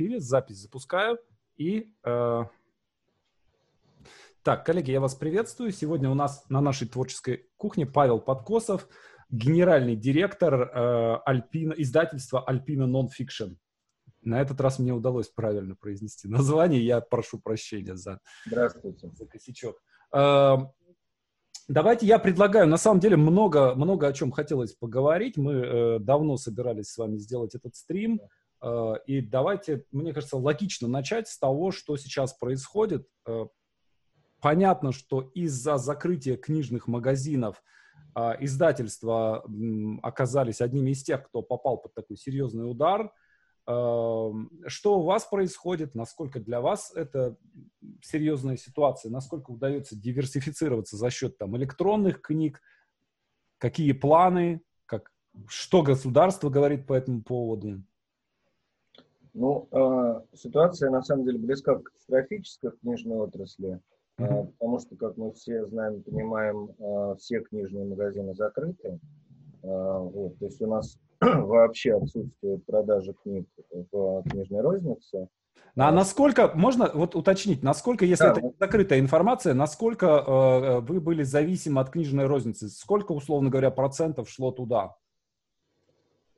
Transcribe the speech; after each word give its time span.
эфире, 0.00 0.20
запись 0.20 0.56
запускаю. 0.56 1.18
И, 1.56 1.92
э... 2.04 2.44
так, 4.42 4.64
коллеги, 4.64 4.92
я 4.92 5.00
вас 5.00 5.14
приветствую. 5.14 5.72
Сегодня 5.72 6.08
у 6.08 6.14
нас 6.14 6.44
на 6.48 6.62
нашей 6.62 6.88
творческой 6.88 7.46
кухне 7.58 7.84
Павел 7.84 8.18
Подкосов, 8.18 8.88
генеральный 9.28 9.96
директор 9.96 10.54
э, 10.54 11.16
Альпина, 11.26 11.74
издательства 11.74 12.42
Альпина 12.42 12.84
Nonfiction. 12.84 13.56
На 14.22 14.40
этот 14.40 14.58
раз 14.62 14.78
мне 14.78 14.92
удалось 14.92 15.28
правильно 15.28 15.76
произнести 15.76 16.28
название. 16.28 16.82
Я 16.82 17.02
прошу 17.02 17.38
прощения 17.38 17.94
за, 17.94 18.20
Здравствуйте. 18.46 19.10
за 19.12 19.26
косячок. 19.26 19.82
Э, 20.14 20.56
давайте 21.68 22.06
я 22.06 22.18
предлагаю, 22.18 22.66
на 22.66 22.78
самом 22.78 23.00
деле 23.00 23.18
много, 23.18 23.74
много 23.74 24.06
о 24.06 24.14
чем 24.14 24.30
хотелось 24.30 24.72
поговорить. 24.72 25.36
Мы 25.36 25.52
э, 25.52 25.98
давно 25.98 26.38
собирались 26.38 26.90
с 26.90 26.96
вами 26.96 27.18
сделать 27.18 27.54
этот 27.54 27.76
стрим. 27.76 28.22
Э, 28.62 28.94
и 29.06 29.20
давайте, 29.20 29.84
мне 29.92 30.12
кажется, 30.12 30.36
логично 30.36 30.88
начать 30.88 31.28
с 31.28 31.38
того, 31.38 31.70
что 31.70 31.96
сейчас 31.96 32.34
происходит. 32.34 33.06
Э, 33.26 33.46
понятно, 34.40 34.92
что 34.92 35.20
из-за 35.34 35.78
закрытия 35.78 36.36
книжных 36.36 36.86
магазинов 36.88 37.62
э, 38.14 38.32
издательства 38.40 39.44
оказались 40.02 40.60
одними 40.60 40.90
из 40.90 41.02
тех, 41.02 41.26
кто 41.26 41.42
попал 41.42 41.78
под 41.78 41.94
такой 41.94 42.16
серьезный 42.16 42.70
удар– 42.70 43.12
что 43.66 44.98
у 44.98 45.02
вас 45.02 45.26
происходит? 45.26 45.94
Насколько 45.94 46.40
для 46.40 46.60
вас 46.60 46.92
это 46.94 47.36
серьезная 48.02 48.56
ситуация? 48.56 49.10
Насколько 49.12 49.50
удается 49.50 49.94
диверсифицироваться 49.94 50.96
за 50.96 51.10
счет 51.10 51.38
там, 51.38 51.56
электронных 51.56 52.20
книг? 52.20 52.60
Какие 53.58 53.92
планы? 53.92 54.62
Как, 54.86 55.12
что 55.46 55.82
государство 55.82 56.48
говорит 56.48 56.86
по 56.86 56.94
этому 56.94 57.22
поводу? 57.22 57.84
Ну, 59.34 59.68
э, 59.70 60.36
ситуация 60.36 60.90
на 60.90 61.02
самом 61.02 61.24
деле 61.24 61.38
близка 61.38 61.76
к 61.76 61.84
катастрофической 61.84 62.70
в 62.70 62.80
книжной 62.80 63.18
отрасли, 63.18 63.80
э, 64.18 64.44
потому 64.58 64.78
что, 64.80 64.96
как 64.96 65.16
мы 65.16 65.32
все 65.32 65.66
знаем, 65.66 66.02
понимаем, 66.02 66.70
э, 66.78 67.16
все 67.18 67.40
книжные 67.40 67.84
магазины 67.84 68.34
закрыты. 68.34 68.98
Э, 69.62 69.98
вот, 69.98 70.38
то 70.38 70.46
есть 70.46 70.60
у 70.60 70.66
нас 70.66 70.98
вообще 71.20 71.96
отсутствует 71.96 72.64
продажа 72.66 73.12
книг 73.22 73.46
в 73.92 74.22
книжной 74.28 74.62
рознице. 74.62 75.28
А, 75.76 75.92
насколько, 75.92 76.50
можно 76.54 76.90
вот 76.92 77.14
уточнить, 77.14 77.62
насколько, 77.62 78.04
если 78.04 78.24
да, 78.24 78.32
это 78.32 78.40
вот... 78.40 78.56
закрытая 78.58 78.98
информация, 78.98 79.54
насколько 79.54 80.06
э, 80.06 80.80
вы 80.80 81.00
были 81.00 81.22
зависимы 81.22 81.80
от 81.80 81.90
книжной 81.90 82.26
розницы? 82.26 82.68
Сколько, 82.68 83.12
условно 83.12 83.50
говоря, 83.50 83.70
процентов 83.70 84.28
шло 84.28 84.50
туда? 84.50 84.96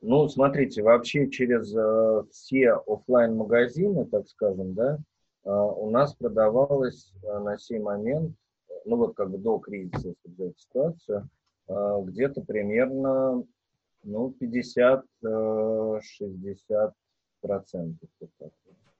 Ну, 0.05 0.27
смотрите, 0.27 0.83
вообще 0.83 1.29
через 1.29 1.73
э, 1.73 2.23
все 2.29 2.73
офлайн 2.73 3.37
магазины 3.37 4.05
так 4.05 4.27
скажем, 4.27 4.73
да, 4.73 4.99
э, 5.45 5.49
у 5.49 5.89
нас 5.91 6.13
продавалось 6.13 7.13
э, 7.23 7.39
на 7.39 7.57
сей 7.57 7.79
момент, 7.79 8.35
ну 8.83 8.97
вот 8.97 9.15
как 9.15 9.31
бы 9.31 9.37
до 9.37 9.59
кризиса, 9.59 10.09
если 10.09 10.29
взять 10.29 10.59
ситуацию, 10.59 11.29
э, 11.69 12.01
где-то 12.03 12.41
примерно 12.41 13.45
ну, 14.03 14.35
50-60 14.41 15.01
э, 15.23 16.91
процентов. 17.39 18.09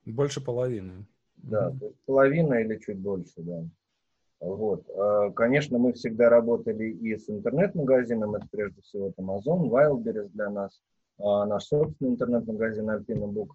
Больше 0.06 0.40
половины. 0.40 1.06
Да, 1.36 1.70
mm-hmm. 1.70 1.96
половина 2.06 2.54
или 2.54 2.78
чуть 2.78 3.00
больше, 3.00 3.42
да. 3.42 3.66
Вот. 4.40 4.90
А, 4.90 5.32
конечно, 5.32 5.78
мы 5.78 5.92
всегда 5.92 6.30
работали 6.30 6.86
и 6.86 7.18
с 7.18 7.30
интернет-магазином, 7.30 8.36
это 8.36 8.48
прежде 8.50 8.82
всего 8.82 9.14
Amazon, 9.18 9.70
Wildberries 9.70 10.30
для 10.30 10.50
нас, 10.50 10.82
наш 11.20 11.66
собственный 11.66 12.12
интернет-магазин 12.12 12.90
Alpina 12.90 13.32
Book. 13.32 13.50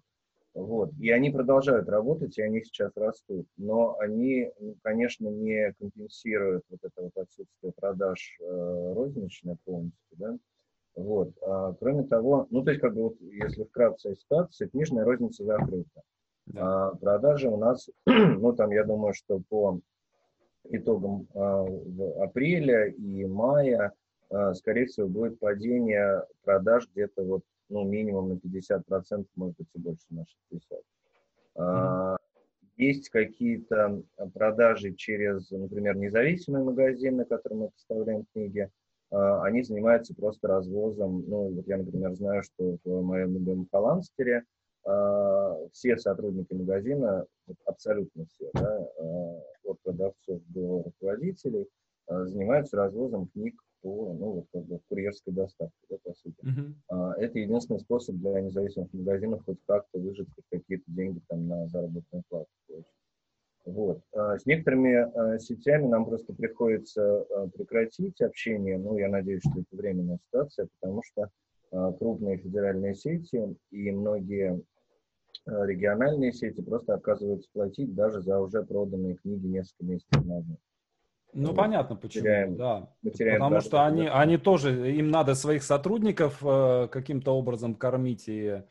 Вот. 0.53 0.91
И 0.99 1.09
они 1.11 1.29
продолжают 1.29 1.87
работать, 1.89 2.37
и 2.37 2.41
они 2.41 2.63
сейчас 2.63 2.91
растут. 2.95 3.47
Но 3.57 3.97
они, 3.99 4.51
конечно, 4.81 5.27
не 5.27 5.73
компенсируют 5.79 6.63
вот 6.69 6.79
это 6.83 7.01
вот 7.03 7.17
отсутствие 7.17 7.71
продаж 7.73 8.37
э, 8.41 8.93
розничной 8.93 9.57
полностью, 9.63 10.17
да. 10.17 10.37
Вот. 10.95 11.31
А, 11.43 11.73
кроме 11.79 12.03
того, 12.03 12.47
ну, 12.49 12.63
то 12.63 12.71
есть, 12.71 12.81
как 12.81 12.93
бы, 12.93 13.03
вот, 13.03 13.21
если 13.21 13.63
вкратце 13.63 14.15
ситуация, 14.15 14.67
книжная 14.67 15.05
розница 15.05 15.45
закрыта. 15.45 16.01
Да. 16.47 16.87
А, 16.87 16.95
продажи 16.95 17.47
у 17.47 17.57
нас, 17.57 17.89
ну, 18.05 18.53
там, 18.53 18.71
я 18.71 18.83
думаю, 18.83 19.13
что 19.13 19.41
по 19.49 19.79
итогам 20.65 21.27
а, 21.35 21.65
апреля 22.23 22.87
и 22.87 23.25
мая, 23.25 23.87
а, 23.87 23.93
скорее 24.53 24.85
всего, 24.85 25.07
будет 25.07 25.39
падение 25.39 26.23
продаж 26.43 26.87
где-то 26.93 27.23
вот, 27.23 27.43
ну, 27.69 27.83
минимум 27.83 28.29
на 28.29 28.33
50%, 28.33 29.25
может 29.35 29.57
быть, 29.57 29.67
и 29.73 29.79
больше 29.79 30.05
на 30.09 30.25
60%. 30.51 30.81
А, 31.55 32.17
есть 32.77 33.09
какие-то 33.09 34.01
продажи 34.33 34.93
через, 34.93 35.51
например, 35.51 35.97
независимые 35.97 36.63
магазины, 36.63 37.25
которым 37.25 37.59
мы 37.59 37.69
поставляем 37.71 38.25
книги, 38.33 38.69
а, 39.11 39.43
они 39.43 39.63
занимаются 39.63 40.15
просто 40.15 40.47
развозом. 40.47 41.25
Ну, 41.27 41.55
вот 41.55 41.67
я, 41.67 41.77
например, 41.77 42.13
знаю, 42.15 42.43
что 42.43 42.77
в 42.83 43.01
моем 43.01 43.33
любимом 43.33 43.67
Холландстере 43.71 44.43
а, 44.85 45.57
все 45.73 45.97
сотрудники 45.97 46.53
магазина, 46.53 47.25
абсолютно 47.65 48.25
все, 48.27 48.49
да, 48.53 48.87
от 49.63 49.79
продавцов 49.81 50.41
до 50.47 50.83
руководителей, 50.83 51.67
занимаются 52.07 52.77
развозом 52.77 53.27
книг 53.27 53.61
по, 53.81 54.13
ну, 54.13 54.31
вот, 54.31 54.45
как 54.51 54.65
бы, 54.65 54.79
курьерской 54.89 55.33
доставке, 55.33 55.75
да, 55.89 55.97
по 56.03 56.13
сути. 56.13 56.37
Uh-huh. 56.43 57.13
Это 57.17 57.39
единственный 57.39 57.79
способ 57.79 58.15
для 58.17 58.41
независимых 58.41 58.91
магазинов 58.93 59.43
хоть 59.45 59.57
как-то 59.65 59.99
выжить 59.99 60.27
хоть 60.35 60.45
какие-то 60.51 60.85
деньги 60.87 61.21
там 61.27 61.47
на 61.47 61.67
заработную 61.67 62.23
плату. 62.29 62.47
Вот. 63.65 64.01
А 64.13 64.37
с 64.37 64.45
некоторыми 64.45 64.95
а, 64.95 65.37
сетями 65.37 65.87
нам 65.87 66.05
просто 66.05 66.33
приходится 66.33 67.21
а, 67.21 67.47
прекратить 67.49 68.19
общение. 68.21 68.77
Ну, 68.77 68.97
я 68.97 69.09
надеюсь, 69.09 69.41
что 69.41 69.59
это 69.59 69.75
временная 69.75 70.19
ситуация, 70.25 70.67
потому 70.79 71.01
что 71.03 71.29
крупные 71.99 72.37
федеральные 72.37 72.95
сети 72.95 73.55
и 73.69 73.91
многие 73.91 74.59
региональные 75.45 76.31
сети 76.33 76.61
просто 76.63 76.95
отказываются 76.95 77.47
платить 77.53 77.93
даже 77.93 78.21
за 78.21 78.39
уже 78.39 78.63
проданные 78.63 79.15
книги 79.17 79.45
несколько 79.45 79.85
месяцев 79.85 80.25
назад. 80.25 80.57
Ну, 81.33 81.53
понятно, 81.53 81.95
почему, 81.95 82.23
теряем, 82.23 82.57
да. 82.57 82.89
Теряем 83.13 83.39
Потому 83.39 83.61
что 83.61 83.85
они, 83.85 84.07
они 84.07 84.37
тоже, 84.37 84.95
им 84.95 85.09
надо 85.09 85.35
своих 85.35 85.63
сотрудников 85.63 86.39
э, 86.41 86.87
каким-то 86.91 87.35
образом 87.35 87.75
кормить, 87.75 88.27
и 88.27 88.45
э, 88.45 88.63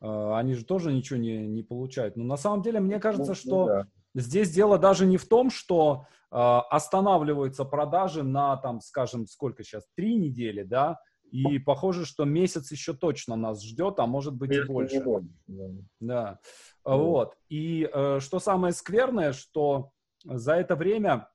они 0.00 0.54
же 0.54 0.64
тоже 0.64 0.92
ничего 0.92 1.18
не, 1.18 1.46
не 1.46 1.62
получают. 1.62 2.16
Но 2.16 2.24
на 2.24 2.36
самом 2.36 2.62
деле, 2.62 2.80
мне 2.80 2.98
кажется, 2.98 3.30
ну, 3.30 3.34
что 3.34 3.60
ну, 3.60 3.66
да. 3.66 3.86
Здесь 4.16 4.50
дело 4.50 4.78
даже 4.78 5.04
не 5.04 5.18
в 5.18 5.28
том, 5.28 5.50
что 5.50 6.06
э, 6.32 6.36
останавливаются 6.36 7.66
продажи 7.66 8.22
на, 8.22 8.56
там, 8.56 8.80
скажем, 8.80 9.26
сколько 9.26 9.62
сейчас, 9.62 9.86
три 9.94 10.16
недели, 10.16 10.62
да, 10.62 10.98
и 11.30 11.58
похоже, 11.58 12.06
что 12.06 12.24
месяц 12.24 12.72
еще 12.72 12.94
точно 12.94 13.36
нас 13.36 13.62
ждет, 13.62 13.98
а 13.98 14.06
может 14.06 14.34
быть 14.34 14.52
и 14.52 14.62
больше. 14.62 15.02
больше. 15.02 15.28
Да. 15.46 15.68
да. 16.00 16.38
Вот. 16.84 17.34
И 17.50 17.90
э, 17.92 18.20
что 18.20 18.38
самое 18.38 18.72
скверное, 18.72 19.32
что 19.32 19.90
за 20.24 20.54
это 20.54 20.76
время, 20.76 21.28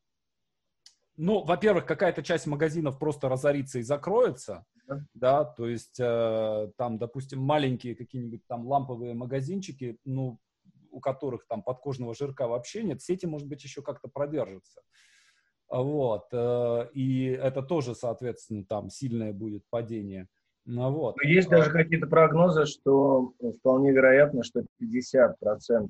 ну, 1.22 1.44
во-первых, 1.44 1.86
какая-то 1.86 2.24
часть 2.24 2.48
магазинов 2.48 2.98
просто 2.98 3.30
разорится 3.30 3.78
и 3.78 3.84
закроется, 3.84 4.66
да, 4.88 5.06
да 5.14 5.46
то 5.46 5.68
есть 5.68 6.00
э, 6.00 6.72
там, 6.78 6.98
допустим, 6.98 7.40
маленькие 7.40 7.96
какие-нибудь 7.96 8.42
там 8.48 8.66
ламповые 8.68 9.14
магазинчики, 9.14 10.00
ну, 10.04 10.40
у 10.90 11.00
которых 11.00 11.46
там 11.48 11.62
подкожного 11.62 12.16
жирка 12.16 12.48
вообще 12.48 12.82
нет, 12.82 13.04
сети, 13.04 13.28
может 13.28 13.48
быть, 13.48 13.64
еще 13.64 13.84
как-то 13.84 14.08
продержатся. 14.08 14.82
Вот. 15.70 16.26
Э, 16.32 16.90
и 16.92 17.26
это 17.28 17.62
тоже, 17.62 17.94
соответственно, 17.94 18.66
там 18.66 18.90
сильное 18.90 19.32
будет 19.32 19.64
падение. 19.70 20.28
Ну, 20.66 20.92
вот. 20.92 21.22
Есть 21.24 21.50
даже 21.50 21.70
какие-то 21.70 22.08
прогнозы, 22.08 22.66
что 22.66 23.36
вполне 23.59 23.92
вероятно, 23.92 24.44
что 24.44 24.66
50% 24.82 25.35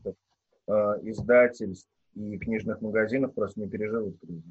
э, 0.04 0.74
издательств 1.04 1.89
и 2.16 2.38
книжных 2.38 2.81
магазинов 2.81 3.34
просто 3.34 3.62
не 3.62 3.69
переживут 3.69 4.19
кризис. 4.19 4.44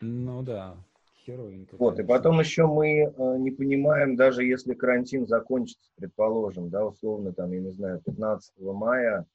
Ну 0.00 0.42
да. 0.42 0.76
Херовенько. 1.24 1.76
Вот, 1.78 1.98
и 1.98 2.04
потом 2.04 2.40
еще 2.40 2.66
мы 2.66 3.02
э, 3.02 3.36
не 3.38 3.50
понимаем, 3.50 4.16
даже 4.16 4.44
если 4.44 4.72
карантин 4.72 5.26
закончится, 5.26 5.90
предположим, 5.96 6.70
да, 6.70 6.86
условно, 6.86 7.32
там, 7.32 7.52
я 7.52 7.60
не 7.60 7.70
знаю, 7.70 8.00
15 8.04 8.54
мая, 8.60 9.26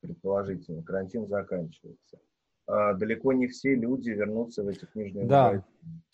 предположительно, 0.00 0.82
карантин 0.82 1.26
заканчивается. 1.26 2.18
А 2.66 2.94
далеко 2.94 3.32
не 3.32 3.48
все 3.48 3.74
люди 3.74 4.10
вернутся 4.10 4.62
в 4.62 4.68
эти 4.68 4.86
книжные 4.86 5.26
да. 5.26 5.44
магазины. 5.44 5.64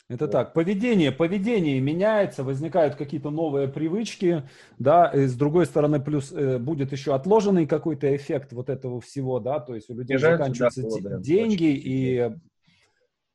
Это 0.08 0.24
вот. 0.24 0.32
так. 0.32 0.54
Поведение, 0.54 1.12
поведение 1.12 1.78
меняется, 1.80 2.42
возникают 2.42 2.94
какие-то 2.94 3.30
новые 3.30 3.68
привычки, 3.68 4.42
да, 4.78 5.08
и 5.08 5.26
с 5.26 5.34
другой 5.36 5.66
стороны, 5.66 6.00
плюс 6.00 6.32
э, 6.32 6.58
будет 6.58 6.92
еще 6.92 7.14
отложенный 7.14 7.66
какой-то 7.66 8.16
эффект 8.16 8.52
вот 8.54 8.70
этого 8.70 9.00
всего, 9.02 9.38
да, 9.38 9.60
то 9.60 9.74
есть 9.74 9.90
у 9.90 9.94
людей 9.94 10.16
Снижается 10.16 10.38
заканчиваются 10.38 10.82
доходы, 10.82 11.22
деньги, 11.22 11.74
и, 11.74 12.32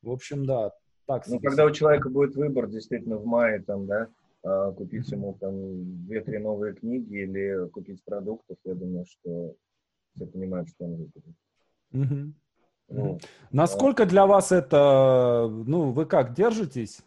в 0.04 0.10
общем, 0.10 0.46
да, 0.46 0.72
так. 1.06 1.26
Ну, 1.26 1.40
когда 1.40 1.64
у 1.64 1.70
человека 1.70 2.08
будет 2.08 2.34
выбор, 2.36 2.68
действительно, 2.68 3.16
в 3.16 3.26
мае, 3.26 3.62
там, 3.62 3.86
да, 3.86 4.08
а, 4.42 4.72
купить 4.72 5.10
ему 5.10 5.34
там 5.40 6.04
две-три 6.06 6.38
новые 6.38 6.74
книги 6.74 7.22
или 7.22 7.68
купить 7.70 8.02
продуктов, 8.04 8.56
я 8.64 8.74
думаю, 8.74 9.04
что 9.06 9.54
все 10.14 10.26
понимают, 10.26 10.68
что 10.68 10.84
он 10.84 10.96
выберет. 10.96 11.34
Угу. 11.92 12.32
Вот. 12.88 13.22
Насколько 13.50 14.04
для 14.06 14.26
вас 14.26 14.52
это, 14.52 15.48
ну, 15.50 15.92
вы 15.92 16.06
как, 16.06 16.34
держитесь? 16.34 17.00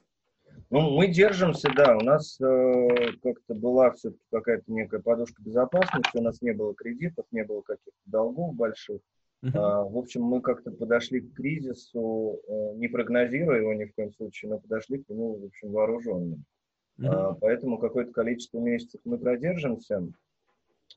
Ну, 0.70 0.98
мы 0.98 1.08
держимся, 1.08 1.70
да. 1.76 1.96
У 1.96 2.02
нас 2.02 2.40
э, 2.42 3.12
как-то 3.24 3.54
была 3.54 3.92
все-таки 3.92 4.24
какая-то 4.32 4.66
некая 4.68 5.00
подушка 5.00 5.42
безопасности. 5.42 6.18
У 6.18 6.22
нас 6.22 6.42
не 6.42 6.52
было 6.52 6.74
кредитов, 6.74 7.26
не 7.32 7.44
было 7.44 7.62
каких-то 7.62 7.92
долгов 8.06 8.54
больших. 8.54 9.00
Uh-huh. 9.44 9.52
А, 9.54 9.84
в 9.84 9.98
общем, 9.98 10.24
мы 10.24 10.42
как-то 10.42 10.72
подошли 10.72 11.22
к 11.22 11.36
кризису, 11.36 12.40
э, 12.48 12.74
не 12.76 12.88
прогнозируя 12.88 13.60
его 13.60 13.74
ни 13.74 13.86
в 13.86 13.94
коем 13.94 14.12
случае, 14.14 14.50
но 14.50 14.60
подошли 14.60 15.04
к 15.04 15.10
нему, 15.10 15.36
в 15.36 15.46
общем, 15.46 15.72
вооруженным. 15.72 16.44
Uh-huh. 17.00 17.08
А, 17.08 17.34
поэтому 17.36 17.78
какое-то 17.78 18.12
количество 18.12 18.60
месяцев 18.60 19.00
мы 19.06 19.20
продержимся. 19.20 20.08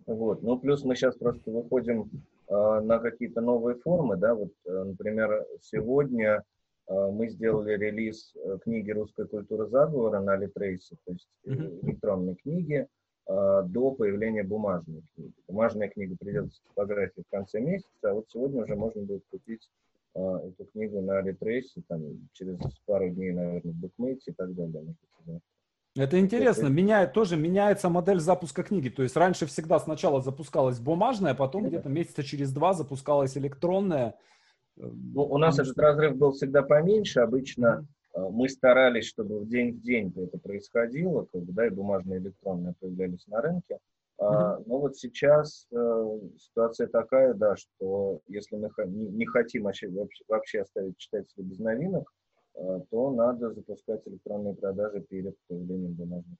Вот. 0.07 0.43
Ну, 0.43 0.59
плюс 0.59 0.85
мы 0.85 0.97
сейчас 0.97 1.17
просто 1.17 1.51
выходим 1.51 2.11
а, 2.49 2.81
на 2.81 2.99
какие-то 2.99 3.43
новые 3.43 3.77
формы, 3.77 4.17
да, 4.17 4.35
вот, 4.35 4.53
э, 4.65 4.85
например, 4.85 5.45
сегодня 5.61 6.43
мы 6.89 7.29
сделали 7.29 7.77
релиз 7.77 8.35
э, 8.35 8.59
книги 8.65 8.91
«Русская 8.91 9.25
культура 9.25 9.67
заговора» 9.67 10.19
на 10.19 10.37
Литрейсе, 10.37 10.97
то 11.05 11.13
есть 11.13 11.29
электронной 11.45 12.35
книги, 12.35 12.89
до 13.31 13.93
появления 13.93 14.43
бумажной 14.43 15.03
книги. 15.15 15.33
Бумажная 15.47 15.89
книга 15.89 16.17
придет 16.19 16.53
с 16.53 16.61
типографией 16.61 17.25
в 17.25 17.31
конце 17.31 17.61
месяца, 17.61 17.89
а 18.03 18.15
вот 18.15 18.27
сегодня 18.29 18.65
уже 18.65 18.75
можно 18.75 19.03
будет 19.03 19.25
купить 19.31 19.71
эту 20.15 20.65
книгу 20.73 21.01
на 21.01 21.21
Литрейсе, 21.21 21.83
там, 21.87 22.03
через 22.33 22.59
пару 22.87 23.09
дней, 23.11 23.31
наверное, 23.31 23.73
в 23.73 23.77
букмейте 23.77 24.33
и 24.33 24.35
так 24.35 24.53
далее. 24.55 24.95
Это 25.97 26.21
интересно, 26.21 26.69
меняет, 26.69 27.13
тоже 27.13 27.37
меняется 27.37 27.89
модель 27.89 28.21
запуска 28.21 28.63
книги. 28.63 28.89
То 28.89 29.03
есть 29.03 29.17
раньше 29.17 29.47
всегда 29.47 29.79
сначала 29.79 30.21
запускалась 30.21 30.79
бумажная, 30.79 31.33
а 31.33 31.37
потом 31.37 31.67
где-то 31.67 31.89
месяца 31.89 32.23
через 32.23 32.53
два 32.53 32.75
запускалась 32.75 33.37
электронная. 33.37 34.15
Ну, 34.77 35.23
у 35.23 35.39
нас 35.39 35.59
этот 35.59 35.77
разрыв 35.79 36.17
был 36.17 36.33
всегда 36.33 36.63
поменьше. 36.63 37.21
Обычно 37.21 37.67
э, 37.77 38.00
мы 38.15 38.49
старались, 38.49 39.07
чтобы 39.07 39.41
в 39.41 39.49
день 39.49 39.73
в 39.73 39.81
день 39.81 40.13
это 40.17 40.39
происходило, 40.39 41.27
как 41.33 41.45
да, 41.53 41.67
и 41.67 41.71
бумажные, 41.71 42.19
и 42.19 42.23
электронные 42.23 42.75
появлялись 42.81 43.27
на 43.29 43.41
рынке. 43.41 43.79
Mm-hmm. 44.21 44.65
Но 44.67 44.79
вот 44.81 44.97
сейчас 44.97 45.67
э, 45.73 46.19
ситуация 46.37 46.89
такая, 46.89 47.33
да, 47.33 47.57
что 47.57 48.21
если 48.29 48.57
мы 48.57 48.71
не, 48.87 49.09
не 49.09 49.27
хотим 49.27 49.63
вообще, 49.63 49.89
вообще 50.29 50.61
оставить 50.61 50.99
читателей 50.99 51.45
без 51.45 51.59
новинок, 51.59 52.13
э, 52.55 52.81
то 52.91 53.11
надо 53.13 53.55
запускать 53.55 54.07
электронные 54.07 54.55
продажи 54.55 55.01
перед 55.01 55.37
появлением 55.49 55.95
бумажных 55.95 56.37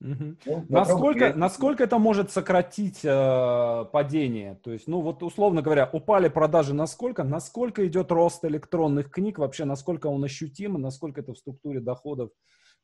Угу. 0.00 0.36
Ну, 0.46 0.66
насколько, 0.68 1.34
насколько 1.34 1.84
это 1.84 1.98
может 1.98 2.30
сократить 2.30 3.00
э, 3.04 3.84
падение? 3.92 4.60
То 4.62 4.72
есть, 4.72 4.86
ну 4.86 5.00
вот 5.00 5.22
условно 5.22 5.62
говоря, 5.62 5.88
упали 5.92 6.28
продажи 6.28 6.74
насколько? 6.74 7.24
Насколько 7.24 7.86
идет 7.86 8.10
рост 8.10 8.44
электронных 8.44 9.10
книг 9.10 9.38
вообще? 9.38 9.64
Насколько 9.64 10.08
он 10.08 10.22
ощутим? 10.24 10.74
Насколько 10.80 11.22
это 11.22 11.32
в 11.32 11.38
структуре 11.38 11.80
доходов 11.80 12.30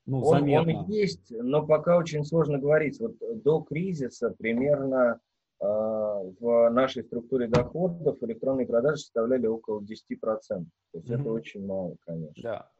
ну, 0.06 0.20
он, 0.22 0.38
заметно? 0.38 0.84
Он 0.84 0.90
есть, 0.90 1.30
но 1.30 1.66
пока 1.66 1.98
очень 1.98 2.24
сложно 2.24 2.58
говорить. 2.58 2.98
Вот 3.00 3.16
до 3.42 3.60
кризиса 3.60 4.34
примерно 4.38 5.20
э, 5.60 5.64
в 5.64 6.70
нашей 6.70 7.04
структуре 7.04 7.48
доходов 7.48 8.16
электронные 8.22 8.66
продажи 8.66 9.02
составляли 9.02 9.46
около 9.46 9.80
10%. 9.80 9.86
То 9.88 10.64
есть 10.94 11.10
угу. 11.10 11.20
это 11.20 11.30
очень 11.30 11.66
мало, 11.66 11.96
конечно. 12.06 12.42
Да. 12.42 12.70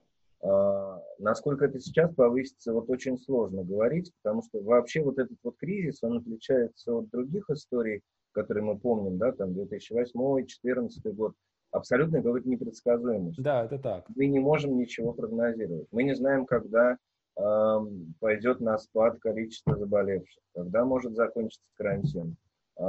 А, 0.43 1.03
насколько 1.19 1.67
это 1.67 1.81
сейчас 1.81 2.15
повысится, 2.15 2.73
вот 2.73 2.89
очень 2.89 3.19
сложно 3.19 3.63
говорить, 3.63 4.13
потому 4.23 4.43
что 4.43 4.61
вообще 4.63 5.03
вот 5.03 5.19
этот 5.19 5.37
вот 5.43 5.57
кризис, 5.59 6.03
он 6.03 6.19
отличается 6.19 6.95
от 6.95 7.11
других 7.11 7.51
историй, 7.51 8.03
которые 8.33 8.65
мы 8.65 8.79
помним, 8.79 9.19
да, 9.19 9.33
там 9.33 9.51
2008-2014 9.51 11.13
год, 11.13 11.35
абсолютно 11.73 12.23
какой-то 12.23 12.49
непредсказуемость. 12.49 13.43
Да, 13.43 13.65
это 13.65 13.79
так. 13.79 14.07
Мы 14.15 14.27
не 14.27 14.41
можем 14.41 14.77
ничего 14.79 15.13
прогнозировать. 15.13 15.89
Мы 15.91 16.05
не 16.05 16.15
знаем, 16.15 16.47
когда 16.47 16.97
э, 17.37 17.79
пойдет 18.19 18.61
на 18.61 18.79
спад 18.79 19.19
количество 19.21 19.77
заболевших, 19.77 20.43
когда 20.55 20.85
может 20.85 21.15
закончиться 21.15 21.67
карантин, 21.75 22.37
э, 22.79 22.83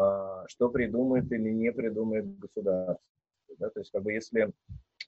что 0.48 0.70
придумает 0.70 1.30
или 1.32 1.50
не 1.50 1.72
придумает 1.72 2.40
государство. 2.40 3.06
Да? 3.58 3.70
То 3.70 3.80
есть, 3.82 3.92
как 3.92 4.04
бы, 4.04 4.14
если 4.14 4.52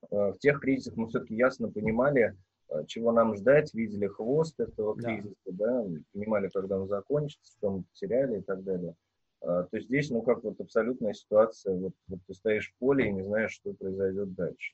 в 0.09 0.37
тех 0.39 0.59
кризисах 0.59 0.95
мы 0.95 1.07
все-таки 1.07 1.35
ясно 1.35 1.69
понимали, 1.69 2.37
э, 2.69 2.85
чего 2.87 3.11
нам 3.11 3.35
ждать, 3.35 3.73
видели 3.73 4.07
хвост 4.07 4.59
этого 4.59 4.95
кризиса, 4.95 5.35
да, 5.45 5.83
да 5.83 5.99
понимали, 6.13 6.49
когда 6.53 6.79
он 6.79 6.87
закончится, 6.87 7.53
что 7.57 7.71
мы 7.71 7.83
потеряли 7.83 8.39
и 8.39 8.41
так 8.41 8.63
далее. 8.63 8.95
Э, 9.41 9.65
то 9.69 9.79
здесь, 9.79 10.09
ну, 10.09 10.21
как 10.21 10.43
вот 10.43 10.59
абсолютная 10.59 11.13
ситуация, 11.13 11.75
вот, 11.75 11.93
вот 12.07 12.19
ты 12.27 12.33
стоишь 12.33 12.71
в 12.71 12.79
поле 12.79 13.07
и 13.07 13.11
не 13.11 13.23
знаешь, 13.23 13.51
что 13.51 13.73
произойдет 13.73 14.33
дальше. 14.33 14.73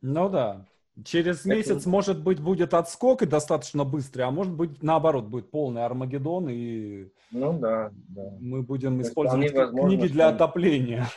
Ну 0.00 0.28
да, 0.28 0.66
Через 1.04 1.46
месяц, 1.46 1.86
может 1.86 2.22
быть, 2.22 2.38
будет 2.38 2.74
отскок 2.74 3.22
и 3.22 3.26
достаточно 3.26 3.84
быстрый, 3.84 4.22
а 4.22 4.30
может 4.30 4.52
быть, 4.52 4.82
наоборот, 4.82 5.24
будет 5.24 5.50
полный 5.50 5.86
Армагеддон, 5.86 6.48
и 6.50 7.08
ну, 7.30 7.58
да, 7.58 7.90
да. 8.08 8.22
мы 8.40 8.62
будем 8.62 9.00
То 9.00 9.08
использовать 9.08 9.54
возможно, 9.54 9.88
книги 9.88 10.12
для 10.12 10.28
что... 10.28 10.34
отопления. 10.36 11.08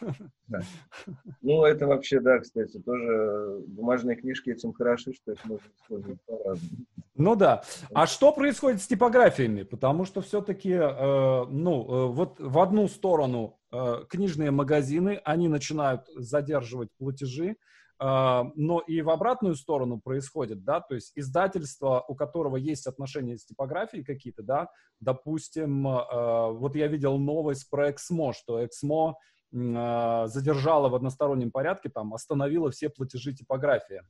Да. 0.48 0.60
Ну, 1.42 1.63
это 1.63 1.88
вообще, 1.88 2.19
да, 2.22 2.39
кстати, 2.39 2.80
тоже 2.80 3.62
бумажные 3.68 4.16
книжки 4.16 4.50
этим 4.50 4.74
хороши, 4.74 5.13
что 5.13 5.33
их 5.33 5.44
можно 5.45 5.68
использовать 5.75 6.19
по-разному. 6.25 6.86
Ну 7.16 7.36
да. 7.36 7.63
А 7.94 8.07
что 8.07 8.31
происходит 8.31 8.81
с 8.81 8.88
типографиями? 8.88 9.63
Потому 9.63 10.06
что 10.06 10.21
все-таки, 10.21 10.71
э, 10.71 11.45
ну, 11.50 11.81
э, 11.83 12.07
вот 12.07 12.39
в 12.39 12.60
одну 12.60 12.88
сторону 12.88 13.60
э, 13.71 14.04
книжные 14.10 14.51
магазины, 14.51 15.21
они 15.24 15.48
начинают 15.48 16.07
задерживать 16.16 16.89
платежи, 16.98 17.57
но 18.00 18.83
и 18.88 19.01
в 19.01 19.09
обратную 19.09 19.56
сторону 19.56 20.01
происходит, 20.01 20.63
да, 20.63 20.81
то 20.81 20.95
есть 20.95 21.13
издательство, 21.15 22.03
у 22.07 22.15
которого 22.15 22.57
есть 22.57 22.88
отношения 22.88 23.38
с 23.38 23.45
типографией 23.45 24.03
какие-то, 24.03 24.44
да, 24.44 24.69
допустим, 25.00 25.88
а, 25.88 26.50
вот 26.50 26.75
я 26.75 26.88
видел 26.88 27.18
новость 27.18 27.69
про 27.69 27.92
Эксмо, 27.92 28.33
что 28.33 28.65
Эксмо 28.65 29.18
а, 29.53 30.27
задержала 30.27 30.89
в 30.89 30.95
одностороннем 30.95 31.51
порядке, 31.51 31.89
там, 31.89 32.13
остановила 32.13 32.71
все 32.71 32.89
платежи 32.89 33.33
типографии, 33.33 34.01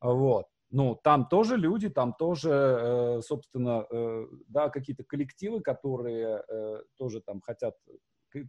вот. 0.00 0.46
Ну, 0.70 0.98
там 1.04 1.28
тоже 1.28 1.56
люди, 1.56 1.88
там 1.88 2.14
тоже, 2.14 2.50
э, 2.50 3.20
собственно, 3.22 3.86
э, 3.88 4.26
да, 4.48 4.70
какие-то 4.70 5.04
коллективы, 5.04 5.60
которые 5.60 6.42
э, 6.48 6.82
тоже 6.96 7.20
там 7.20 7.40
хотят, 7.42 7.76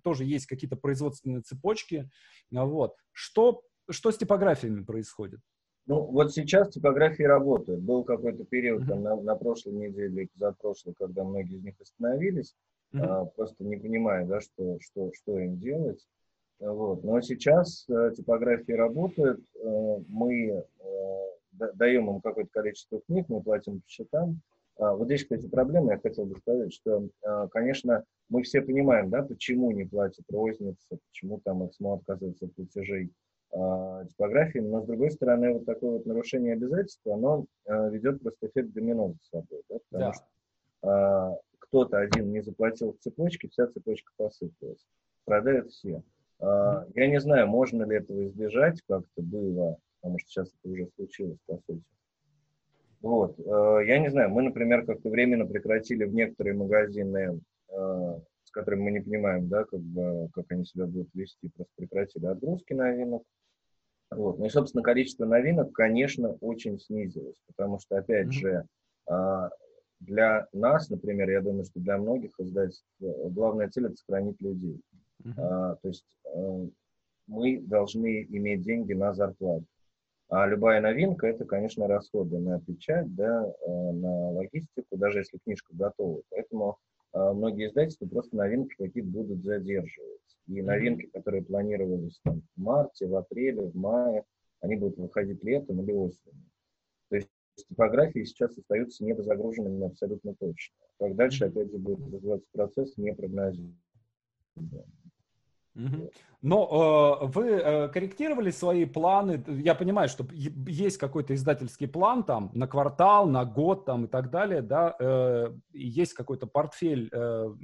тоже 0.04 0.24
есть 0.24 0.48
какие-то 0.48 0.76
производственные 0.76 1.42
цепочки, 1.42 2.10
вот. 2.50 2.96
Что 3.12 3.62
что 3.90 4.12
с 4.12 4.18
типографиями 4.18 4.84
происходит? 4.84 5.40
Ну, 5.88 6.02
вот 6.04 6.34
сейчас 6.34 6.70
типографии 6.70 7.24
работают. 7.24 7.82
Был 7.82 8.04
какой-то 8.04 8.44
период 8.44 8.84
mm-hmm. 8.84 8.88
там, 8.88 9.04
на, 9.04 9.16
на 9.22 9.36
прошлой 9.36 9.74
неделе, 9.74 10.28
за 10.36 10.52
прошлой, 10.54 10.96
когда 10.96 11.24
многие 11.24 11.58
из 11.58 11.64
них 11.64 11.76
остановились, 11.80 12.56
mm-hmm. 12.94 13.02
а, 13.02 13.26
просто 13.26 13.64
не 13.64 13.78
понимая, 13.78 14.26
да, 14.26 14.42
что, 14.42 14.80
что, 14.82 15.12
что 15.14 15.38
им 15.38 15.60
делать. 15.60 16.04
Вот. 16.60 17.04
Но 17.04 17.22
сейчас 17.22 17.86
э, 17.90 18.14
типографии 18.16 18.72
работают, 18.72 19.42
э, 19.62 19.98
мы 20.08 20.64
э, 20.64 20.66
даем 21.52 22.10
им 22.10 22.22
какое-то 22.22 22.50
количество 22.52 23.02
книг, 23.02 23.26
мы 23.28 23.42
платим 23.42 23.82
по 23.82 23.90
счетам. 23.90 24.42
А, 24.78 24.94
вот 24.96 25.06
здесь, 25.06 25.24
кстати, 25.24 25.48
проблема, 25.48 25.94
я 25.94 26.00
хотел 26.00 26.26
бы 26.26 26.36
сказать, 26.38 26.74
что, 26.74 27.08
э, 27.24 27.48
конечно, 27.52 28.04
мы 28.30 28.44
все 28.44 28.62
понимаем, 28.62 29.10
да, 29.10 29.22
почему 29.22 29.72
не 29.72 29.86
платят 29.86 30.26
розница, 30.32 30.98
почему 31.12 31.40
там 31.44 31.66
ЭКСМО 31.66 31.96
отказывается 31.96 32.46
от 32.46 32.56
платежей 32.56 33.12
типографии, 34.10 34.60
но 34.60 34.82
с 34.82 34.86
другой 34.86 35.12
стороны, 35.12 35.54
вот 35.54 35.66
такое 35.66 35.92
вот 35.92 36.06
нарушение 36.06 36.54
обязательств, 36.54 37.06
оно 37.08 37.46
э, 37.66 37.90
ведет 37.92 38.22
просто 38.22 38.48
эффект 38.48 38.74
домино 38.74 39.14
за 39.14 39.40
собой, 39.40 39.62
да, 39.70 39.78
потому 39.90 40.12
да. 40.12 40.14
что 40.14 40.26
э, 40.90 41.38
кто-то 41.60 42.00
один 42.00 42.32
не 42.32 42.42
заплатил 42.42 42.94
в 42.94 43.00
цепочке, 43.00 43.48
вся 43.48 43.68
цепочка 43.68 44.12
посыпалась, 44.18 44.86
продают 45.24 45.70
все. 45.72 46.04
Я 46.42 47.08
не 47.08 47.22
знаю, 47.22 47.48
можно 47.48 47.84
ли 47.84 47.96
этого 47.96 48.26
избежать, 48.26 48.82
как 48.90 49.04
это 49.16 49.26
было, 49.26 49.78
потому 50.02 50.20
что 50.20 50.30
сейчас 50.30 50.50
это 50.50 50.74
уже 50.74 50.90
случилось, 50.98 51.40
по 51.46 51.58
сути. 51.66 51.82
Вот, 53.02 53.40
я 53.40 54.00
не 54.00 54.10
знаю, 54.10 54.32
мы, 54.32 54.42
например, 54.42 54.86
как-то 54.86 55.10
временно 55.10 55.46
прекратили 55.46 56.04
в 56.04 56.14
некоторые 56.14 56.56
магазины 56.56 57.40
которыми 58.56 58.84
мы 58.84 58.92
не 58.92 59.02
понимаем, 59.02 59.48
да, 59.50 59.66
как, 59.66 59.82
бы, 59.82 60.30
как 60.34 60.46
они 60.50 60.66
себя 60.66 60.86
будут 60.86 61.14
вести, 61.14 61.50
просто 61.50 61.72
прекратили 61.76 62.26
отгрузки 62.26 62.74
новинок. 62.74 63.24
Вот. 64.12 64.40
Ну 64.40 64.46
и, 64.46 64.50
собственно, 64.50 64.84
количество 64.84 65.26
новинок, 65.26 65.74
конечно, 65.74 66.32
очень 66.42 66.80
снизилось, 66.80 67.36
потому 67.48 67.80
что, 67.80 67.98
опять 67.98 68.28
mm-hmm. 68.28 68.32
же, 68.32 68.66
а, 69.08 69.50
для 70.00 70.48
нас, 70.54 70.90
например, 70.90 71.30
я 71.30 71.42
думаю, 71.42 71.66
что 71.66 71.80
для 71.80 71.98
многих 71.98 72.32
издательств 72.40 72.86
главная 73.00 73.70
цель– 73.70 73.86
это 73.88 73.96
сохранить 73.96 74.40
людей. 74.42 74.82
Uh-huh. 75.24 75.34
А, 75.38 75.76
то 75.76 75.88
есть 75.88 76.06
а, 76.26 76.68
мы 77.28 77.60
должны 77.60 78.24
иметь 78.24 78.62
деньги 78.62 78.94
на 78.94 79.14
зарплату. 79.14 79.66
А 80.30 80.48
любая 80.48 80.82
новинка– 80.82 81.28
это, 81.28 81.46
конечно, 81.46 81.88
расходы 81.88 82.40
на 82.40 82.60
печать, 82.60 83.14
да, 83.16 83.46
э, 83.46 83.92
на 83.92 84.32
логистику, 84.32 84.98
даже 84.98 85.20
если 85.20 85.38
книжка 85.38 85.72
готова. 85.76 86.22
Поэтому 86.32 86.72
э, 86.72 86.95
многие 87.16 87.68
издательства 87.68 88.06
просто 88.08 88.36
новинки 88.36 88.76
какие-то 88.76 89.10
будут 89.10 89.44
задерживать. 89.44 90.20
И 90.48 90.62
новинки, 90.62 91.08
которые 91.08 91.44
планировались 91.44 92.20
там, 92.24 92.42
в 92.56 92.62
марте, 92.62 93.08
в 93.08 93.16
апреле, 93.16 93.64
в 93.64 93.76
мае, 93.76 94.24
они 94.60 94.76
будут 94.76 94.98
выходить 94.98 95.44
летом 95.44 95.82
или 95.82 95.92
осенью. 95.92 96.46
То 97.10 97.16
есть 97.16 97.30
типографии 97.56 98.24
сейчас 98.26 98.58
остаются 98.58 99.04
недозагруженными 99.04 99.88
абсолютно 99.88 100.36
точно. 100.36 100.76
Как 101.00 101.16
дальше, 101.16 101.46
опять 101.46 101.72
же, 101.72 101.78
будет 101.78 102.00
развиваться 102.14 102.48
процесс, 102.52 102.98
не 102.98 103.14
прогнозируем. 103.14 103.80
Но 106.42 107.22
э, 107.22 107.26
вы 107.26 107.50
э, 107.50 107.88
корректировали 107.90 108.52
свои 108.52 108.86
планы. 108.86 109.44
Я 109.48 109.74
понимаю, 109.74 110.10
что 110.10 110.26
есть 110.32 110.98
какой-то 110.98 111.34
издательский 111.34 111.88
план 111.88 112.24
там 112.24 112.52
на 112.54 112.68
квартал, 112.68 113.28
на 113.28 113.46
год 113.46 113.86
там 113.86 114.06
и 114.06 114.08
так 114.08 114.30
далее, 114.30 114.62
да. 114.62 114.96
Э, 115.00 115.54
есть 115.74 116.14
какой-то 116.14 116.46
портфель 116.46 117.10
э, 117.12 117.56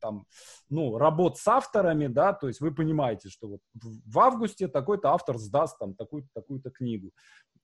там, 0.00 0.26
ну, 0.68 0.98
работ 0.98 1.38
с 1.38 1.46
авторами, 1.46 2.06
да, 2.06 2.32
то 2.32 2.48
есть 2.48 2.60
вы 2.60 2.74
понимаете, 2.74 3.28
что 3.28 3.48
вот 3.48 3.60
в 3.74 4.18
августе 4.18 4.68
такой-то 4.68 5.10
автор 5.10 5.38
сдаст 5.38 5.78
там 5.78 5.94
такую-то 5.94 6.28
такую-то 6.34 6.70
книгу. 6.70 7.12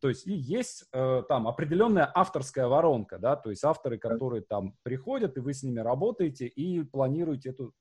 То 0.00 0.08
есть 0.08 0.26
и 0.26 0.32
есть 0.32 0.84
э, 0.92 1.22
там 1.28 1.46
определенная 1.46 2.10
авторская 2.12 2.66
воронка, 2.66 3.18
да, 3.18 3.36
то 3.36 3.50
есть 3.50 3.64
авторы, 3.64 3.98
которые 3.98 4.42
там 4.42 4.74
приходят, 4.82 5.36
и 5.36 5.40
вы 5.40 5.54
с 5.54 5.62
ними 5.62 5.80
работаете 5.80 6.46
и 6.46 6.82
планируете 6.82 7.50
эту 7.50 7.72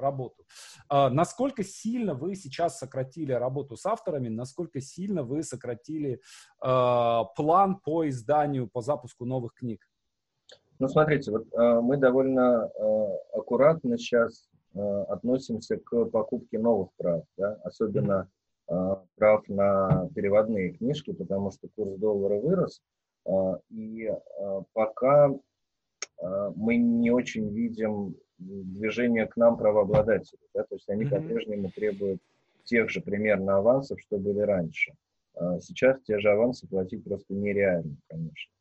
работу. 0.00 0.44
А, 0.88 1.10
насколько 1.10 1.62
сильно 1.64 2.14
вы 2.14 2.34
сейчас 2.34 2.78
сократили 2.78 3.32
работу 3.32 3.76
с 3.76 3.86
авторами, 3.86 4.28
насколько 4.28 4.80
сильно 4.80 5.22
вы 5.22 5.42
сократили 5.42 6.20
а, 6.60 7.24
план 7.24 7.76
по 7.76 8.08
изданию, 8.08 8.68
по 8.68 8.80
запуску 8.80 9.24
новых 9.24 9.54
книг? 9.54 9.80
Ну, 10.78 10.88
смотрите, 10.88 11.30
вот 11.30 11.46
а, 11.54 11.80
мы 11.80 11.96
довольно 11.96 12.70
аккуратно 13.32 13.98
сейчас 13.98 14.48
относимся 15.08 15.78
к 15.78 16.04
покупке 16.06 16.58
новых 16.58 16.90
прав, 16.96 17.24
да? 17.36 17.58
особенно 17.64 18.30
прав 18.66 19.48
на 19.48 20.08
переводные 20.14 20.72
книжки, 20.74 21.12
потому 21.12 21.50
что 21.50 21.68
курс 21.74 21.98
доллара 21.98 22.38
вырос, 22.38 22.82
и 23.70 24.12
пока 24.74 25.30
мы 26.54 26.76
не 26.76 27.10
очень 27.10 27.48
видим 27.48 28.14
движение 28.38 29.26
к 29.26 29.36
нам 29.36 29.56
правообладателей. 29.56 30.46
Да? 30.54 30.62
То 30.64 30.74
есть 30.76 30.88
они 30.88 31.04
mm-hmm. 31.04 31.10
по-прежнему 31.10 31.70
требуют 31.70 32.20
тех 32.64 32.90
же 32.90 33.00
примерно 33.00 33.56
авансов, 33.56 34.00
что 34.00 34.18
были 34.18 34.40
раньше. 34.40 34.92
А 35.34 35.60
сейчас 35.60 36.00
те 36.02 36.18
же 36.18 36.30
авансы 36.30 36.66
платить 36.66 37.04
просто 37.04 37.34
нереально, 37.34 37.96
конечно. 38.08 38.52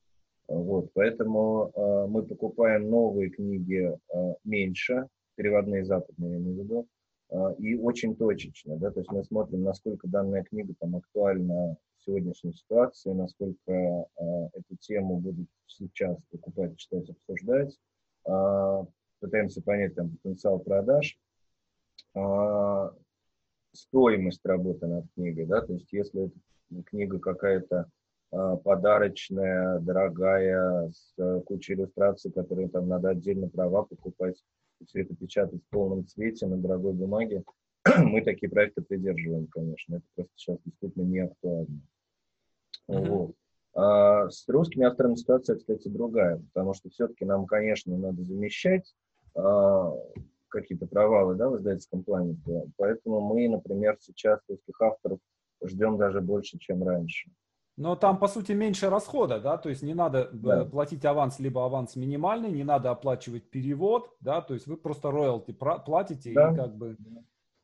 Вот, 0.47 0.91
поэтому 0.93 1.71
э, 1.75 2.07
мы 2.07 2.23
покупаем 2.23 2.89
новые 2.89 3.29
книги 3.29 3.91
э, 3.91 4.33
меньше, 4.45 5.07
переводные 5.35 5.83
западные, 5.83 6.31
я 6.31 6.37
имею 6.37 6.55
в 6.55 6.63
виду, 6.63 6.87
э, 7.31 7.55
и 7.59 7.75
очень 7.75 8.15
точечно, 8.15 8.77
да, 8.77 8.91
то 8.91 9.01
есть 9.01 9.11
мы 9.11 9.25
смотрим, 9.25 9.63
насколько 9.63 10.07
данная 10.07 10.43
книга 10.43 10.73
там 10.79 10.95
актуальна 10.95 11.75
в 11.97 12.05
сегодняшней 12.05 12.53
ситуации, 12.53 13.11
насколько 13.11 13.71
э, 13.73 14.05
эту 14.53 14.77
тему 14.79 15.17
будут 15.17 15.49
сейчас 15.65 16.17
покупать, 16.31 16.77
читать, 16.77 17.09
обсуждать, 17.09 17.77
пытаемся 19.19 19.61
понять 19.61 19.95
там 19.95 20.09
потенциал 20.09 20.59
продаж, 20.59 21.17
а, 22.13 22.93
стоимость 23.73 24.45
работы 24.45 24.87
над 24.87 25.05
книгой, 25.13 25.45
да, 25.45 25.61
то 25.61 25.73
есть 25.73 25.91
если 25.91 26.31
книга 26.85 27.19
какая-то 27.19 27.89
а, 28.31 28.55
подарочная, 28.57 29.79
дорогая, 29.79 30.91
с 30.91 31.41
кучей 31.45 31.73
иллюстраций, 31.73 32.31
которые 32.31 32.69
там 32.69 32.87
надо 32.87 33.09
отдельно 33.09 33.49
права 33.49 33.83
покупать, 33.83 34.41
все 34.85 35.01
это 35.01 35.15
печатать 35.15 35.61
в 35.63 35.69
полном 35.69 36.05
цвете 36.05 36.45
на 36.47 36.57
дорогой 36.57 36.93
бумаге, 36.93 37.43
мы 37.97 38.21
такие 38.21 38.49
проекты 38.49 38.81
придерживаем, 38.81 39.47
конечно, 39.47 39.95
это 39.95 40.05
просто 40.15 40.33
сейчас 40.35 40.57
действительно 40.65 41.03
не 41.03 41.19
актуально. 41.19 41.81
Mm-hmm. 42.89 43.09
Вот. 43.09 43.35
А 43.73 44.29
с 44.29 44.47
русскими 44.49 44.85
авторами 44.85 45.15
ситуация, 45.15 45.55
кстати, 45.55 45.87
другая, 45.87 46.41
потому 46.51 46.73
что 46.73 46.89
все-таки 46.89 47.25
нам, 47.25 47.45
конечно, 47.45 47.95
надо 47.95 48.23
замещать 48.23 48.91
а, 48.91 49.06
какие-то 50.49 50.87
провалы 50.87 51.35
да, 51.35 51.49
в 51.49 51.57
издательском 51.57 52.03
плане. 52.03 52.37
Поэтому 52.77 53.21
мы, 53.21 53.47
например, 53.47 53.97
сейчас 53.99 54.39
русских 54.47 54.79
авторов 54.81 55.19
ждем 55.63 55.97
даже 55.97 56.21
больше, 56.21 56.57
чем 56.59 56.83
раньше. 56.83 57.29
Но 57.77 57.95
там, 57.95 58.17
по 58.17 58.27
сути, 58.27 58.53
меньше 58.53 58.89
расхода, 58.89 59.39
да, 59.39 59.57
то 59.57 59.69
есть 59.69 59.83
не 59.83 59.93
надо 59.93 60.21
э, 60.21 60.29
да. 60.33 60.65
платить 60.65 61.05
аванс, 61.05 61.37
либо 61.37 61.63
аванс 61.63 61.95
минимальный, 61.95 62.51
не 62.51 62.63
надо 62.63 62.89
оплачивать 62.89 63.51
перевод, 63.51 64.09
да, 64.19 64.41
то 64.41 64.55
есть 64.55 64.65
вы 64.65 64.77
просто 64.77 65.11
роялти 65.11 65.51
платите 65.51 66.33
да. 66.33 66.51
и 66.51 66.55
как 66.55 66.75
бы... 66.75 66.97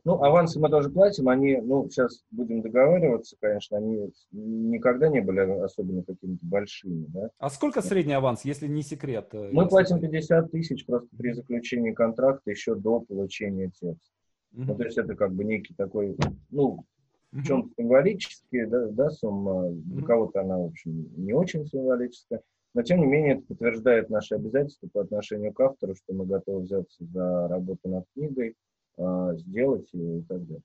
Ну, 0.06 0.22
авансы 0.22 0.60
мы 0.60 0.70
тоже 0.70 0.90
платим, 0.90 1.30
они, 1.30 1.58
ну, 1.58 1.88
сейчас 1.90 2.24
будем 2.30 2.62
договариваться, 2.62 3.38
конечно, 3.40 3.78
они 3.78 4.12
никогда 4.32 5.08
не 5.08 5.22
были 5.22 5.40
особенно 5.62 6.04
какими-то 6.04 6.46
большими, 6.46 7.06
да. 7.08 7.30
А 7.38 7.50
сколько 7.50 7.82
средний 7.82 8.14
аванс, 8.14 8.44
если 8.44 8.68
не 8.68 8.84
секрет? 8.84 9.30
Э, 9.32 9.50
мы 9.54 9.68
платим 9.68 10.02
50 10.02 10.52
тысяч 10.52 10.86
просто 10.86 11.08
при 11.18 11.32
заключении 11.32 11.92
контракта 11.92 12.52
еще 12.52 12.76
до 12.76 13.00
получения 13.00 13.68
текста. 13.70 14.12
Mm-hmm. 14.54 14.64
Ну, 14.68 14.76
то 14.76 14.84
есть 14.84 14.98
это 14.98 15.16
как 15.16 15.34
бы 15.34 15.46
некий 15.46 15.74
такой, 15.74 16.18
ну, 16.50 16.86
в 17.32 17.44
чем-то 17.44 17.70
символический, 17.78 18.66
да, 18.66 18.88
да, 18.88 19.10
сумма, 19.10 19.70
для 19.70 20.02
mm-hmm. 20.02 20.06
кого-то 20.06 20.42
она, 20.42 20.58
в 20.58 20.66
общем, 20.66 21.14
не 21.16 21.32
очень 21.32 21.66
символическая, 21.66 22.42
но, 22.74 22.82
тем 22.82 23.00
не 23.00 23.06
менее, 23.06 23.36
это 23.36 23.44
подтверждает 23.44 24.10
наши 24.10 24.36
обязательства 24.36 24.90
по 24.92 25.02
отношению 25.02 25.54
к 25.54 25.60
автору, 25.62 25.96
что 25.96 26.14
мы 26.14 26.26
готовы 26.26 26.62
взяться 26.62 27.06
за 27.06 27.48
работу 27.48 27.88
над 27.88 28.06
книгой, 28.14 28.56
а, 28.98 29.36
сделать 29.36 29.90
и 29.94 30.22
так 30.28 30.46
далее. 30.46 30.62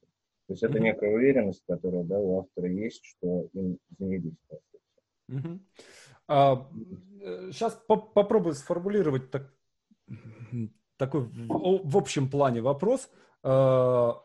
То 0.46 0.52
есть 0.54 0.62
это 0.62 0.80
некая 0.80 1.14
уверенность, 1.14 1.62
которая 1.66 2.04
да, 2.04 2.18
у 2.18 2.40
автора 2.40 2.70
есть, 2.70 3.04
что 3.04 3.48
им 3.52 3.78
занялись. 3.98 4.32
Mm-hmm. 5.30 5.58
А, 6.28 6.66
сейчас 7.52 7.74
по 7.86 7.96
попробую 7.96 8.54
сформулировать 8.54 9.30
так, 9.30 9.52
такой 10.96 11.22
в, 11.22 11.80
в 11.84 11.96
общем 11.96 12.30
плане 12.30 12.62
вопрос. 12.62 13.10
А, 13.42 14.22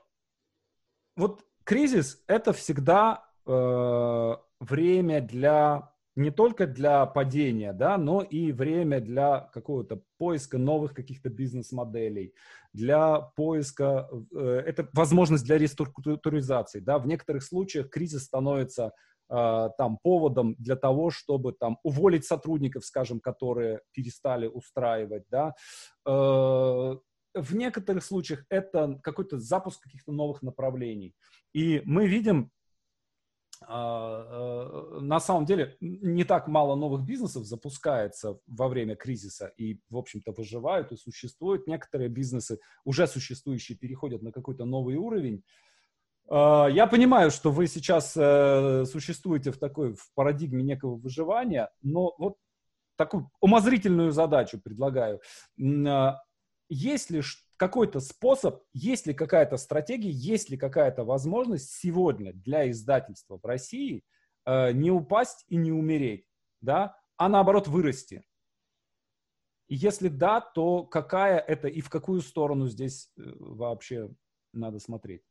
вот 1.16 1.46
кризис 1.64 2.24
это 2.28 2.54
всегда 2.54 3.30
а, 3.46 4.42
время 4.60 5.22
для 5.22 5.93
не 6.16 6.32
только 6.32 6.68
для 6.68 7.06
падения, 7.06 7.74
да, 7.74 7.98
но 7.98 8.22
и 8.22 8.52
время 8.52 9.00
для 9.00 9.50
какого-то 9.54 10.02
поиска 10.18 10.58
новых 10.58 10.94
каких-то 10.94 11.30
бизнес-моделей, 11.30 12.34
для 12.72 13.20
поиска, 13.36 14.10
э, 14.36 14.64
это 14.66 14.90
возможность 14.94 15.46
для 15.46 15.58
реструктуризации, 15.58 16.80
да, 16.80 17.00
в 17.00 17.08
некоторых 17.08 17.44
случаях 17.44 17.90
кризис 17.90 18.26
становится 18.26 18.92
э, 19.30 19.70
там 19.78 19.98
поводом 20.04 20.56
для 20.60 20.76
того, 20.76 21.10
чтобы 21.10 21.54
там 21.54 21.80
уволить 21.84 22.26
сотрудников, 22.26 22.86
скажем, 22.86 23.20
которые 23.20 23.82
перестали 23.92 24.48
устраивать, 24.48 25.24
да, 25.30 25.54
э, 26.06 26.12
в 27.36 27.56
некоторых 27.56 28.04
случаях 28.04 28.46
это 28.50 29.00
какой-то 29.02 29.40
запуск 29.40 29.82
каких-то 29.82 30.12
новых 30.12 30.44
направлений. 30.44 31.16
И 31.54 31.82
мы 31.86 32.08
видим 32.08 32.52
на 33.70 35.20
самом 35.20 35.46
деле 35.46 35.78
не 35.80 36.24
так 36.24 36.48
мало 36.48 36.76
новых 36.76 37.04
бизнесов 37.04 37.46
запускается 37.46 38.40
во 38.48 38.68
время 38.68 38.96
кризиса 38.96 39.48
и, 39.58 39.80
в 39.90 39.98
общем-то, 39.98 40.32
выживают 40.32 40.92
и 40.92 40.98
существуют. 40.98 41.68
Некоторые 41.68 42.10
бизнесы, 42.10 42.60
уже 42.86 43.08
существующие, 43.08 43.78
переходят 43.78 44.22
на 44.22 44.32
какой-то 44.32 44.66
новый 44.66 44.96
уровень. 44.96 45.44
А, 46.30 46.68
я 46.68 46.88
понимаю, 46.88 47.32
что 47.32 47.52
вы 47.52 47.68
сейчас 47.68 48.14
э, 48.16 48.86
существуете 48.86 49.52
в 49.52 49.58
такой 49.58 49.94
в 49.94 50.14
парадигме 50.16 50.64
некого 50.64 50.96
выживания, 50.96 51.70
но 51.82 52.14
вот 52.18 52.36
такую 52.96 53.30
умозрительную 53.40 54.12
задачу 54.12 54.60
предлагаю. 54.62 55.22
А, 55.88 56.20
есть 56.70 57.10
ли 57.10 57.22
какой-то 57.58 58.00
способ, 58.00 58.64
есть 58.74 59.08
ли 59.08 59.14
какая-то 59.14 59.58
стратегия, 59.58 60.10
есть 60.10 60.50
ли 60.50 60.58
какая-то 60.58 61.04
возможность 61.04 61.72
сегодня 61.72 62.34
для 62.34 62.70
издательства 62.70 63.40
в 63.42 63.46
России 63.46 64.04
э, 64.46 64.72
не 64.72 64.92
упасть 64.92 65.46
и 65.48 65.56
не 65.56 65.72
умереть, 65.72 66.28
да, 66.62 66.98
а 67.18 67.30
наоборот 67.30 67.68
вырасти? 67.68 68.24
И 69.68 69.76
если 69.76 70.08
да, 70.08 70.42
то 70.42 70.84
какая 70.84 71.40
это 71.40 71.68
и 71.68 71.82
в 71.82 71.90
какую 71.90 72.22
сторону 72.22 72.68
здесь 72.68 73.12
э, 73.18 73.22
вообще 73.40 74.10
надо 74.52 74.80
смотреть? 74.80 75.24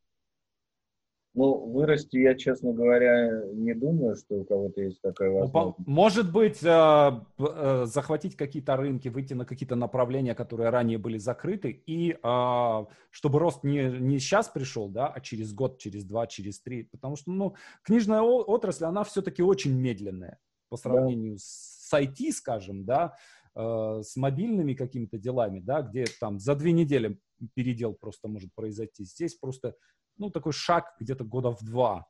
Ну, 1.34 1.70
вырасти 1.70 2.18
я, 2.18 2.34
честно 2.34 2.74
говоря, 2.74 3.42
не 3.54 3.72
думаю, 3.72 4.16
что 4.16 4.40
у 4.40 4.44
кого-то 4.44 4.82
есть 4.82 5.00
такая 5.00 5.30
ну, 5.30 5.40
возможность. 5.40 5.88
Может 5.88 6.30
быть, 6.30 6.62
э, 6.62 7.10
э, 7.38 7.84
захватить 7.86 8.36
какие-то 8.36 8.76
рынки, 8.76 9.08
выйти 9.08 9.32
на 9.32 9.46
какие-то 9.46 9.74
направления, 9.74 10.34
которые 10.34 10.68
ранее 10.68 10.98
были 10.98 11.16
закрыты, 11.16 11.70
и 11.70 12.18
а, 12.22 12.86
чтобы 13.10 13.38
рост 13.38 13.64
не, 13.64 13.84
не 13.98 14.18
сейчас 14.18 14.48
пришел, 14.48 14.90
да, 14.90 15.06
а 15.08 15.20
через 15.20 15.54
год, 15.54 15.78
через 15.78 16.04
два, 16.04 16.26
через 16.26 16.60
три. 16.60 16.82
Потому 16.82 17.16
что, 17.16 17.30
ну, 17.30 17.54
книжная 17.82 18.20
отрасль, 18.20 18.84
она 18.84 19.02
все-таки 19.02 19.42
очень 19.42 19.72
медленная 19.72 20.38
по 20.68 20.76
сравнению 20.76 21.34
да. 21.34 21.38
с 21.40 21.90
IT, 21.94 22.30
скажем, 22.32 22.84
да, 22.84 23.14
э, 23.54 24.00
с 24.02 24.16
мобильными 24.16 24.74
какими-то 24.74 25.16
делами, 25.16 25.60
да, 25.60 25.80
где 25.80 26.04
там 26.20 26.38
за 26.38 26.54
две 26.56 26.72
недели 26.72 27.18
передел 27.54 27.94
просто 27.94 28.28
может 28.28 28.50
произойти. 28.54 29.04
Здесь 29.04 29.34
просто 29.34 29.74
ну, 30.19 30.31
такой 30.31 30.52
шаг 30.52 30.95
где-то 31.00 31.25
года 31.25 31.50
в 31.50 31.62
два. 31.62 32.07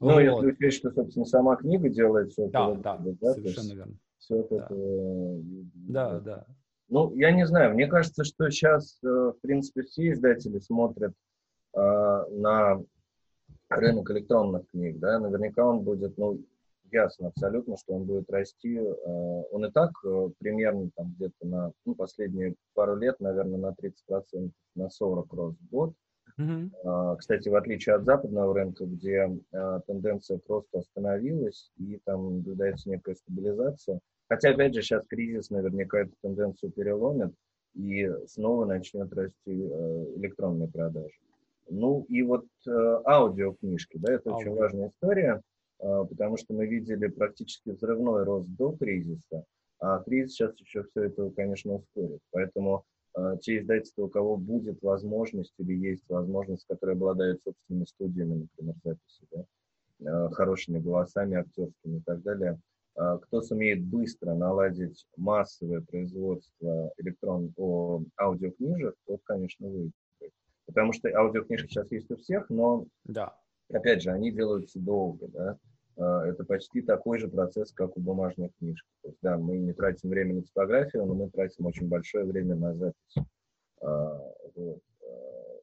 Ну, 0.00 0.12
вот. 0.12 0.20
если 0.20 0.52
учесть, 0.52 0.78
что, 0.78 0.90
собственно, 0.90 1.24
сама 1.24 1.56
книга 1.56 1.88
делает 1.88 2.32
все 2.32 2.48
да, 2.48 2.70
это. 2.70 2.80
Да, 2.82 2.98
да, 2.98 3.34
совершенно 3.34 3.72
верно. 3.72 3.94
Все 4.18 4.46
да. 4.50 4.56
это... 4.56 4.74
Э, 4.74 5.40
да, 5.74 6.20
да. 6.20 6.46
Ну, 6.88 7.12
я 7.14 7.32
не 7.32 7.46
знаю, 7.46 7.74
мне 7.74 7.86
кажется, 7.86 8.24
что 8.24 8.50
сейчас, 8.50 8.98
э, 9.02 9.06
в 9.08 9.36
принципе, 9.40 9.82
все 9.82 10.12
издатели 10.12 10.58
смотрят 10.58 11.12
э, 11.74 11.78
на 11.78 12.80
рынок 13.68 14.10
электронных 14.10 14.68
книг, 14.68 14.98
да, 14.98 15.18
наверняка 15.18 15.66
он 15.66 15.80
будет, 15.80 16.16
ну, 16.18 16.40
ясно 16.92 17.28
абсолютно, 17.28 17.76
что 17.76 17.94
он 17.94 18.04
будет 18.04 18.30
расти. 18.30 18.76
Э, 18.76 19.42
он 19.50 19.64
и 19.64 19.70
так 19.70 19.90
э, 20.04 20.28
примерно 20.38 20.90
там 20.94 21.14
где-то 21.16 21.46
на, 21.46 21.72
ну, 21.84 21.94
последние 21.94 22.54
пару 22.74 22.96
лет, 22.96 23.18
наверное, 23.20 23.58
на 23.58 23.74
30%, 23.74 24.50
на 24.74 24.90
40 24.90 25.32
рос 25.32 25.54
в 25.56 25.70
год. 25.70 25.94
Mm-hmm. 26.38 27.16
Кстати, 27.16 27.48
в 27.48 27.54
отличие 27.54 27.94
от 27.94 28.04
западного 28.04 28.54
рынка, 28.54 28.84
где 28.84 29.30
а, 29.52 29.80
тенденция 29.80 30.38
просто 30.38 30.80
остановилась 30.80 31.70
и 31.78 31.98
там 32.04 32.36
наблюдается 32.36 32.90
некая 32.90 33.14
стабилизация. 33.14 34.00
Хотя, 34.28 34.50
опять 34.50 34.74
же, 34.74 34.82
сейчас 34.82 35.06
кризис 35.06 35.48
наверняка 35.48 36.00
эту 36.00 36.12
тенденцию 36.20 36.72
переломит 36.72 37.32
и 37.74 38.10
снова 38.26 38.66
начнет 38.66 39.12
расти 39.14 39.34
э, 39.46 40.06
электронные 40.16 40.68
продажи. 40.68 41.16
Ну 41.68 42.04
и 42.08 42.22
вот 42.22 42.44
аудиокнижки, 42.66 43.98
да, 43.98 44.12
это 44.12 44.30
Аудио. 44.30 44.52
очень 44.52 44.60
важная 44.60 44.88
история, 44.88 45.42
а, 45.78 46.04
потому 46.04 46.36
что 46.36 46.54
мы 46.54 46.66
видели 46.66 47.08
практически 47.08 47.70
взрывной 47.70 48.24
рост 48.24 48.48
до 48.48 48.72
кризиса, 48.72 49.44
а 49.78 50.02
кризис 50.02 50.34
сейчас 50.34 50.58
еще 50.58 50.84
все 50.84 51.04
это, 51.04 51.30
конечно, 51.30 51.74
ускорит. 51.74 52.20
Поэтому 52.30 52.76
а, 52.76 52.82
те 53.40 53.58
издательства, 53.58 54.04
у 54.04 54.08
кого 54.08 54.36
будет 54.36 54.82
возможность 54.82 55.54
или 55.58 55.74
есть 55.74 56.04
возможность, 56.08 56.66
которые 56.66 56.94
обладают 56.94 57.42
собственными 57.42 57.84
студиями, 57.84 58.48
например, 58.56 58.74
записи, 58.84 59.26
да, 59.30 59.44
а, 60.04 60.30
хорошими 60.30 60.78
голосами 60.78 61.36
актерскими 61.36 61.98
и 61.98 62.02
так 62.02 62.22
далее, 62.22 62.60
а, 62.94 63.18
кто 63.18 63.40
сумеет 63.40 63.84
быстро 63.84 64.34
наладить 64.34 65.06
массовое 65.16 65.80
производство 65.80 66.92
электрон 66.98 67.52
о 67.56 68.02
аудиокнижек, 68.18 68.94
тот, 69.06 69.20
конечно, 69.24 69.66
выиграет. 69.66 69.92
Потому 70.66 70.92
что 70.92 71.08
аудиокнижки 71.08 71.68
сейчас 71.68 71.90
есть 71.92 72.10
у 72.10 72.16
всех, 72.16 72.50
но, 72.50 72.86
да. 73.04 73.38
опять 73.72 74.02
же, 74.02 74.10
они 74.10 74.30
делаются 74.30 74.78
долго, 74.78 75.28
да, 75.28 75.52
а, 75.52 75.58
это 75.96 76.44
почти 76.44 76.82
такой 76.82 77.18
же 77.18 77.28
процесс, 77.28 77.72
как 77.72 77.96
у 77.96 78.00
бумажной 78.00 78.50
книжки. 78.58 78.88
То 79.02 79.08
есть, 79.08 79.18
да, 79.22 79.38
мы 79.38 79.56
не 79.58 79.72
тратим 79.72 80.10
время 80.10 80.34
на 80.34 80.42
типографию, 80.42 81.06
но 81.06 81.14
мы 81.14 81.30
тратим 81.30 81.66
очень 81.66 81.88
большое 81.88 82.24
время 82.24 82.54
на 82.54 82.74
запись. 82.74 83.16
А, 83.80 84.20
вот. 84.54 84.82
А, 85.02 85.60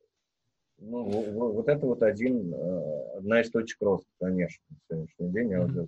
ну, 0.80 1.52
вот 1.54 1.68
это 1.68 1.86
вот 1.86 2.02
один, 2.02 2.54
одна 3.16 3.42
из 3.42 3.52
точек 3.52 3.82
роста, 3.82 4.10
конечно, 4.20 4.63
на 4.70 4.78
сегодняшний 4.88 5.30
день 5.30 5.54
аудио. 5.54 5.88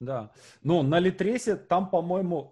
Да. 0.00 0.32
Ну, 0.62 0.82
на 0.82 0.98
Литресе 0.98 1.56
там, 1.56 1.88
по-моему, 1.88 2.50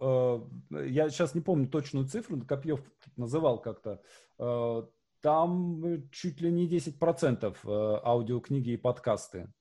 э, 0.71 0.87
я 0.87 1.11
сейчас 1.11 1.35
не 1.35 1.41
помню 1.41 1.69
точную 1.69 2.07
цифру, 2.07 2.41
Копьев 2.41 2.81
называл 3.17 3.61
как-то, 3.61 4.01
э, 4.39 4.83
там 5.21 6.09
чуть 6.11 6.41
ли 6.41 6.51
не 6.51 6.69
10% 6.69 7.57
э, 7.65 8.01
аудиокниги 8.05 8.71
и 8.71 8.77
подкасты. 8.77 9.53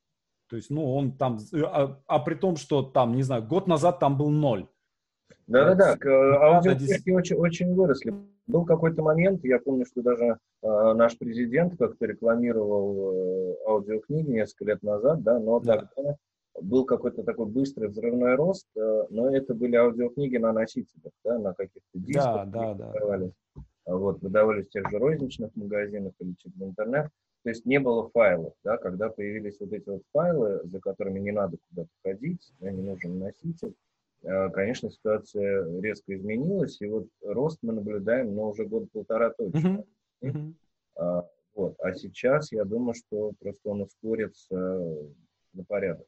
То 0.52 0.58
есть, 0.58 0.70
ну, 0.70 0.94
он 0.94 1.14
там, 1.14 1.40
а, 1.64 1.98
а 2.08 2.20
при 2.20 2.36
том, 2.36 2.58
что 2.58 2.84
там, 2.84 3.16
не 3.16 3.24
знаю, 3.24 3.42
год 3.42 3.68
назад 3.68 4.00
там 4.00 4.18
был 4.18 4.30
ноль. 4.30 4.68
Да-да-да, 5.48 5.96
аудиокнижки 6.42 7.10
очень, 7.10 7.38
очень 7.38 7.74
выросли. 7.74 8.14
Был 8.48 8.66
какой-то 8.66 9.02
момент, 9.02 9.46
я 9.46 9.60
помню, 9.60 9.86
что 9.86 10.02
даже 10.02 10.26
э, 10.26 10.34
наш 10.62 11.18
президент 11.18 11.78
как-то 11.78 12.06
рекламировал 12.06 13.14
э, 13.14 13.56
аудиокниги 13.66 14.30
несколько 14.30 14.66
лет 14.66 14.84
назад, 14.84 15.24
да, 15.24 15.40
но 15.40 15.62
да. 15.62 15.90
тогда 15.96 16.18
был 16.62 16.84
какой-то 16.84 17.24
такой 17.24 17.46
быстрый 17.46 17.88
взрывной 17.88 18.36
рост, 18.36 18.68
э, 18.76 19.04
но 19.10 19.34
это 19.34 19.54
были 19.54 19.78
аудиокниги 19.78 20.36
на 20.36 20.52
носителях, 20.52 21.14
да, 21.24 21.40
на 21.40 21.54
каких-то 21.54 21.98
дисках. 21.98 22.50
Да, 22.50 22.74
да, 22.74 23.18
да. 23.18 23.30
Вот, 23.86 24.22
выдавались 24.22 24.68
в 24.68 24.72
тех 24.72 24.90
же 24.90 24.98
розничных 24.98 25.56
магазинах 25.56 26.12
или 26.20 26.34
через 26.34 26.62
интернет. 26.62 27.10
То 27.44 27.50
есть 27.50 27.66
не 27.66 27.80
было 27.80 28.10
файлов, 28.10 28.54
да, 28.64 28.78
когда 28.78 29.10
появились 29.10 29.60
вот 29.60 29.74
эти 29.74 29.90
вот 29.90 30.04
файлы, 30.12 30.62
за 30.66 30.80
которыми 30.80 31.20
не 31.20 31.32
надо 31.32 31.58
куда-то 31.70 31.90
ходить, 32.04 32.54
да, 32.60 32.72
не 32.72 32.84
нужен 32.84 33.18
носитель, 33.18 33.74
э, 34.22 34.50
конечно, 34.50 34.92
ситуация 34.92 35.82
резко 35.82 36.16
изменилась, 36.16 36.80
и 36.82 36.88
вот 36.88 37.08
рост 37.24 37.58
мы 37.64 37.74
наблюдаем, 37.74 38.36
но 38.36 38.50
уже 38.50 38.66
год 38.66 38.92
полтора 38.92 39.32
точно. 39.32 39.84
Uh-huh. 40.24 40.56
Uh-huh. 40.98 41.24
вот. 41.56 41.76
а 41.80 41.94
сейчас 41.96 42.52
я 42.52 42.64
думаю, 42.64 42.94
что 42.94 43.32
просто 43.40 43.70
он 43.70 43.82
ускорится 43.82 44.56
на 45.54 45.64
порядок. 45.68 46.06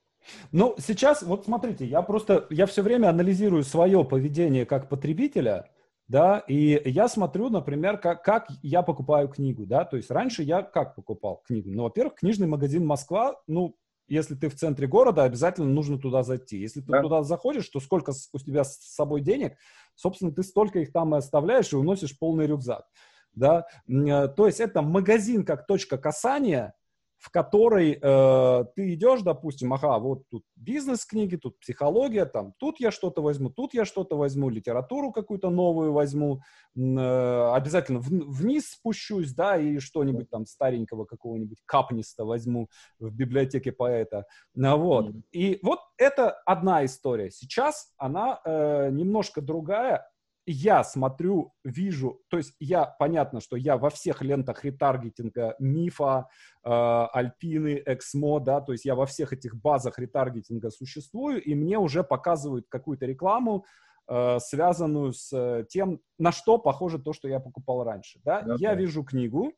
Ну, 0.52 0.76
сейчас, 0.78 1.24
вот 1.24 1.46
смотрите, 1.46 1.86
я 1.86 2.02
просто, 2.02 2.46
я 2.50 2.66
все 2.66 2.82
время 2.84 3.10
анализирую 3.10 3.64
свое 3.64 4.06
поведение 4.06 4.66
как 4.66 4.88
потребителя, 4.88 5.70
да, 6.14 6.44
и 6.48 6.80
я 6.86 7.08
смотрю, 7.08 7.50
например, 7.50 7.98
как, 7.98 8.24
как 8.24 8.48
я 8.62 8.84
покупаю 8.84 9.28
книгу, 9.30 9.66
да, 9.66 9.84
то 9.84 9.98
есть 9.98 10.12
раньше 10.12 10.44
я 10.44 10.62
как 10.62 10.94
покупал 10.94 11.42
книгу? 11.48 11.72
Ну, 11.72 11.84
во-первых, 11.84 12.14
книжный 12.14 12.46
магазин 12.46 12.86
Москва, 12.86 13.42
ну, 13.48 13.76
если 14.08 14.36
ты 14.36 14.48
в 14.50 14.54
центре 14.54 14.86
города, 14.86 15.24
обязательно 15.24 15.70
нужно 15.70 15.98
туда 15.98 16.22
зайти. 16.22 16.60
Если 16.60 16.82
ты 16.82 16.92
да. 16.92 17.02
туда 17.02 17.24
заходишь, 17.24 17.68
то 17.68 17.80
сколько 17.80 18.14
у 18.32 18.38
тебя 18.38 18.64
с 18.64 18.78
собой 18.78 19.22
денег, 19.22 19.58
собственно, 19.96 20.32
ты 20.32 20.44
столько 20.44 20.78
их 20.82 20.92
там 20.92 21.16
и 21.16 21.18
оставляешь 21.18 21.74
и 21.74 21.78
уносишь 21.78 22.20
полный 22.20 22.46
рюкзак, 22.46 22.86
да, 23.34 23.66
э, 23.88 24.28
то 24.28 24.46
есть 24.46 24.60
это 24.60 24.84
магазин 24.84 25.44
как 25.44 25.66
точка 25.66 25.98
касания, 25.98 26.76
в 27.24 27.32
которой 27.32 27.94
э, 28.02 28.66
ты 28.76 28.94
идешь, 28.94 29.22
допустим, 29.22 29.72
ага, 29.72 29.98
вот 29.98 30.24
тут 30.30 30.44
бизнес-книги, 30.58 31.38
тут 31.38 31.58
психология, 31.58 32.26
там, 32.26 32.54
тут 32.60 32.82
я 32.82 32.92
что-то 32.92 33.22
возьму, 33.22 33.50
тут 33.50 33.74
я 33.74 33.86
что-то 33.86 34.18
возьму, 34.18 34.50
литературу 34.50 35.14
какую-то 35.14 35.50
новую 35.50 35.94
возьму, 35.94 36.42
э, 36.76 37.52
обязательно 37.54 38.00
в, 38.00 38.10
вниз 38.10 38.72
спущусь, 38.72 39.34
да, 39.34 39.58
и 39.58 39.80
что-нибудь 39.80 40.30
там 40.30 40.46
старенького 40.46 41.06
какого-нибудь 41.06 41.60
капниста 41.66 42.26
возьму 42.26 42.68
в 43.00 43.16
библиотеке 43.16 43.72
поэта, 43.72 44.26
ну, 44.54 44.78
вот. 44.78 45.16
И 45.32 45.60
вот 45.64 45.80
это 45.98 46.32
одна 46.46 46.84
история. 46.84 47.32
Сейчас 47.32 47.94
она 47.98 48.42
э, 48.44 48.90
немножко 48.92 49.40
другая, 49.42 50.06
я 50.46 50.84
смотрю, 50.84 51.54
вижу, 51.64 52.22
то 52.30 52.38
есть 52.38 52.54
я, 52.60 52.86
понятно, 52.86 53.40
что 53.40 53.56
я 53.56 53.78
во 53.78 53.90
всех 53.90 54.22
лентах 54.22 54.64
ретаргетинга 54.64 55.56
Мифа, 55.60 56.28
э, 56.64 56.70
Альпины, 56.70 57.82
Эксмо, 57.86 58.40
да, 58.40 58.62
то 58.62 58.74
есть 58.74 58.86
я 58.86 58.96
во 58.96 59.06
всех 59.06 59.34
этих 59.34 59.56
базах 59.56 60.00
ретаргетинга 60.00 60.70
существую, 60.70 61.42
и 61.42 61.56
мне 61.56 61.78
уже 61.78 62.04
показывают 62.04 62.66
какую-то 62.70 63.06
рекламу, 63.06 63.66
э, 64.08 64.40
связанную 64.40 65.14
с 65.14 65.32
э, 65.32 65.66
тем, 65.70 66.02
на 66.20 66.32
что 66.32 66.58
похоже 66.58 67.00
то, 67.00 67.14
что 67.14 67.28
я 67.28 67.40
покупал 67.40 67.84
раньше, 67.84 68.20
да. 68.24 68.42
Okay. 68.42 68.58
Я 68.60 68.76
вижу 68.76 69.04
книгу, 69.04 69.54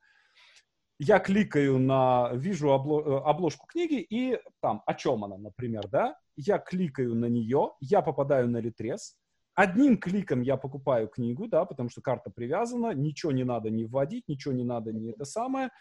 я 0.99 1.19
кликаю 1.19 1.79
на, 1.79 2.31
вижу 2.33 2.71
обло, 2.71 3.01
э, 3.01 3.23
обложку 3.23 3.65
книги 3.67 4.05
и 4.07 4.39
там, 4.61 4.83
о 4.85 4.93
чем 4.93 5.23
она, 5.23 5.37
например, 5.37 5.87
да, 5.87 6.15
я 6.37 6.57
кликаю 6.57 7.15
на 7.15 7.25
нее, 7.25 7.71
я 7.79 8.01
попадаю 8.01 8.49
на 8.49 8.57
ретрес, 8.57 9.15
одним 9.55 9.97
кликом 9.97 10.41
я 10.41 10.57
покупаю 10.57 11.07
книгу, 11.07 11.47
да, 11.47 11.65
потому 11.65 11.89
что 11.89 12.01
карта 12.01 12.29
привязана, 12.29 12.93
ничего 12.93 13.31
не 13.31 13.43
надо 13.43 13.69
не 13.69 13.85
вводить, 13.85 14.27
ничего 14.27 14.53
не 14.53 14.63
надо 14.63 14.93
не 14.93 15.11
это 15.11 15.25
самое. 15.25 15.71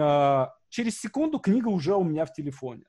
А, 0.00 0.54
через 0.68 1.00
секунду 1.00 1.38
книга 1.38 1.68
уже 1.68 1.94
у 1.94 2.04
меня 2.04 2.24
в 2.24 2.32
телефоне. 2.32 2.84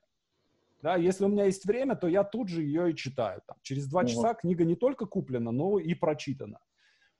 Да, 0.82 0.96
если 0.96 1.24
у 1.24 1.28
меня 1.28 1.44
есть 1.44 1.66
время, 1.66 1.94
то 1.94 2.08
я 2.08 2.24
тут 2.24 2.48
же 2.48 2.62
ее 2.62 2.90
и 2.90 2.96
читаю. 2.96 3.42
Там, 3.46 3.56
через 3.62 3.86
два 3.86 4.06
часа 4.06 4.32
книга 4.32 4.64
не 4.64 4.76
только 4.76 5.04
куплена, 5.04 5.52
но 5.52 5.78
и 5.78 5.92
прочитана. 5.94 6.58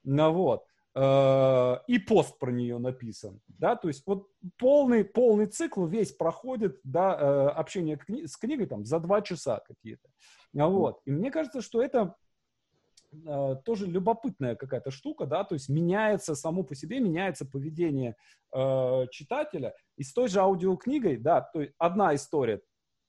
Ну, 0.02 0.32
вот. 0.32 0.64
А, 0.92 1.82
и 1.86 1.98
пост 1.98 2.38
про 2.38 2.50
нее 2.50 2.78
написан, 2.78 3.40
да, 3.46 3.76
то 3.76 3.86
есть 3.86 4.04
вот 4.06 4.26
полный, 4.58 5.04
полный 5.04 5.46
цикл 5.46 5.86
весь 5.86 6.10
проходит, 6.10 6.80
да, 6.82 7.16
э, 7.16 7.48
общение 7.50 7.96
с 8.26 8.36
книгой 8.36 8.66
там 8.66 8.84
за 8.84 8.98
два 8.98 9.22
часа 9.22 9.60
какие-то, 9.64 10.08
вот, 10.52 11.00
и 11.04 11.12
мне 11.12 11.30
кажется, 11.30 11.62
что 11.62 11.80
это 11.80 12.16
э, 13.12 13.56
тоже 13.64 13.86
любопытная 13.86 14.56
какая-то 14.56 14.90
штука, 14.90 15.26
да, 15.26 15.44
то 15.44 15.54
есть 15.54 15.68
меняется 15.68 16.34
само 16.34 16.62
по 16.62 16.74
себе, 16.74 17.00
меняется 17.00 17.46
поведение 17.46 18.16
э, 18.54 19.06
читателя. 19.10 19.74
И 19.96 20.02
с 20.02 20.12
той 20.12 20.28
же 20.28 20.40
аудиокнигой, 20.40 21.16
да, 21.16 21.40
то 21.40 21.60
есть 21.60 21.74
одна 21.78 22.14
история, 22.14 22.60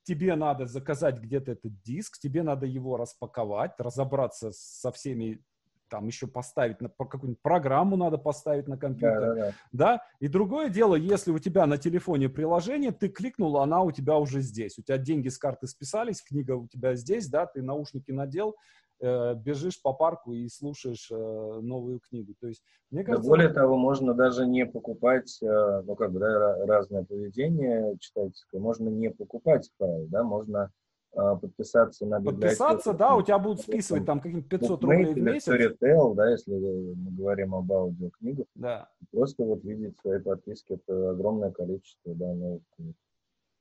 тебе 0.04 0.36
надо 0.36 0.66
заказать 0.66 1.20
где-то 1.20 1.52
этот 1.52 1.82
диск, 1.84 2.20
тебе 2.20 2.44
надо 2.44 2.66
его 2.66 2.98
распаковать, 2.98 3.74
разобраться 3.80 4.52
со 4.52 4.92
всеми 4.92 5.44
там 5.92 6.08
еще 6.08 6.26
поставить 6.26 6.80
на 6.80 6.88
какую-нибудь 6.88 7.42
программу 7.42 7.98
надо 7.98 8.18
поставить 8.18 8.68
на 8.68 8.78
компьютер, 8.78 9.20
да, 9.20 9.28
да, 9.28 9.36
да. 9.36 9.54
да. 9.74 10.04
И 10.22 10.30
другое 10.30 10.70
дело, 10.70 10.96
если 10.96 11.32
у 11.32 11.40
тебя 11.40 11.66
на 11.68 11.78
телефоне 11.78 12.30
приложение, 12.30 12.92
ты 12.92 13.10
кликнул, 13.10 13.58
она 13.58 13.82
у 13.82 13.92
тебя 13.92 14.18
уже 14.18 14.40
здесь, 14.40 14.80
у 14.80 14.84
тебя 14.84 14.98
деньги 14.98 15.28
с 15.28 15.38
карты 15.38 15.68
списались, 15.68 16.22
книга 16.22 16.54
у 16.54 16.68
тебя 16.68 16.96
здесь, 16.96 17.28
да, 17.28 17.46
ты 17.46 17.62
наушники 17.62 18.12
надел, 18.12 18.56
э, 19.02 19.36
бежишь 19.36 19.82
по 19.82 19.94
парку 19.94 20.34
и 20.34 20.48
слушаешь 20.48 21.10
э, 21.12 21.16
новую 21.16 22.00
книгу. 22.00 22.34
То 22.40 22.48
есть, 22.48 22.64
мне 22.90 23.04
кажется... 23.04 23.24
Да 23.24 23.30
более 23.30 23.50
того, 23.50 23.78
можно 23.78 24.14
даже 24.14 24.46
не 24.46 24.66
покупать, 24.66 25.38
э, 25.42 25.82
ну, 25.86 25.96
как 25.96 26.12
бы, 26.12 26.20
да, 26.20 26.66
разное 26.66 27.04
поведение 27.04 27.98
читательское, 28.00 28.62
можно 28.62 28.90
не 28.90 29.10
покупать 29.10 29.70
файл, 29.78 30.08
да, 30.10 30.24
можно 30.24 30.72
подписаться 31.14 32.06
на. 32.06 32.22
Подписаться, 32.22 32.94
да, 32.94 33.16
у 33.16 33.22
тебя 33.22 33.38
будут 33.38 33.60
списывать 33.60 34.06
там 34.06 34.22
какие-то 34.22 34.48
500 34.48 34.84
рублей 34.84 35.14
в 35.14 35.18
месяц. 35.18 35.50
Storytel, 35.50 36.16
да, 36.16 36.30
если 36.30 36.54
мы 36.54 37.12
говорим 37.12 37.54
об 37.54 37.70
аудиокнигах. 37.70 38.46
Да. 38.56 38.88
Просто 39.12 39.44
вот 39.44 39.62
видеть 39.66 39.98
свои 40.00 40.20
подписки, 40.20 40.72
это 40.72 41.10
огромное 41.10 41.52
количество, 41.52 42.16
да, 42.16 42.34
новых 42.34 42.62
книг. 42.78 42.96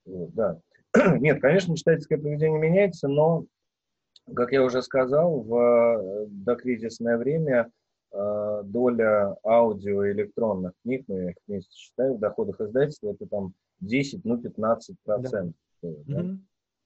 Вот, 0.05 0.33
да. 0.35 0.61
Нет, 1.19 1.41
конечно, 1.41 1.77
читательское 1.77 2.19
поведение 2.19 2.61
меняется, 2.61 3.09
но, 3.09 3.45
как 4.35 4.53
я 4.53 4.63
уже 4.63 4.83
сказал, 4.83 5.41
в 5.41 5.55
э, 5.55 6.27
докризисное 6.29 7.17
время 7.17 7.71
э, 8.13 8.63
доля 8.65 9.37
аудио 9.45 10.05
и 10.05 10.13
электронных 10.13 10.73
книг, 10.83 11.05
ну, 11.09 11.19
я 11.19 11.31
их 11.31 11.37
вместе 11.47 11.73
считаю, 11.75 12.15
в 12.15 12.21
доходах 12.21 12.61
издательства, 12.61 13.13
это 13.13 13.27
там 13.27 13.55
10, 13.81 14.25
ну, 14.25 14.39
15 14.39 14.97
процентов. 15.05 15.55
Да. 15.83 15.89
Да? 16.07 16.21
Mm-hmm. 16.21 16.39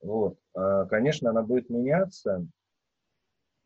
Вот. 0.03 0.38
А, 0.55 0.87
конечно, 0.87 1.31
она 1.31 1.42
будет 1.42 1.70
меняться, 1.70 2.47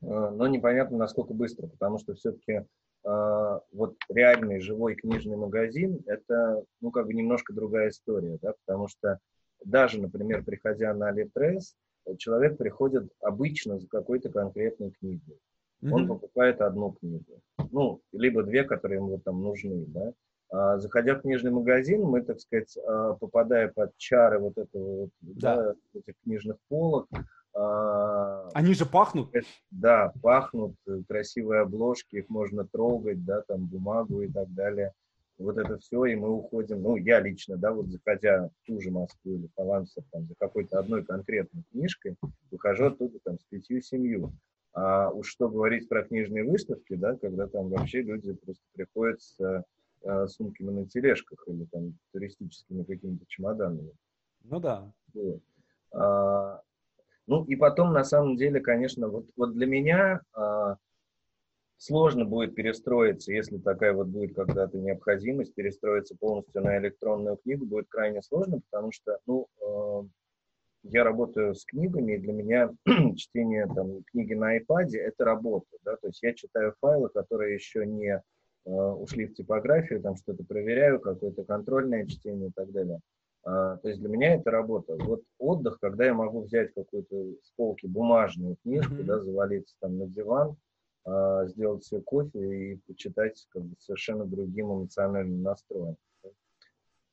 а, 0.02 0.31
но 0.31 0.46
непонятно, 0.46 0.96
насколько 0.96 1.35
быстро, 1.35 1.66
потому 1.66 1.98
что 1.98 2.14
все-таки 2.14 2.64
вот 3.04 3.94
реальный 4.11 4.61
живой 4.61 4.96
книжный 4.96 5.37
магазин– 5.37 6.02
это, 6.07 6.64
ну, 6.81 6.90
как 6.90 7.07
бы 7.07 7.14
немножко 7.14 7.54
другая 7.54 7.90
история, 7.90 8.38
да, 8.42 8.52
потому 8.66 8.88
что 8.88 9.20
даже, 9.64 10.02
например, 10.02 10.44
приходя 10.44 10.92
на 10.92 11.09
Алитрес, 11.09 11.76
человек 12.16 12.57
приходит 12.57 13.11
обычно 13.21 13.79
за 13.79 13.87
какой-то 13.88 14.31
конкретной 14.31 14.90
книгой. 14.92 15.38
Mm-hmm. 15.83 15.92
Он 15.92 16.09
покупает 16.09 16.61
одну 16.61 16.92
книгу, 16.92 17.40
ну, 17.71 18.01
либо 18.12 18.42
две, 18.42 18.64
которые 18.64 18.99
ему 18.99 19.18
там 19.18 19.42
нужны, 19.42 19.85
да. 19.87 20.12
А, 20.51 20.79
заходя 20.79 21.14
в 21.14 21.23
книжный 21.23 21.51
магазин, 21.51 22.03
мы, 22.03 22.23
так 22.23 22.40
сказать, 22.40 22.77
а, 22.87 23.14
попадая 23.14 23.68
под 23.68 23.97
чары 23.97 24.38
вот 24.38 24.57
этого 24.57 25.03
вот, 25.03 25.11
да. 25.21 25.57
Да, 25.57 25.75
этих 25.94 26.14
книжных 26.25 26.57
полок. 26.68 27.07
А, 27.55 28.49
Они 28.55 28.75
же 28.75 28.87
пахнут. 28.87 29.31
Да, 29.71 30.12
пахнут, 30.23 30.75
э, 30.87 31.01
красивые 31.09 31.62
обложки, 31.62 32.16
их 32.16 32.29
можно 32.29 32.66
трогать, 32.66 33.25
да, 33.25 33.42
там 33.42 33.66
бумагу 33.66 34.23
и 34.23 34.29
так 34.29 34.53
далее. 34.55 34.92
Вот 35.38 35.57
это 35.57 35.79
все, 35.79 36.05
и 36.07 36.16
мы 36.16 36.31
уходим, 36.31 36.83
ну, 36.83 36.96
я 36.96 37.20
лично, 37.20 37.57
да, 37.57 37.72
вот 37.72 37.87
заходя 37.88 38.48
в 38.48 38.66
ту 38.66 38.81
же 38.81 38.90
Москву 38.90 39.35
или 39.35 39.48
Палансер, 39.55 40.03
там, 40.11 40.27
за 40.27 40.35
какой-то 40.35 40.81
одной 40.81 41.05
конкретной 41.05 41.62
книжкой, 41.70 42.16
выхожу 42.51 42.87
оттуда 42.87 43.18
там 43.22 43.38
с 43.38 43.44
пятью-семью. 43.44 44.33
А 44.74 45.11
уж 45.11 45.29
что 45.29 45.48
говорить 45.48 45.88
про 45.88 46.03
книжные 46.03 46.44
выставки, 46.44 46.94
да, 46.94 47.16
когда 47.16 47.46
там 47.46 47.68
вообще 47.68 48.03
люди 48.03 48.33
просто 48.33 48.64
приходят 48.74 49.22
с 49.22 49.64
а, 50.05 50.27
сумками 50.29 50.70
на 50.70 50.87
тележках 50.87 51.42
или 51.46 51.64
там 51.66 51.94
туристическими 52.12 52.83
какими-то 52.83 53.24
чемоданами. 53.29 53.92
Ну 54.44 54.61
да. 54.61 54.92
Вот. 55.14 55.40
А, 55.92 56.61
ну 57.27 57.44
и 57.44 57.57
потом, 57.57 57.92
на 57.92 58.05
самом 58.05 58.37
деле, 58.37 58.61
конечно, 58.61 59.09
вот, 59.09 59.27
вот 59.37 59.55
для 59.55 59.66
меня 59.66 60.20
а, 60.33 60.77
сложно 61.79 62.25
будет 62.25 62.55
перестроиться, 62.55 63.33
если 63.33 63.59
такая 63.59 63.93
вот 63.93 64.09
будет 64.09 64.35
когда-то 64.35 64.79
необходимость, 64.79 65.55
перестроиться 65.55 66.17
полностью 66.19 66.62
на 66.62 66.79
электронную 66.79 67.37
книгу, 67.38 67.64
будет 67.64 67.88
крайне 67.88 68.23
сложно, 68.23 68.61
потому 68.71 68.93
что, 68.93 69.19
ну, 69.27 69.47
э, 69.61 70.03
я 70.85 71.05
работаю 71.05 71.55
с 71.55 71.64
книгами, 71.64 72.14
и 72.14 72.19
для 72.19 72.33
меня 72.33 72.71
чтение 73.17 73.67
там, 73.67 74.03
книги 74.05 74.35
на 74.35 74.59
iPad— 74.59 74.88
это 74.95 75.25
работа, 75.25 75.77
да, 75.85 75.97
то 75.97 76.09
есть 76.09 76.23
я 76.23 76.35
читаю 76.35 76.75
файлы, 76.81 77.09
которые 77.09 77.55
еще 77.55 77.87
не 77.87 78.23
Э, 78.69 78.71
ушли 78.71 79.27
в 79.27 79.35
типографию, 79.35 80.03
там 80.03 80.17
что-то 80.17 80.45
проверяю, 80.45 81.01
какое-то 81.01 81.43
контрольное 81.45 82.07
чтение 82.07 82.49
и 82.51 82.53
так 82.53 82.71
далее. 82.71 83.01
А, 83.43 83.79
то 83.79 83.88
есть 83.88 84.01
для 84.01 84.11
меня 84.11 84.35
это 84.35 84.51
работа. 84.51 84.95
Вот 84.99 85.23
отдых, 85.38 85.79
когда 85.81 86.05
я 86.05 86.12
могу 86.12 86.43
взять 86.43 86.75
какую-то 86.75 87.17
с 87.43 87.51
полки 87.57 87.87
бумажную 87.87 88.57
книжку, 88.62 88.93
mm-hmm. 88.93 89.05
да, 89.05 89.21
завалиться 89.21 89.75
там 89.81 89.97
на 89.97 90.07
диван, 90.07 90.57
сделать 91.46 91.84
себе 91.84 92.00
кофе 92.02 92.72
и 92.72 92.76
почитать 92.87 93.46
как 93.50 93.62
бы, 93.62 93.74
совершенно 93.78 94.24
другим 94.26 94.72
эмоциональным 94.72 95.42
настроем. 95.42 95.96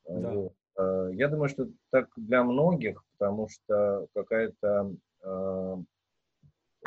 Да. 0.08 0.32
Вот. 0.34 0.54
А, 0.76 1.10
я 1.10 1.28
думаю, 1.30 1.50
что 1.50 1.70
так 1.92 2.10
для 2.18 2.44
многих, 2.44 3.04
потому 3.14 3.48
что 3.48 4.08
какая-то 4.14 4.96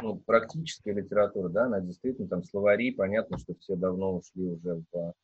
ну, 0.00 0.16
практическая 0.26 0.92
литература, 0.92 1.48
да, 1.48 1.64
она 1.64 1.80
действительно 1.80 2.28
там 2.28 2.44
словари, 2.44 2.92
понятно, 2.92 3.36
что 3.38 3.54
все 3.54 3.74
давно 3.74 4.16
ушли 4.16 4.46
уже 4.52 4.82
в 4.92 5.14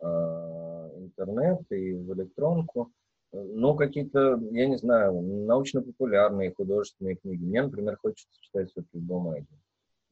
интернет 0.00 1.60
и 1.70 1.92
в 1.92 2.14
электронку, 2.14 2.90
но 3.32 3.74
какие-то, 3.74 4.40
я 4.50 4.66
не 4.66 4.76
знаю, 4.76 5.20
научно-популярные 5.20 6.52
художественные 6.52 7.16
книги. 7.16 7.44
Мне, 7.44 7.62
например, 7.62 7.96
хочется 7.96 8.40
читать 8.40 8.70
все-таки 8.70 8.98
в 8.98 9.06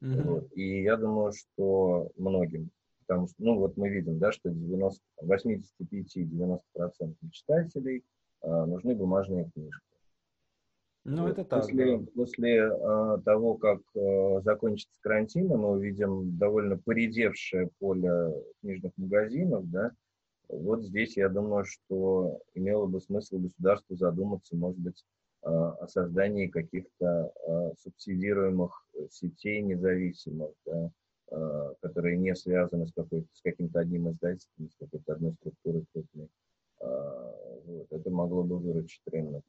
Mm-hmm. 0.03 0.23
Вот. 0.23 0.49
И 0.55 0.83
я 0.83 0.97
думаю, 0.97 1.33
что 1.33 2.11
многим, 2.17 2.71
потому 3.07 3.29
что, 3.29 3.37
ну, 3.39 3.59
вот 3.59 3.77
мы 3.77 3.89
видим, 3.91 4.19
да, 4.19 4.33
что 4.33 4.51
90, 4.51 5.03
85-90% 5.23 7.15
читателей 7.31 8.05
э, 8.43 8.65
нужны 8.65 8.95
бумажные 8.95 9.51
книжки. 9.51 9.85
Ну, 11.05 11.29
это 11.29 11.45
так. 11.45 11.63
После, 11.63 11.99
да. 11.99 12.07
после 12.15 12.57
э, 12.59 13.19
того, 13.25 13.55
как 13.55 13.81
э, 13.95 14.41
закончится 14.43 14.95
карантин, 15.01 15.49
мы 15.49 15.71
увидим 15.71 16.37
довольно 16.39 16.79
поредевшее 16.79 17.71
поле 17.79 18.35
книжных 18.61 18.93
магазинов, 18.97 19.71
да, 19.71 19.93
вот 20.49 20.83
здесь 20.83 21.17
я 21.17 21.29
думаю, 21.29 21.65
что 21.65 22.41
имело 22.55 22.87
бы 22.87 23.01
смысл 23.01 23.39
государству 23.39 23.97
задуматься, 23.97 24.57
может 24.57 24.79
быть, 24.79 25.05
о 25.43 25.87
создании 25.89 26.49
каких-то 26.49 27.33
э, 27.47 27.73
субсидируемых 27.79 28.85
сетей 29.11 29.63
независимых, 29.63 30.51
да, 30.67 30.91
э, 31.31 31.75
которые 31.81 32.17
не 32.19 32.35
связаны 32.35 32.87
с, 32.87 32.93
с 32.93 33.43
каким-то 33.43 33.81
одним 33.81 34.11
издательством, 34.11 34.71
с 34.71 34.77
какой-то 34.77 35.15
одной 35.15 35.33
структурой 35.35 35.85
крупной. 35.93 36.29
Вот, 37.67 37.87
это 37.91 38.11
могло 38.11 38.43
бы 38.43 38.59
выручить 38.59 39.03
рынок. 39.07 39.45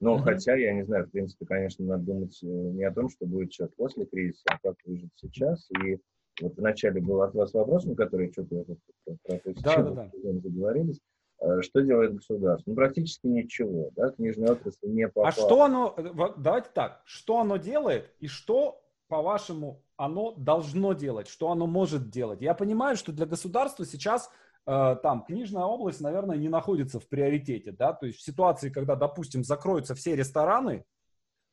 Но 0.00 0.16
mm-hmm. 0.16 0.22
хотя, 0.22 0.56
я 0.56 0.74
не 0.74 0.84
знаю, 0.84 1.06
в 1.06 1.10
принципе, 1.10 1.46
конечно, 1.46 1.84
надо 1.84 2.04
думать 2.04 2.38
э, 2.42 2.46
не 2.46 2.84
о 2.84 2.92
том, 2.92 3.08
что 3.08 3.26
будет 3.26 3.52
что 3.52 3.68
после 3.68 4.04
кризиса, 4.04 4.42
а 4.46 4.58
как 4.62 4.76
выжить 4.84 5.12
сейчас. 5.16 5.68
И 5.82 5.98
вот 6.40 6.56
вначале 6.56 7.00
был 7.00 7.22
от 7.22 7.34
вас 7.34 7.54
вопрос, 7.54 7.84
на 7.84 7.94
который 7.94 8.30
что-то 8.32 8.64
про, 9.04 9.16
про 9.22 9.38
то, 9.38 9.62
да, 9.62 9.82
да, 9.82 10.10
да. 10.12 10.32
заговорились. 10.40 11.00
Э, 11.44 11.62
что 11.62 11.80
делает 11.80 12.14
государство? 12.14 12.70
Ну, 12.70 12.76
практически 12.76 13.26
ничего, 13.26 13.90
да, 13.96 14.10
книжная 14.10 14.52
отрасль 14.52 14.88
не 14.88 15.08
попала. 15.08 15.28
А 15.28 15.32
что 15.32 15.62
оно, 15.62 15.94
давайте 16.36 16.70
так, 16.72 17.02
что 17.04 17.38
оно 17.38 17.56
делает 17.56 18.10
и 18.20 18.26
что, 18.26 18.82
по-вашему, 19.08 19.82
оно 19.96 20.32
должно 20.32 20.92
делать, 20.92 21.28
что 21.28 21.50
оно 21.50 21.66
может 21.66 22.10
делать? 22.10 22.40
Я 22.40 22.54
понимаю, 22.54 22.96
что 22.96 23.12
для 23.12 23.26
государства 23.26 23.84
сейчас 23.84 24.30
Э, 24.66 24.96
там 25.02 25.24
книжная 25.24 25.64
область, 25.64 26.00
наверное, 26.00 26.38
не 26.38 26.48
находится 26.48 26.98
в 26.98 27.06
приоритете, 27.06 27.72
да, 27.72 27.92
то 27.92 28.06
есть 28.06 28.18
в 28.18 28.24
ситуации, 28.24 28.70
когда, 28.70 28.96
допустим, 28.96 29.44
закроются 29.44 29.94
все 29.94 30.16
рестораны, 30.16 30.84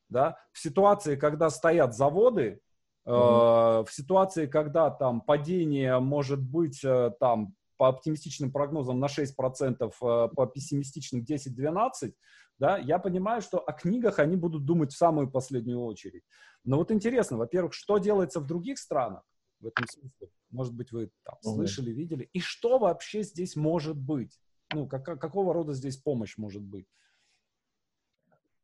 да, 0.07 0.37
в 0.53 0.59
ситуации, 0.59 1.17
когда 1.17 1.49
стоят 1.49 1.93
заводы, 1.93 2.61
mm-hmm. 3.05 3.85
в 3.85 3.87
ситуации, 3.91 4.45
когда 4.45 4.89
там 4.89 5.21
падение 5.21 5.99
может 5.99 6.41
быть 6.41 6.85
там 7.19 7.53
по 7.81 7.87
оптимистичным 7.87 8.51
прогнозам 8.51 8.99
на 8.99 9.07
6%, 9.07 9.91
по 9.99 10.45
пессимистичным 10.45 11.25
10-12%, 11.27 12.13
да, 12.59 12.77
я 12.77 12.99
понимаю, 12.99 13.41
что 13.41 13.57
о 13.57 13.73
книгах 13.73 14.19
они 14.19 14.35
будут 14.35 14.65
думать 14.65 14.93
в 14.93 14.97
самую 14.97 15.31
последнюю 15.31 15.81
очередь. 15.81 16.21
Но 16.63 16.77
вот 16.77 16.91
интересно, 16.91 17.37
во-первых, 17.37 17.73
что 17.73 17.97
делается 17.97 18.39
в 18.39 18.45
других 18.45 18.77
странах 18.77 19.23
в 19.59 19.65
этом 19.65 19.87
смысле? 19.87 20.29
Может 20.51 20.75
быть, 20.75 20.91
вы 20.91 21.09
там 21.23 21.37
угу. 21.43 21.55
слышали, 21.55 21.89
видели. 21.89 22.29
И 22.33 22.39
что 22.39 22.77
вообще 22.77 23.23
здесь 23.23 23.55
может 23.55 23.97
быть? 23.97 24.39
Ну, 24.71 24.87
как, 24.87 25.03
какого 25.19 25.51
рода 25.51 25.73
здесь 25.73 25.97
помощь 25.97 26.37
может 26.37 26.61
быть? 26.61 26.85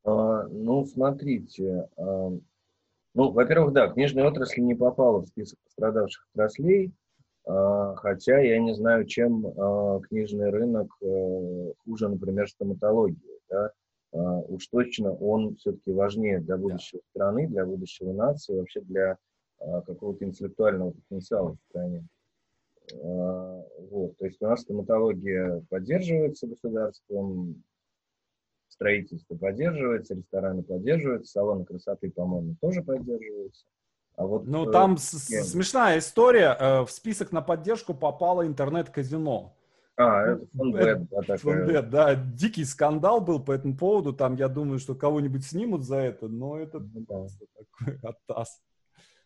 А, 0.03 0.43
ну, 0.43 0.85
смотрите, 0.85 1.89
а, 1.97 2.37
Ну, 3.15 3.31
во-первых, 3.31 3.73
да, 3.73 3.87
книжная 3.87 4.27
отрасль 4.27 4.61
не 4.61 4.75
попала 4.75 5.21
в 5.21 5.25
список 5.25 5.57
пострадавших 5.63 6.29
отраслей, 6.35 6.93
хотя 7.47 8.39
я 8.39 8.59
не 8.59 8.73
знаю, 8.73 9.05
чем 9.05 9.47
а, 9.47 9.99
книжный 10.01 10.49
рынок 10.49 10.91
э, 11.01 11.73
хуже, 11.85 12.09
например, 12.09 12.49
стоматологии. 12.49 13.39
Да? 13.49 13.71
А, 14.11 14.39
уж 14.39 14.67
точно 14.67 15.13
он 15.13 15.55
все-таки 15.55 15.91
важнее 15.91 16.39
для 16.39 16.57
будущего 16.57 17.01
да. 17.01 17.09
страны, 17.09 17.47
для 17.47 17.65
будущего 17.65 18.11
нации, 18.13 18.57
вообще 18.57 18.81
для 18.81 19.17
какого-то 19.59 20.23
интеллектуального 20.23 20.91
потенциала 20.91 21.55
в 21.55 21.69
стране. 21.69 22.05
Вот. 22.93 24.15
То 24.17 24.25
есть 24.25 24.39
у 24.39 24.45
нас 24.45 24.61
стоматология 24.61 25.63
поддерживается 25.69 26.45
государством, 26.45 27.63
строительство 28.67 29.35
поддерживается, 29.35 30.13
рестораны 30.13 30.61
поддерживаются, 30.61 31.31
салоны 31.31 31.65
красоты, 31.65 32.11
по-моему, 32.11 32.55
тоже 32.61 32.83
поддерживаются. 32.83 33.65
А 34.17 34.25
вот, 34.25 34.47
ну, 34.47 34.67
э, 34.67 34.71
там 34.71 34.95
э, 34.95 34.97
смешная 34.97 35.99
история. 35.99 36.57
Э, 36.59 36.81
в 36.81 36.89
список 36.89 37.31
на 37.31 37.41
поддержку 37.41 37.93
попало 37.93 38.47
интернет-казино. 38.47 39.55
А, 39.95 40.25
это 40.25 40.45
Фонбет, 40.55 41.07
да, 41.09 41.37
Фонбет, 41.37 41.89
да, 41.89 42.15
дикий 42.15 42.65
скандал 42.65 43.21
был 43.21 43.39
по 43.39 43.51
этому 43.51 43.77
поводу. 43.77 44.13
Там, 44.13 44.35
я 44.35 44.47
думаю, 44.47 44.79
что 44.79 44.95
кого-нибудь 44.95 45.45
снимут 45.45 45.83
за 45.83 45.97
это, 45.97 46.27
но 46.27 46.57
это 46.57 46.79
ну, 46.79 47.05
да. 47.07 47.27
такой 47.55 47.99
оттас. 48.03 48.59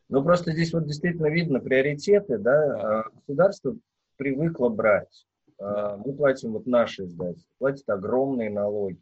Ну, 0.10 0.24
просто 0.24 0.52
здесь 0.52 0.74
вот 0.74 0.86
действительно 0.86 1.28
видно 1.28 1.62
приоритеты, 1.62 2.38
да. 2.38 2.68
да. 2.68 3.00
А, 3.00 3.04
государство 3.16 3.76
привыкло 4.18 4.68
брать. 4.68 5.26
А, 5.58 5.96
да. 5.96 6.04
Мы 6.06 6.14
платим, 6.14 6.52
вот 6.52 6.68
наши 6.68 7.06
издательства, 7.06 7.54
платят 7.60 7.90
огромные 7.90 8.50
налоги, 8.50 9.02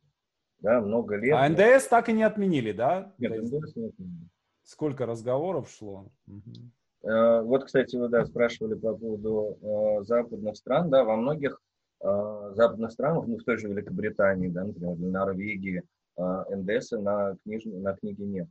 да, 0.60 0.82
много 0.82 1.16
лет. 1.16 1.36
А 1.36 1.50
НДС 1.50 1.88
так 1.88 2.10
и 2.10 2.14
не 2.14 2.24
отменили, 2.24 2.74
да? 2.74 3.12
Нет, 3.18 3.42
НДС 3.42 3.76
не 3.76 3.88
отменили. 3.88 4.30
Сколько 4.64 5.06
разговоров 5.06 5.70
шло? 5.70 6.08
Угу. 6.28 7.44
Вот, 7.46 7.64
кстати, 7.64 7.96
вы 7.96 8.10
да, 8.10 8.26
спрашивали 8.26 8.76
по 8.76 8.94
поводу 8.94 9.58
э, 9.62 10.04
западных 10.04 10.58
стран. 10.58 10.90
Да, 10.90 11.06
во 11.06 11.16
многих 11.16 11.62
э, 12.02 12.52
западных 12.56 12.92
странах, 12.92 13.26
ну, 13.26 13.38
в 13.38 13.44
той 13.44 13.58
же 13.58 13.70
Великобритании, 13.70 14.50
да, 14.50 14.66
например, 14.66 14.96
в 14.96 15.02
Норвегии, 15.02 15.84
э, 16.18 16.56
НДС 16.56 16.92
на, 16.92 17.38
книж... 17.44 17.64
на 17.66 17.96
книги 17.96 18.24
нет. 18.24 18.50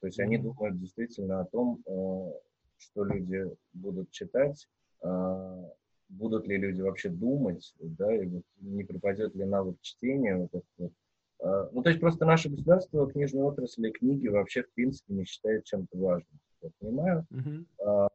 То 0.00 0.06
есть 0.06 0.20
они 0.20 0.38
думают 0.38 0.78
действительно 0.78 1.40
о 1.40 1.44
том, 1.46 1.82
э, 1.86 2.32
что 2.78 3.04
люди 3.04 3.44
будут 3.72 4.10
читать, 4.10 4.68
э, 5.02 5.64
будут 6.08 6.46
ли 6.46 6.56
люди 6.56 6.80
вообще 6.80 7.08
думать, 7.08 7.74
да, 7.80 8.14
и 8.14 8.26
вот 8.26 8.44
не 8.60 8.84
пропадет 8.84 9.34
ли 9.34 9.44
навык 9.44 9.76
чтения, 9.80 10.36
вот 10.36 10.50
этот 10.54 10.68
вот 10.78 10.92
ну, 11.40 11.82
то 11.82 11.88
есть 11.88 12.00
просто 12.00 12.24
наше 12.24 12.48
государство 12.48 13.10
книжной 13.10 13.42
отрасли, 13.42 13.90
книги 13.90 14.28
вообще, 14.28 14.62
в 14.62 14.72
принципе, 14.72 15.14
не 15.14 15.24
считает 15.24 15.64
чем-то 15.64 15.96
важным. 15.96 16.40
Я 16.62 16.70
понимаю. 16.80 17.26
Uh-huh. 17.32 18.08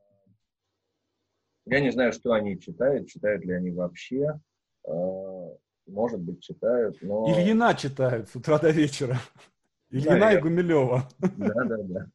Я 1.66 1.80
не 1.80 1.92
знаю, 1.92 2.12
что 2.12 2.34
они 2.34 2.60
читают, 2.60 3.08
читают 3.08 3.46
ли 3.46 3.54
они 3.54 3.72
вообще. 3.72 4.40
А, 4.86 5.56
может 5.88 6.20
быть, 6.20 6.42
читают, 6.42 6.98
но... 7.02 7.26
Ильина 7.32 7.74
читают 7.74 8.30
с 8.30 8.36
утра 8.36 8.60
до 8.60 8.70
вечера. 8.72 9.18
Ильина 9.90 10.20
да, 10.20 10.32
и 10.32 10.36
я... 10.36 10.42
Гумилева. 10.42 11.08
Да, 11.20 11.54
да, 11.66 11.78
да. 11.78 12.08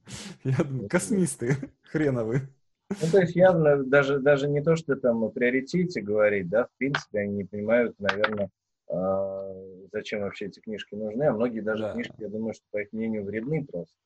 Я 0.44 0.64
думаю, 0.64 0.88
космисты 0.88 1.57
хреновые. 1.83 2.42
Ну, 2.90 3.11
то 3.11 3.21
есть 3.21 3.37
явно 3.37 3.85
даже, 3.85 4.18
даже 4.18 4.49
не 4.49 4.62
то, 4.62 4.77
что 4.77 4.97
там 4.97 5.23
о 5.23 5.31
приоритете 5.31 6.01
говорить, 6.01 6.49
да, 6.49 6.64
в 6.64 6.71
принципе, 6.79 7.21
они 7.21 7.37
не 7.37 7.44
понимают, 7.44 7.99
наверное, 7.99 8.51
а, 8.88 9.58
зачем 9.92 10.20
вообще 10.20 10.46
эти 10.46 10.61
книжки 10.61 10.94
нужны, 10.94 11.24
а 11.24 11.33
многие 11.33 11.61
даже 11.61 11.85
да. 11.85 11.92
книжки, 11.92 12.14
я 12.18 12.29
думаю, 12.29 12.55
что, 12.55 12.64
по 12.70 12.79
их 12.79 12.92
мнению, 12.92 13.24
вредны 13.24 13.64
просто, 13.64 13.96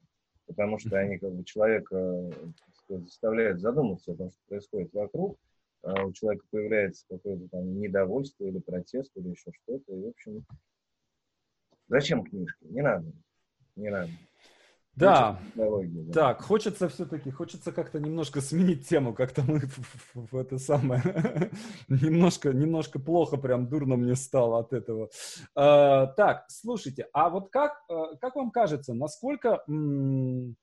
потому 0.47 0.79
что 0.79 0.97
они 0.99 1.19
как 1.19 1.33
бы 1.33 1.45
человека 1.45 2.31
сказать, 2.75 3.05
заставляют 3.05 3.61
задуматься 3.61 4.13
о 4.13 4.17
том, 4.17 4.31
что 4.31 4.39
происходит 4.49 4.93
вокруг, 4.93 5.39
а 5.83 6.05
у 6.05 6.13
человека 6.13 6.45
появляется 6.51 7.05
какое-то 7.09 7.49
там 7.49 7.81
недовольство 7.81 8.45
или 8.45 8.59
протест 8.59 9.11
или 9.17 9.31
еще 9.31 9.51
что-то, 9.53 9.93
и, 9.95 10.05
в 10.05 10.09
общем, 10.09 10.45
зачем 11.89 12.25
книжки? 12.25 12.65
Не 12.65 12.83
надо, 12.83 13.13
не 13.77 13.91
надо. 13.91 14.11
Да. 14.95 15.39
Так, 16.13 16.43
хочется 16.43 16.89
все-таки, 16.89 17.31
хочется 17.31 17.73
как-то 17.73 17.99
немножко 17.99 18.43
сменить 18.43 18.87
тему, 18.87 19.15
как-то 19.15 19.43
мы 19.43 19.61
в, 20.15 20.37
это 20.37 20.59
самое, 20.59 21.03
немножко, 21.89 22.53
немножко 22.53 22.99
плохо, 22.99 23.39
прям 23.39 23.69
дурно 23.69 23.97
мне 23.97 24.15
стало 24.17 24.59
от 24.59 24.73
этого. 24.75 25.09
А, 25.55 26.09
так, 26.09 26.45
слушайте, 26.49 27.09
а 27.15 27.31
вот 27.31 27.49
как, 27.51 27.83
э, 27.89 28.17
как 28.21 28.37
вам 28.37 28.51
кажется, 28.51 28.93
насколько, 28.93 29.63
м- 29.67 30.57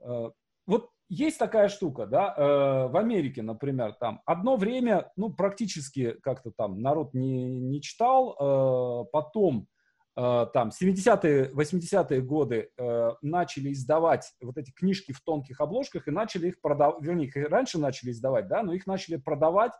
а, 0.00 0.32
вот 0.66 0.90
есть 1.08 1.38
такая 1.38 1.68
штука, 1.68 2.06
да, 2.06 2.34
э, 2.36 2.88
в 2.88 2.96
Америке, 2.96 3.42
например, 3.42 3.94
там 3.94 4.20
одно 4.26 4.56
время, 4.56 5.12
ну, 5.14 5.32
практически 5.32 6.12
как-то 6.22 6.50
там 6.50 6.80
народ 6.82 7.14
не, 7.14 7.60
не 7.60 7.80
читал, 7.80 8.34
э, 8.34 9.04
потом 9.12 9.60
Э, 9.60 9.79
там 10.14 10.70
70-е, 10.70 11.52
80-е 11.52 12.20
годы 12.20 12.70
э, 12.76 13.10
начали 13.22 13.72
издавать 13.72 14.32
вот 14.40 14.58
эти 14.58 14.70
книжки 14.72 15.12
в 15.12 15.20
тонких 15.20 15.60
обложках 15.60 16.08
и 16.08 16.10
начали 16.10 16.48
их 16.48 16.60
продавать, 16.60 17.02
вернее, 17.02 17.26
их 17.26 17.36
раньше 17.48 17.78
начали 17.78 18.10
издавать, 18.10 18.48
да, 18.48 18.62
но 18.62 18.72
их 18.72 18.86
начали 18.86 19.16
продавать 19.16 19.72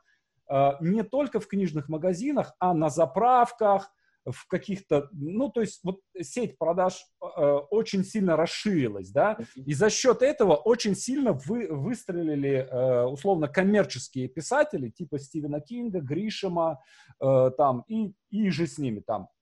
э, 0.49 0.73
не 0.81 1.03
только 1.03 1.41
в 1.41 1.49
книжных 1.49 1.89
магазинах, 1.89 2.55
а 2.59 2.75
на 2.75 2.91
заправках, 2.91 3.93
в 4.27 4.47
каких-то, 4.49 5.09
ну, 5.13 5.49
то 5.49 5.63
есть 5.63 5.81
вот 5.83 6.01
сеть 6.21 6.59
продаж 6.59 7.03
э, 7.23 7.43
очень 7.71 8.05
сильно 8.05 8.37
расширилась, 8.37 9.11
да, 9.11 9.39
и 9.55 9.73
за 9.73 9.91
счет 9.91 10.23
этого 10.23 10.57
очень 10.57 10.95
сильно 10.95 11.33
вы, 11.33 11.69
выстрелили, 11.69 12.69
э, 12.71 13.05
условно, 13.05 13.49
коммерческие 13.49 14.29
писатели, 14.29 14.91
типа 14.91 15.19
Стивена 15.19 15.61
Кинга, 15.61 16.01
Гришема, 16.01 16.81
э, 17.21 17.51
там, 17.57 17.85
и, 17.89 18.13
и 18.31 18.51
же 18.51 18.67
с 18.67 18.79
ними, 18.79 19.01
там, 19.01 19.29
Э, 19.31 19.40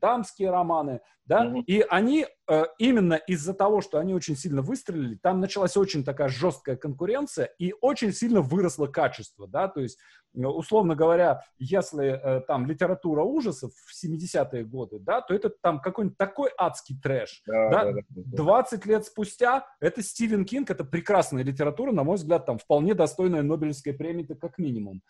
дамские 0.00 0.50
романы, 0.50 1.00
да, 1.26 1.46
mm-hmm. 1.46 1.62
и 1.66 1.80
они 1.88 2.26
э, 2.48 2.64
именно 2.78 3.14
из-за 3.14 3.54
того, 3.54 3.80
что 3.80 3.98
они 3.98 4.14
очень 4.14 4.36
сильно 4.36 4.62
выстрелили, 4.62 5.16
там 5.16 5.40
началась 5.40 5.76
очень 5.76 6.02
такая 6.02 6.28
жесткая 6.28 6.76
конкуренция 6.76 7.50
и 7.58 7.72
очень 7.80 8.12
сильно 8.12 8.40
выросло 8.40 8.86
качество, 8.86 9.46
да, 9.46 9.68
то 9.68 9.80
есть, 9.80 9.98
э, 10.34 10.40
условно 10.40 10.96
говоря, 10.96 11.42
если 11.58 12.06
э, 12.06 12.40
там 12.48 12.66
литература 12.66 13.22
ужасов 13.22 13.72
в 13.74 14.04
70-е 14.04 14.64
годы, 14.64 14.98
да, 14.98 15.20
то 15.20 15.34
это 15.34 15.50
там 15.50 15.80
какой-нибудь 15.80 16.18
такой 16.18 16.50
адский 16.58 16.98
трэш, 17.00 17.42
да, 17.46 17.70
да, 17.70 17.92
да, 17.92 18.00
да, 18.08 18.42
20 18.42 18.86
лет 18.86 19.04
спустя 19.04 19.66
это 19.80 20.02
Стивен 20.02 20.44
Кинг, 20.44 20.70
это 20.70 20.84
прекрасная 20.84 21.44
литература, 21.44 21.92
на 21.92 22.04
мой 22.04 22.16
взгляд, 22.16 22.46
там 22.46 22.58
вполне 22.58 22.94
достойная 22.94 23.42
Нобелевской 23.42 23.92
премии, 23.92 24.24
как 24.24 24.58
минимум, 24.58 25.02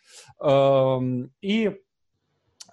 эм, 0.42 1.33
и 1.40 1.81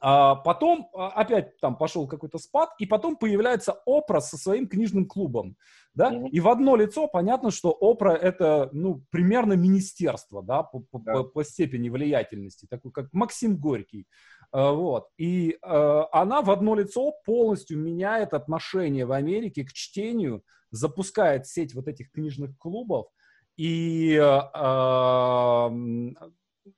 а 0.01 0.36
потом 0.36 0.89
а, 0.93 1.10
опять 1.10 1.57
там 1.60 1.77
пошел 1.77 2.07
какой-то 2.07 2.38
спад, 2.38 2.69
и 2.79 2.86
потом 2.86 3.15
появляется 3.15 3.81
Опра 3.86 4.21
со 4.21 4.38
своим 4.38 4.67
книжным 4.67 5.05
клубом, 5.05 5.55
да, 5.93 6.12
mm-hmm. 6.12 6.29
и 6.29 6.39
в 6.39 6.47
одно 6.47 6.75
лицо 6.75 7.07
понятно, 7.07 7.51
что 7.51 7.75
Опра 7.79 8.15
это, 8.15 8.69
ну, 8.73 9.03
примерно 9.10 9.53
министерство, 9.53 10.43
да, 10.43 10.63
по, 10.63 10.79
по, 10.79 10.99
да. 10.99 11.13
по, 11.13 11.23
по 11.23 11.43
степени 11.43 11.89
влиятельности, 11.89 12.67
такой 12.69 12.91
как 12.91 13.07
Максим 13.13 13.57
Горький, 13.57 14.07
а, 14.51 14.71
вот, 14.71 15.07
и 15.17 15.57
она 15.62 16.41
в 16.41 16.51
одно 16.51 16.75
лицо 16.75 17.13
полностью 17.25 17.79
меняет 17.79 18.33
отношение 18.33 19.05
в 19.05 19.12
Америке 19.12 19.63
к 19.65 19.73
чтению, 19.73 20.43
запускает 20.71 21.47
сеть 21.47 21.73
вот 21.73 21.88
этих 21.88 22.12
книжных 22.12 22.57
клубов, 22.57 23.07
и, 23.57 24.17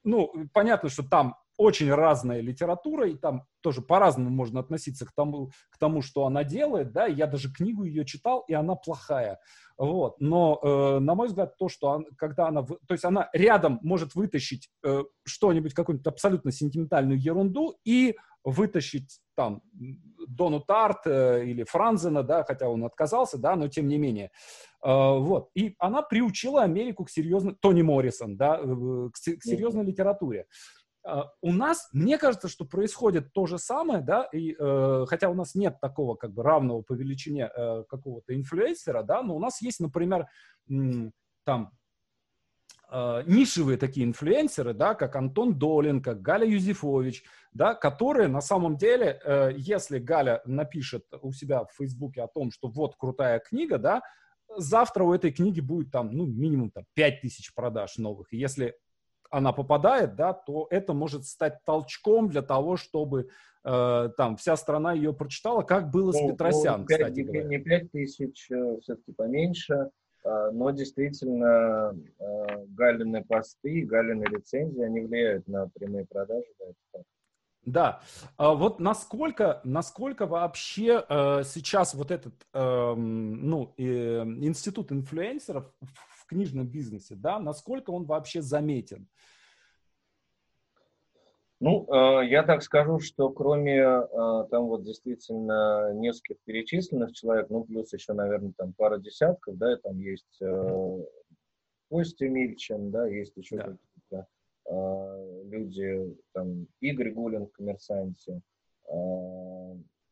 ну, 0.03 0.31
понятно, 0.53 0.89
что 0.89 1.03
там 1.03 1.35
очень 1.59 1.93
разная 1.93 2.39
литература, 2.39 3.09
и 3.09 3.15
там 3.15 3.43
тоже 3.59 3.81
по-разному 3.81 4.29
можно 4.29 4.61
относиться 4.61 5.05
к 5.05 5.11
тому, 5.11 5.51
к 5.69 5.77
тому, 5.77 6.01
что 6.01 6.25
она 6.25 6.45
делает, 6.45 6.93
да, 6.93 7.05
я 7.05 7.27
даже 7.27 7.51
книгу 7.51 7.83
ее 7.83 8.05
читал, 8.05 8.45
и 8.47 8.53
она 8.53 8.75
плохая, 8.75 9.39
вот, 9.77 10.21
но, 10.21 10.57
э, 10.63 10.99
на 10.99 11.15
мой 11.15 11.27
взгляд, 11.27 11.57
то, 11.57 11.67
что 11.67 11.91
она, 11.91 12.05
когда 12.17 12.47
она, 12.47 12.63
то 12.63 12.77
есть 12.91 13.03
она 13.03 13.29
рядом 13.33 13.79
может 13.81 14.15
вытащить 14.15 14.69
э, 14.85 15.03
что-нибудь, 15.25 15.73
какую-нибудь 15.73 16.07
абсолютно 16.07 16.53
сентиментальную 16.53 17.21
ерунду 17.21 17.77
и 17.83 18.15
вытащить 18.45 19.19
там 19.35 19.61
Дону 20.27 20.59
Тарт 20.61 21.07
э, 21.07 21.45
или 21.45 21.63
Франзена, 21.63 22.23
да, 22.23 22.43
хотя 22.43 22.69
он 22.69 22.83
отказался, 22.85 23.37
да, 23.37 23.55
но 23.55 23.67
тем 23.67 23.87
не 23.87 23.97
менее, 23.97 24.31
э, 24.83 24.87
вот, 24.87 25.49
и 25.55 25.75
она 25.79 26.01
приучила 26.01 26.63
Америку 26.63 27.05
к 27.05 27.09
серьезной, 27.09 27.55
Тони 27.59 27.81
Моррисон, 27.81 28.37
да, 28.37 28.59
э, 28.61 29.09
к, 29.11 29.15
к 29.15 29.43
серьезной 29.43 29.85
литературе. 29.85 30.45
А, 31.03 31.31
у 31.41 31.53
нас, 31.53 31.89
мне 31.93 32.17
кажется, 32.17 32.47
что 32.47 32.65
происходит 32.65 33.31
то 33.33 33.45
же 33.45 33.57
самое, 33.57 34.01
да, 34.01 34.23
и 34.33 34.55
э, 34.57 35.05
хотя 35.07 35.29
у 35.29 35.33
нас 35.33 35.55
нет 35.55 35.79
такого 35.79 36.15
как 36.15 36.33
бы 36.33 36.43
равного 36.43 36.81
по 36.81 36.93
величине 36.93 37.49
э, 37.55 37.83
какого-то 37.87 38.35
инфлюенсера, 38.35 39.03
да, 39.03 39.21
но 39.21 39.35
у 39.35 39.39
нас 39.39 39.61
есть, 39.61 39.79
например, 39.79 40.27
м, 40.69 41.13
там 41.45 41.71
э, 42.91 43.23
нишевые 43.25 43.77
такие 43.77 44.05
инфлюенсеры, 44.05 44.73
да, 44.73 44.93
как 44.93 45.15
Антон 45.15 45.57
Долин, 45.57 46.01
как 46.01 46.21
Галя 46.21 46.45
Юзефович, 46.45 47.23
да, 47.53 47.75
которые 47.75 48.27
на 48.27 48.41
самом 48.41 48.77
деле, 48.77 49.21
э, 49.23 49.51
если 49.55 49.99
Галя 49.99 50.41
напишет 50.45 51.05
у 51.21 51.31
себя 51.31 51.63
в 51.63 51.71
Фейсбуке 51.77 52.23
о 52.23 52.27
том, 52.27 52.51
что 52.51 52.67
вот 52.67 52.95
крутая 52.97 53.39
книга, 53.39 53.77
да, 53.77 54.01
завтра 54.57 55.03
у 55.03 55.13
этой 55.13 55.31
книги 55.31 55.61
будет 55.61 55.91
там, 55.91 56.11
ну, 56.11 56.25
минимум 56.25 56.71
там 56.71 56.83
5 56.95 57.21
тысяч 57.21 57.53
продаж 57.53 57.97
новых. 57.97 58.33
Если 58.33 58.75
она 59.29 59.51
попадает, 59.51 60.15
да, 60.15 60.33
то 60.33 60.67
это 60.69 60.93
может 60.93 61.25
стать 61.25 61.63
толчком 61.65 62.29
для 62.29 62.41
того, 62.41 62.77
чтобы 62.77 63.29
э, 63.63 64.09
там 64.17 64.37
вся 64.37 64.55
страна 64.55 64.93
ее 64.93 65.13
прочитала, 65.13 65.61
как 65.61 65.91
было 65.91 66.11
ну, 66.11 66.13
с 66.13 66.31
Петросян, 66.31 66.81
ну, 66.81 66.87
5, 66.87 66.99
кстати 66.99 67.19
не, 67.19 67.57
5 67.57 67.91
тысяч, 67.91 68.49
э, 68.51 68.77
все-таки 68.81 69.11
поменьше, 69.13 69.89
э, 70.23 70.49
но 70.51 70.71
действительно 70.71 71.95
э, 72.19 72.65
Галины 72.69 73.23
посты, 73.23 73.85
Галины 73.85 74.23
рецензии, 74.25 74.81
они 74.81 75.01
влияют 75.01 75.47
на 75.47 75.67
прямые 75.69 76.05
продажи, 76.05 76.47
да, 76.59 77.01
да, 77.65 78.01
а 78.37 78.53
вот 78.55 78.79
насколько, 78.79 79.61
насколько 79.63 80.25
вообще 80.25 81.05
э, 81.07 81.43
сейчас 81.43 81.93
вот 81.93 82.09
этот, 82.09 82.33
э, 82.53 82.93
ну, 82.95 83.73
э, 83.77 84.23
институт 84.23 84.91
инфлюенсеров 84.91 85.65
книжном 86.29 86.67
бизнесе, 86.67 87.15
да, 87.15 87.39
насколько 87.39 87.91
он 87.91 88.05
вообще 88.05 88.41
заметен? 88.41 89.07
Ну, 91.59 91.85
э, 91.93 92.27
я 92.27 92.43
так 92.43 92.63
скажу, 92.63 92.99
что 92.99 93.29
кроме 93.29 93.79
э, 93.79 94.45
там 94.49 94.67
вот 94.67 94.83
действительно 94.83 95.91
нескольких 95.93 96.37
перечисленных 96.45 97.11
человек, 97.11 97.49
ну, 97.49 97.65
плюс 97.65 97.91
еще, 97.91 98.13
наверное, 98.13 98.53
там 98.55 98.71
пара 98.73 98.97
десятков, 98.97 99.57
да, 99.57 99.75
там 99.75 99.97
есть 99.99 100.41
э, 100.41 101.05
Костя 101.89 102.29
Мильчин, 102.29 102.91
да, 102.91 103.05
есть 103.07 103.35
еще 103.35 103.57
да. 103.57 103.63
какие-то 103.63 104.27
люди, 105.49 106.15
там, 106.31 106.67
Игорь 106.79 107.11
Гулин 107.11 107.47
в 107.47 107.51
«Коммерсанте», 107.51 108.39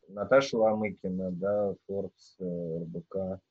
Наташа 0.09 0.57
Ломыкина, 0.57 1.31
да, 1.31 1.75
э, 1.89 2.79
РБК, 2.81 3.41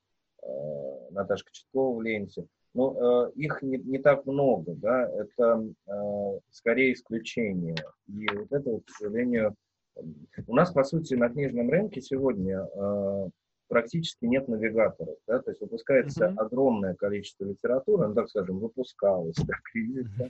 Наташка 1.11 1.51
Читкова 1.53 1.97
в 1.97 2.03
ленте. 2.03 2.47
Ну, 2.75 3.27
э, 3.27 3.33
их 3.37 3.63
не, 3.63 3.79
не 3.79 3.99
так 3.99 4.27
много, 4.27 4.75
да, 4.75 5.09
это 5.09 5.65
э, 5.87 6.39
скорее 6.51 6.93
исключение. 6.93 7.77
И 8.07 8.27
вот 8.35 8.53
это, 8.53 8.71
вот, 8.71 8.85
к 8.85 8.91
сожалению, 8.91 9.55
у 10.47 10.55
нас, 10.55 10.73
по 10.73 10.85
сути, 10.85 11.15
на 11.15 11.31
книжном 11.31 11.71
рынке 11.71 12.03
сегодня 12.03 12.69
э, 12.75 13.29
практически 13.69 14.27
нет 14.27 14.49
навигаторов, 14.49 15.17
да, 15.27 15.41
то 15.41 15.51
есть 15.51 15.61
выпускается 15.61 16.27
mm-hmm. 16.27 16.39
огромное 16.39 16.95
количество 16.95 17.45
литературы, 17.45 18.09
ну, 18.09 18.15
так 18.15 18.29
скажем, 18.29 18.59
выпускалось, 18.59 19.37
так 19.37 19.61
да, 19.75 20.29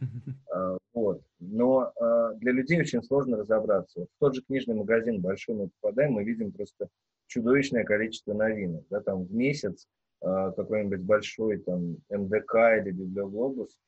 а, 0.52 0.79
вот, 0.94 1.22
но 1.38 1.92
а, 2.00 2.33
для 2.35 2.52
людей 2.52 2.81
очень 2.81 3.02
сложно 3.02 3.37
разобраться. 3.38 4.00
Вот 4.00 4.09
в 4.09 4.18
тот 4.18 4.35
же 4.35 4.42
книжный 4.42 4.74
магазин 4.74 5.20
большой 5.20 5.57
мы 5.57 5.70
попадаем, 5.81 6.12
мы 6.12 6.24
видим 6.24 6.52
просто 6.52 6.88
чудовищное 7.26 7.85
количество 7.85 8.33
новинок, 8.33 8.85
да, 8.88 9.00
там 9.00 9.24
в 9.24 9.35
месяц 9.35 9.87
какой-нибудь 10.20 11.00
большой 11.00 11.59
там 11.59 11.98
МДК 12.09 12.55
или 12.79 12.90
Библиоглобус 12.90 13.79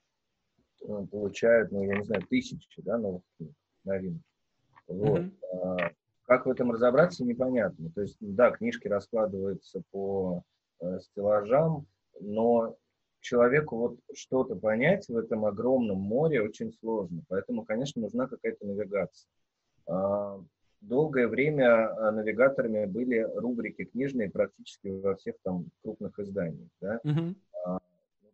э, 0.83 1.07
получают, 1.11 1.73
ну, 1.73 1.83
я 1.83 1.99
не 1.99 2.05
знаю, 2.05 2.23
тысячи, 2.29 2.83
да, 2.83 2.99
новых 2.99 3.23
книг, 3.37 3.53
новинок. 3.85 4.23
Вот. 4.87 5.21
Mm-hmm. 5.21 5.95
Как 6.25 6.45
в 6.45 6.51
этом 6.51 6.71
разобраться, 6.71 7.25
непонятно. 7.25 7.91
То 7.95 8.03
есть, 8.03 8.17
да, 8.21 8.51
книжки 8.51 8.87
раскладываются 8.87 9.83
по 9.91 10.43
э, 10.81 11.01
стеллажам, 11.01 11.87
но 12.21 12.77
человеку 13.21 13.77
вот 13.77 13.99
что-то 14.14 14.55
понять 14.55 15.09
в 15.09 15.17
этом 15.17 15.47
огромном 15.47 15.99
море 15.99 16.43
очень 16.43 16.73
сложно. 16.75 17.23
Поэтому, 17.29 17.64
конечно, 17.64 18.03
нужна 18.03 18.27
какая-то 18.27 18.67
навигация. 18.67 19.29
Долгое 20.81 21.27
время 21.27 21.88
а, 21.88 22.12
навигаторами 22.12 22.87
были 22.87 23.19
рубрики 23.35 23.85
книжные 23.85 24.31
практически 24.31 24.88
во 24.88 25.17
всех 25.17 25.35
там 25.43 25.67
крупных 25.83 26.19
изданиях. 26.19 26.69
Да? 26.81 27.01
Uh-huh. 27.05 27.35
А, 27.67 27.79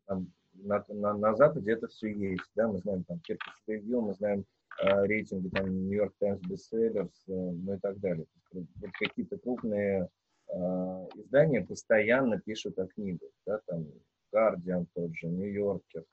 там, 0.07 0.30
на, 0.54 0.85
на, 0.88 1.14
на 1.14 1.35
Западе 1.35 1.72
это 1.72 1.88
все 1.88 2.12
есть. 2.12 2.44
Да? 2.54 2.68
Мы 2.68 2.78
знаем 2.78 3.04
там 3.04 3.18
Киркис 3.20 3.52
Ревью, 3.66 4.02
мы 4.02 4.14
знаем 4.14 4.44
а, 4.78 5.07
рейтинги 5.07 5.48
там 5.48 5.68
Нью-Йорк 5.70 6.14
Таймс 6.18 6.40
Бестселлерс, 6.42 7.24
ну 7.26 7.74
и 7.74 7.78
так 7.78 7.98
далее. 8.00 8.26
Вот 8.52 8.66
какие-то 9.00 9.38
крупные 9.38 10.09
а, 10.48 11.07
издания 11.14 11.62
постоянно 11.62 12.38
пишут 12.38 12.78
о 12.78 12.87
книгах. 12.87 13.30
Да? 13.46 13.61
Там 13.66 13.87
Guardian 14.35 14.87
тот 14.94 15.14
же, 15.14 15.28
Нью-Йоркер. 15.28 16.04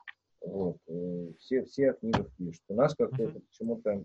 Вот. 0.44 0.78
Э, 0.88 1.32
все, 1.38 1.64
все 1.64 1.90
о 1.90 1.94
книгах 1.94 2.26
пишут. 2.36 2.62
У 2.68 2.74
нас 2.74 2.94
как-то 2.94 3.22
uh-huh. 3.22 3.42
почему-то 3.48 4.04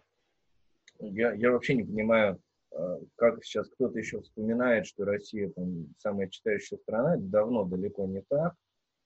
я, 1.00 1.34
я 1.34 1.52
вообще 1.52 1.76
не 1.76 1.84
понимаю, 1.84 2.40
а, 2.78 3.00
как 3.16 3.44
сейчас 3.44 3.70
кто-то 3.70 3.98
еще 3.98 4.22
вспоминает, 4.22 4.86
что 4.86 5.06
Россия 5.06 5.50
там 5.50 5.88
самая 5.98 6.28
читающая 6.28 6.78
страна, 6.78 7.16
это 7.16 7.24
давно 7.24 7.66
далеко 7.66 8.06
не 8.06 8.22
так. 8.28 8.54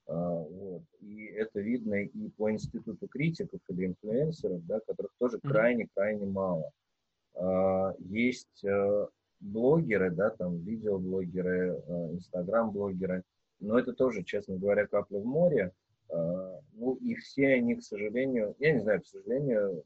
А, 0.08 0.40
вот. 0.40 0.84
И 1.00 1.26
это 1.26 1.60
видно 1.60 2.04
и 2.04 2.30
по 2.30 2.52
институту 2.52 3.08
критиков 3.08 3.60
или 3.70 3.88
инфлюенсеров, 3.88 4.66
да, 4.66 4.80
которых 4.86 5.12
тоже 5.20 5.40
крайне-крайне 5.40 6.26
мало. 6.26 6.72
А, 7.36 7.94
есть 8.00 8.66
блогеры, 9.40 10.12
да, 10.12 10.30
там 10.32 10.58
видеоблогеры, 10.58 11.82
инстаграм-блогеры, 12.14 13.24
но 13.60 13.80
это 13.80 13.94
тоже, 13.94 14.24
честно 14.24 14.58
говоря, 14.58 14.86
капля 14.86 15.20
в 15.20 15.26
море. 15.26 15.72
Ну 16.10 16.96
и 17.02 17.16
все 17.16 17.54
они, 17.54 17.76
к 17.76 17.84
сожалению, 17.84 18.56
я 18.60 18.74
не 18.74 18.82
знаю, 18.82 19.02
к 19.02 19.08
сожалению, 19.08 19.84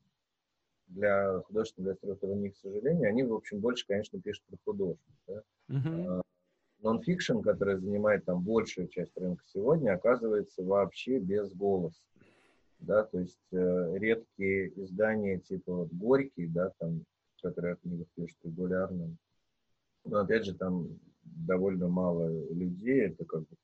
для 0.88 1.40
художественной 1.42 1.94
литературы 1.94 2.36
не, 2.36 2.50
к 2.50 2.58
сожалению, 2.58 3.10
они, 3.10 3.24
в 3.24 3.34
общем, 3.34 3.60
больше, 3.60 3.86
конечно, 3.88 4.20
пишут 4.20 4.44
про 4.48 4.58
художников. 4.64 5.16
Да? 5.28 5.44
Uh-huh. 5.70 6.22
Нонфикшн, 6.82 7.40
который 7.40 7.78
занимает 7.78 8.26
там 8.26 8.44
большую 8.44 8.88
часть 8.88 9.18
рынка 9.18 9.44
сегодня, 9.48 9.94
оказывается 9.94 10.64
вообще 10.64 11.20
без 11.20 11.52
голоса. 11.54 12.02
Да, 12.80 13.04
то 13.04 13.20
есть 13.20 13.40
э, 13.52 13.98
редкие 13.98 14.72
издания 14.84 15.40
типа 15.40 15.74
вот 15.74 15.94
Горький, 15.94 16.48
да, 16.48 16.72
там, 16.78 17.04
которые 17.42 17.74
от 17.74 17.80
книгах 17.80 18.08
пишут 18.16 18.38
регулярно. 18.44 19.16
Но 20.04 20.20
опять 20.20 20.46
же, 20.46 20.54
там 20.54 21.00
довольно 21.24 21.88
мало 21.88 22.30
людей, 22.54 23.08
это 23.08 23.26
как 23.26 23.42
бы 23.42 23.56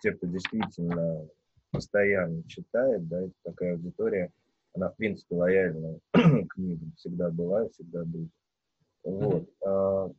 те, 0.00 0.12
кто 0.12 0.26
действительно 0.26 1.28
постоянно 1.70 2.42
читает, 2.44 3.08
да, 3.08 3.22
это 3.22 3.32
такая 3.42 3.72
аудитория, 3.72 4.30
она, 4.74 4.90
в 4.90 4.96
принципе, 4.96 5.34
лояльна 5.34 5.98
к 6.12 6.54
книгам, 6.54 6.92
всегда 6.96 7.30
была 7.30 7.66
и 7.66 7.70
всегда 7.70 8.04
будет. 8.04 8.30
Вот. 9.04 9.42
Mm-hmm. 9.42 9.66
А, 9.66 10.12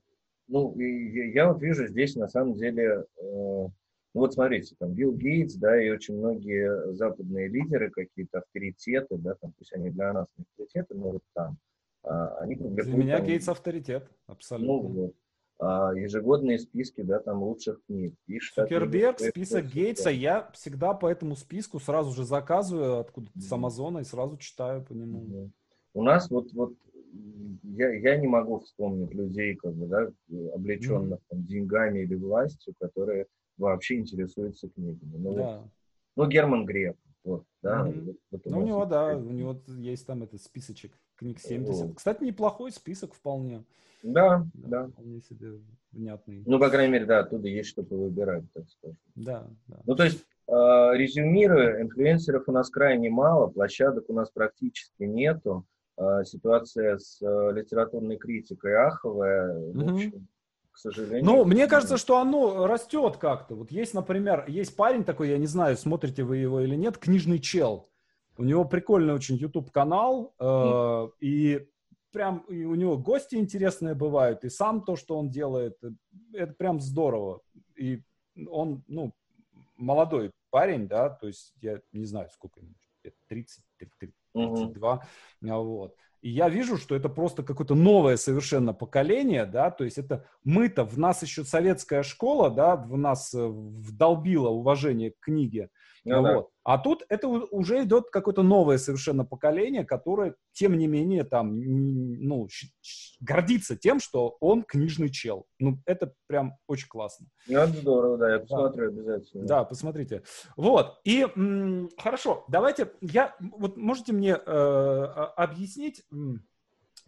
ну, 0.47 0.73
и 0.79 1.31
я 1.31 1.51
вот 1.51 1.61
вижу 1.61 1.87
здесь, 1.87 2.15
на 2.15 2.27
самом 2.27 2.55
деле, 2.55 2.83
э, 2.85 3.03
ну 3.21 3.71
вот 4.13 4.33
смотрите, 4.33 4.75
там 4.77 4.93
Билл 4.93 5.13
Гейтс, 5.13 5.55
да, 5.55 5.81
и 5.81 5.89
очень 5.89 6.17
многие 6.17 6.93
западные 6.93 7.47
лидеры, 7.47 7.89
какие-то 7.89 8.39
авторитеты, 8.39 9.17
да, 9.17 9.35
там, 9.35 9.53
пусть 9.57 9.73
они 9.73 9.89
для 9.89 10.13
нас 10.13 10.27
не 10.37 10.43
авторитеты, 10.43 10.95
но 10.95 11.11
вот 11.11 11.23
там, 11.33 11.57
а, 12.03 12.37
они 12.39 12.55
публикуют... 12.55 12.95
Для 12.95 13.03
меня 13.03 13.17
там, 13.17 13.27
Гейтс 13.27 13.47
авторитет, 13.47 14.07
абсолютно. 14.27 14.73
Ну, 14.73 14.79
вот, 14.81 15.15
ежегодные 15.95 16.59
списки, 16.59 17.01
да, 17.01 17.19
там 17.19 17.43
лучших 17.43 17.79
книг. 17.85 18.15
Пишет, 18.25 18.55
Цукерберг, 18.55 19.19
список 19.19 19.65
Гейтса, 19.65 20.09
я 20.09 20.49
всегда 20.53 20.93
по 20.93 21.07
этому 21.07 21.35
списку 21.35 21.79
сразу 21.79 22.11
же 22.11 22.25
заказываю 22.25 22.99
откуда 22.99 23.27
mm-hmm. 23.27 23.41
с 23.41 23.51
Амазона 23.51 23.99
и 23.99 24.03
сразу 24.03 24.37
читаю 24.37 24.83
по 24.83 24.93
нему. 24.93 25.21
Mm-hmm. 25.21 25.51
У 25.95 26.03
нас 26.03 26.29
вот, 26.29 26.51
вот 26.53 26.73
я, 27.63 27.93
я 27.93 28.17
не 28.17 28.27
могу 28.27 28.59
вспомнить 28.59 29.13
людей, 29.13 29.55
как 29.55 29.73
бы, 29.73 29.87
да, 29.87 30.11
облеченных 30.53 31.19
mm-hmm. 31.19 31.29
там, 31.29 31.43
деньгами 31.43 31.99
или 31.99 32.15
властью, 32.15 32.73
которые 32.79 33.27
вообще 33.57 33.97
интересуются 33.99 34.69
книгами. 34.69 35.17
Ну, 35.17 35.33
да. 35.35 35.57
вот, 35.59 35.69
ну 36.15 36.27
Герман 36.27 36.65
Греф, 36.65 36.95
вот, 37.23 37.45
да. 37.61 37.87
Mm-hmm. 37.87 38.05
Вот, 38.05 38.15
вот 38.31 38.45
ну, 38.45 38.59
у 38.59 38.65
него, 38.65 38.85
да, 38.85 39.15
у 39.15 39.31
него 39.31 39.61
есть 39.67 40.05
там 40.07 40.23
этот 40.23 40.41
списочек 40.41 40.91
книг 41.23 41.39
70. 41.39 41.85
Oh. 41.85 41.93
Кстати, 41.95 42.23
неплохой 42.23 42.71
список 42.71 43.13
вполне. 43.13 43.63
Да, 44.03 44.45
да. 44.53 44.87
Вполне 44.87 45.21
себе 45.21 45.53
внятный. 45.93 46.43
Ну, 46.45 46.59
по 46.59 46.69
крайней 46.69 46.93
мере, 46.93 47.05
да, 47.05 47.19
оттуда 47.19 47.47
есть 47.47 47.69
что-то 47.69 47.95
выбирать, 47.95 48.43
так 48.53 48.65
скажем. 48.69 48.97
Да, 49.15 49.47
да. 49.67 49.79
Ну, 49.85 49.95
то 49.95 50.03
есть, 50.03 50.23
э, 50.47 50.51
резюмируя, 50.51 51.81
инфлюенсеров 51.81 52.43
у 52.47 52.51
нас 52.51 52.69
крайне 52.69 53.09
мало, 53.09 53.47
площадок 53.47 54.05
у 54.09 54.13
нас 54.13 54.29
практически 54.29 55.03
нету. 55.03 55.65
Э, 55.97 56.23
ситуация 56.25 56.97
с 56.97 57.21
э, 57.21 57.51
литературной 57.53 58.17
критикой 58.17 58.75
аховая. 58.75 59.57
Угу. 59.57 59.79
В 59.79 59.93
общем, 59.93 60.27
к 60.71 60.77
сожалению. 60.77 61.23
Ну, 61.23 61.45
мне 61.45 61.67
кажется, 61.67 61.97
что 61.97 62.19
оно 62.19 62.67
растет 62.67 63.17
как-то. 63.17 63.55
Вот 63.55 63.71
есть, 63.71 63.93
например, 63.93 64.43
есть 64.49 64.75
парень 64.75 65.05
такой, 65.05 65.29
я 65.29 65.37
не 65.37 65.47
знаю, 65.47 65.77
смотрите 65.77 66.23
вы 66.23 66.37
его 66.37 66.59
или 66.59 66.75
нет, 66.75 66.97
книжный 66.97 67.39
чел. 67.39 67.92
У 68.37 68.43
него 68.43 68.65
прикольный 68.65 69.13
очень 69.13 69.35
YouTube 69.35 69.71
канал, 69.71 70.33
э, 70.39 70.43
mm. 70.43 71.11
и 71.21 71.67
прям 72.11 72.39
и 72.49 72.63
у 72.63 72.75
него 72.75 72.97
гости 72.97 73.35
интересные 73.35 73.95
бывают, 73.95 74.43
и 74.43 74.49
сам 74.49 74.83
то, 74.83 74.95
что 74.95 75.17
он 75.17 75.29
делает, 75.29 75.77
это 76.33 76.53
прям 76.53 76.79
здорово. 76.79 77.41
И 77.75 78.01
он, 78.47 78.83
ну, 78.87 79.13
молодой 79.75 80.31
парень, 80.49 80.87
да, 80.87 81.09
то 81.09 81.27
есть 81.27 81.53
я 81.61 81.81
не 81.91 82.05
знаю, 82.05 82.29
сколько 82.31 82.59
ему, 82.59 82.73
30, 83.27 83.63
32, 83.77 85.03
mm-hmm. 85.41 85.63
вот. 85.63 85.95
И 86.21 86.29
я 86.29 86.47
вижу, 86.47 86.77
что 86.77 86.95
это 86.95 87.09
просто 87.09 87.43
какое-то 87.43 87.75
новое 87.75 88.15
совершенно 88.15 88.73
поколение, 88.73 89.45
да, 89.45 89.71
то 89.71 89.83
есть 89.83 89.97
это 89.97 90.25
мы-то, 90.45 90.85
в 90.85 90.97
нас 90.97 91.21
еще 91.21 91.43
советская 91.43 92.01
школа, 92.01 92.49
да, 92.49 92.77
в 92.77 92.97
нас 92.97 93.33
э, 93.33 93.45
вдолбила 93.45 94.47
уважение 94.47 95.11
к 95.11 95.19
книге, 95.19 95.69
ну, 96.05 96.21
вот. 96.21 96.45
Да. 96.45 96.47
А 96.63 96.77
тут 96.77 97.03
это 97.09 97.27
уже 97.27 97.83
идет 97.83 98.09
какое-то 98.09 98.43
новое 98.43 98.77
совершенно 98.77 99.25
поколение, 99.25 99.85
которое, 99.85 100.35
тем 100.51 100.77
не 100.77 100.87
менее, 100.87 101.23
там, 101.23 101.59
ну, 101.59 102.47
гордится 103.19 103.75
тем, 103.75 103.99
что 103.99 104.37
он 104.39 104.63
книжный 104.63 105.09
чел. 105.09 105.45
Ну, 105.59 105.79
это 105.85 106.13
прям 106.27 106.57
очень 106.67 106.87
классно. 106.87 107.27
Ну, 107.47 107.59
это 107.59 107.73
здорово, 107.73 108.17
да, 108.17 108.33
я 108.33 108.39
посмотрю 108.39 108.91
да. 108.91 108.97
обязательно. 108.97 109.45
Да, 109.45 109.63
посмотрите. 109.63 110.23
Вот, 110.55 110.99
и 111.03 111.27
хорошо, 111.97 112.45
давайте, 112.47 112.91
я, 113.01 113.35
вот 113.39 113.77
можете 113.77 114.13
мне 114.13 114.35
э, 114.35 114.39
объяснить, 115.35 116.03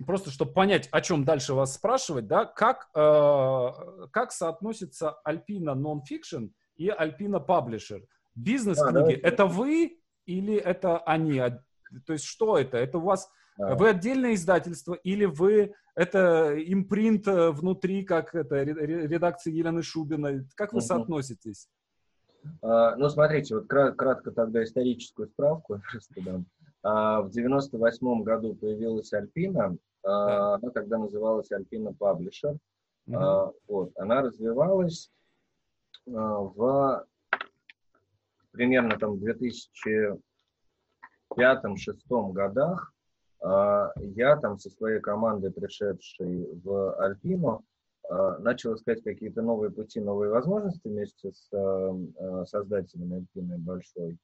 просто 0.05 0.31
чтобы 0.31 0.51
понять, 0.53 0.89
о 0.91 1.01
чем 1.01 1.23
дальше 1.23 1.53
вас 1.53 1.73
спрашивать, 1.73 2.27
да, 2.27 2.45
как, 2.45 2.89
э, 2.93 4.07
как 4.11 4.31
соотносится 4.31 5.11
Альпина 5.23 5.71
Nonfiction 5.71 6.51
и 6.75 6.89
Альпина 6.89 7.37
Publisher? 7.37 8.03
Бизнес-книги, 8.36 9.19
а, 9.21 9.27
это 9.27 9.45
вы 9.45 9.99
или 10.25 10.55
это 10.55 10.99
они? 10.99 11.41
То 12.05 12.13
есть 12.13 12.25
что 12.25 12.57
это? 12.57 12.77
Это 12.77 12.97
у 12.97 13.01
вас... 13.01 13.29
Да. 13.57 13.75
Вы 13.75 13.89
отдельное 13.89 14.33
издательство 14.33 14.95
или 14.95 15.23
вы 15.23 15.73
это 15.95 16.53
импринт 16.57 17.25
э, 17.25 17.51
внутри, 17.51 18.03
как 18.03 18.36
это 18.36 18.63
редакция 18.63 19.53
Елены 19.53 19.81
Шубиной? 19.81 20.45
Как 20.55 20.73
вы 20.73 20.79
угу. 20.79 20.86
соотноситесь? 20.86 21.69
А, 22.61 22.95
ну, 22.97 23.09
смотрите, 23.09 23.55
вот 23.55 23.67
кратко 23.67 24.31
тогда 24.31 24.63
историческую 24.63 25.29
справку 25.29 25.79
просто 25.91 26.21
дам. 26.21 26.45
А, 26.83 27.21
в 27.21 27.31
98 27.31 28.23
году 28.23 28.55
появилась 28.55 29.13
Альпина, 29.13 29.77
а, 30.03 30.27
да. 30.27 30.55
она 30.55 30.69
тогда 30.71 30.97
называлась 30.97 31.51
Альпина 31.51 31.93
Паблишер. 31.93 32.57
Угу. 33.07 33.17
А, 33.17 33.51
вот, 33.67 33.91
она 33.95 34.21
развивалась 34.21 35.11
а, 36.07 36.39
в 36.39 37.05
примерно 38.56 38.97
там 38.97 39.18
в 39.18 39.24
2005-2006 41.38 42.32
годах 42.32 42.93
а, 43.45 43.91
я 43.97 44.38
там 44.38 44.58
со 44.58 44.70
своей 44.70 44.99
командой, 44.99 45.51
пришедшей 45.51 46.47
в 46.64 46.95
Альпину, 46.99 47.64
а, 48.10 48.39
начал 48.39 48.76
искать 48.76 49.03
какие-то 49.03 49.41
новые 49.41 49.72
пути, 49.72 49.99
новые 49.99 50.32
возможности 50.32 50.88
вместе 50.88 51.32
с 51.32 51.49
а, 51.53 52.45
создателями 52.45 53.18
Альпины 53.18 53.58
Большой. 53.58 54.18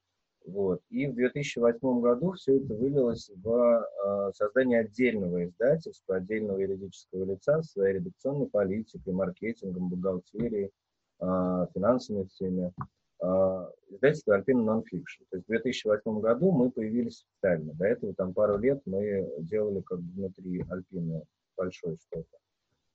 Вот. 0.48 0.82
И 0.90 1.06
в 1.06 1.14
2008 1.14 2.02
году 2.02 2.32
все 2.32 2.58
это 2.58 2.74
вылилось 2.74 3.30
в 3.44 4.34
создание 4.34 4.80
отдельного 4.80 5.46
издательства, 5.46 6.16
отдельного 6.16 6.58
юридического 6.58 7.26
лица 7.26 7.62
своей 7.62 8.00
редакционной 8.00 8.48
политикой, 8.48 9.14
маркетингом, 9.14 9.90
бухгалтерией, 9.90 10.72
финансовыми 11.20 12.26
всеми. 12.26 12.74
А, 13.22 13.70
издательство 13.90 14.40
Alpine 14.40 14.66
Nonfiction. 14.66 15.26
То 15.30 15.38
есть 15.38 15.46
в 15.46 15.48
2008 15.48 16.20
году 16.20 16.52
мы 16.52 16.72
появились 16.72 17.24
официально. 17.32 17.74
До 17.74 17.86
этого 17.86 18.14
там 18.16 18.34
пару 18.34 18.58
лет 18.58 18.82
мы 18.86 19.32
делали 19.40 19.82
как 19.82 20.00
бы 20.00 20.12
внутри 20.14 20.66
Альпины 20.70 21.24
большое 21.56 21.98
что-то. 21.98 22.38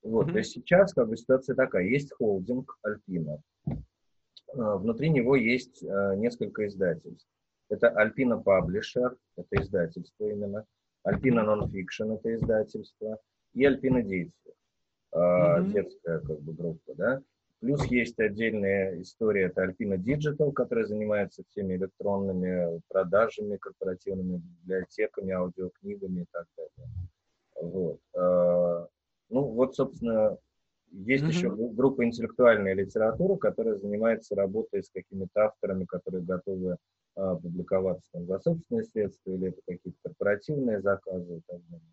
Вот, 0.02 0.28
mm-hmm. 0.28 0.32
то 0.32 0.38
есть 0.38 0.52
сейчас 0.52 0.92
как 0.92 1.08
бы 1.08 1.16
ситуация 1.16 1.54
такая. 1.54 1.84
Есть 1.84 2.12
холдинг 2.12 2.76
Альпина. 2.82 3.40
Внутри 4.52 5.10
него 5.10 5.36
есть 5.36 5.84
а, 5.84 6.16
несколько 6.16 6.66
издательств. 6.66 7.28
Это 7.68 7.88
Альпина 7.90 8.42
Publisher, 8.44 9.16
это 9.36 9.62
издательство 9.62 10.24
именно. 10.28 10.64
Альпина 11.04 11.40
Nonfiction, 11.40 12.16
это 12.16 12.34
издательство. 12.34 13.18
И 13.54 13.64
Альпина 13.64 14.02
Дети, 14.02 14.32
mm-hmm. 15.14 15.72
детская 15.72 16.18
как 16.18 16.40
бы 16.40 16.52
группа, 16.52 16.94
да. 16.94 17.22
Плюс 17.60 17.84
есть 17.86 18.18
отдельная 18.18 19.00
история, 19.00 19.46
это 19.46 19.64
Alpina 19.64 19.96
Digital, 19.96 20.52
которая 20.52 20.84
занимается 20.84 21.42
всеми 21.48 21.74
электронными 21.76 22.80
продажами, 22.88 23.56
корпоративными 23.56 24.42
библиотеками, 24.62 25.32
аудиокнигами 25.32 26.22
и 26.22 26.26
так 26.30 26.46
далее. 26.56 26.92
Вот. 27.60 28.00
А, 28.14 28.86
ну, 29.30 29.42
вот, 29.42 29.74
собственно, 29.74 30.36
есть 30.90 31.24
mm-hmm. 31.24 31.28
еще 31.28 31.50
группа 31.50 32.04
интеллектуальная 32.04 32.74
литература, 32.74 33.36
которая 33.36 33.76
занимается 33.76 34.34
работой 34.34 34.82
с 34.82 34.90
какими-то 34.90 35.46
авторами, 35.46 35.84
которые 35.84 36.24
готовы 36.24 36.76
а, 37.16 37.36
публиковаться 37.36 38.08
там, 38.12 38.26
за 38.26 38.38
собственные 38.38 38.84
средства, 38.84 39.30
или 39.30 39.48
это 39.48 39.60
какие-то 39.66 39.98
корпоративные 40.02 40.80
заказы 40.82 41.38
и 41.38 41.40
так 41.46 41.60
далее. 41.68 41.86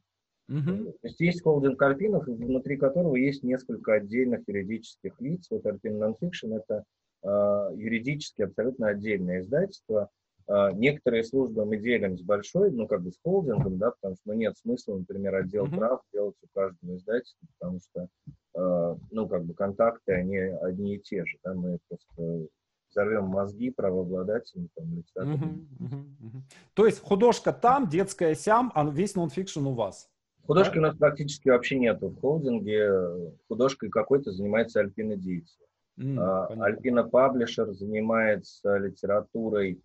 Угу. 0.50 0.92
То 1.02 1.08
есть 1.08 1.20
есть 1.20 1.42
холдинг 1.42 1.82
Альпинов, 1.82 2.28
внутри 2.28 2.78
которого 2.78 3.16
есть 3.16 3.44
несколько 3.44 3.94
отдельных 3.94 4.42
юридических 4.48 5.20
лиц. 5.20 5.48
Вот 5.50 5.66
Альпин 5.66 6.02
Nonfiction– 6.02 6.56
это 6.58 6.84
э, 7.24 7.76
юридически 7.76 8.42
абсолютно 8.42 8.90
отдельное 8.90 9.40
издательство. 9.40 10.10
Э, 10.48 10.72
некоторые 10.74 11.24
службы 11.24 11.66
мы 11.66 11.78
делим 11.78 12.18
с 12.18 12.22
большой, 12.22 12.72
ну, 12.72 12.88
как 12.88 13.04
бы 13.04 13.12
с 13.12 13.20
холдингом, 13.24 13.78
да, 13.78 13.92
потому 13.92 14.16
что 14.16 14.24
ну, 14.26 14.34
нет 14.34 14.58
смысла, 14.58 14.98
например, 14.98 15.36
отдел 15.36 15.64
угу. 15.64 15.78
прав 15.78 16.02
делать 16.12 16.36
у 16.42 16.48
каждого 16.54 16.98
издательства, 16.98 17.48
потому 17.58 17.80
что, 17.80 18.08
э, 18.56 18.96
ну, 19.12 19.28
как 19.28 19.46
бы 19.46 19.54
контакты, 19.54 20.14
они 20.14 20.38
одни 20.38 20.96
и 20.96 21.00
те 21.00 21.26
же, 21.26 21.38
да, 21.44 21.54
мы 21.54 21.80
просто 21.88 22.48
взорвем 22.90 23.26
мозги 23.26 23.72
правообладателям, 23.72 24.70
там. 24.76 25.00
Угу, 25.16 25.86
угу, 25.86 25.96
угу. 26.20 26.44
То 26.74 26.86
есть 26.86 27.02
художка 27.02 27.54
там, 27.54 27.88
детская 27.88 28.36
сям, 28.36 28.72
а 28.76 28.86
весь 28.90 29.16
нонфикшн 29.16 29.66
у 29.66 29.74
вас? 29.74 30.10
Художки 30.46 30.78
у 30.78 30.82
нас 30.82 30.96
практически 30.96 31.50
вообще 31.50 31.80
нету 31.80 32.10
в 32.10 32.20
холдинге. 32.20 33.34
Художкой 33.48 33.90
какой-то 33.90 34.32
занимается 34.32 34.82
Альпина 34.82 35.16
Дити. 35.16 35.54
Mm, 36.00 36.60
Альпина 36.60 37.04
Паблишер 37.04 37.72
занимается 37.72 38.78
литературой, 38.78 39.80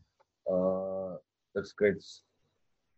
а, 0.49 1.19
так 1.53 1.67
сказать, 1.67 2.25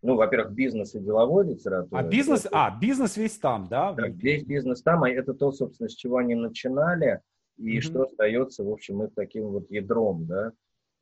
ну, 0.03 0.15
во-первых, 0.15 0.53
бизнес 0.53 0.95
и 0.95 1.01
деловой 1.01 1.47
литературой. 1.47 2.05
А 2.05 2.07
бизнес, 2.07 2.47
а, 2.53 2.79
бизнес 2.79 3.17
весь 3.17 3.37
там, 3.39 3.67
да? 3.69 3.93
Да, 3.93 4.07
весь 4.07 4.45
бизнес 4.45 4.81
там, 4.83 5.03
а 5.03 5.11
это 5.11 5.35
то, 5.35 5.51
собственно, 5.53 5.89
с 5.89 5.95
чего 5.95 6.19
они 6.19 6.37
начинали, 6.37 7.21
и 7.59 7.77
mm-hmm. 7.77 7.81
что 7.81 8.03
остается, 8.05 8.63
в 8.63 8.71
общем, 8.71 9.03
их 9.03 9.13
таким 9.15 9.49
вот 9.49 9.69
ядром, 9.71 10.27
да. 10.27 10.53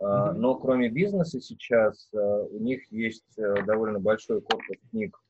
Mm-hmm. 0.01 0.33
Но 0.33 0.55
кроме 0.55 0.89
бизнеса 0.89 1.41
сейчас 1.41 2.09
а, 2.15 2.43
у 2.45 2.59
них 2.59 2.91
есть 2.91 3.37
э, 3.37 3.65
довольно 3.67 4.01
большой 4.01 4.41
корпус 4.41 4.77
книг 4.91 5.21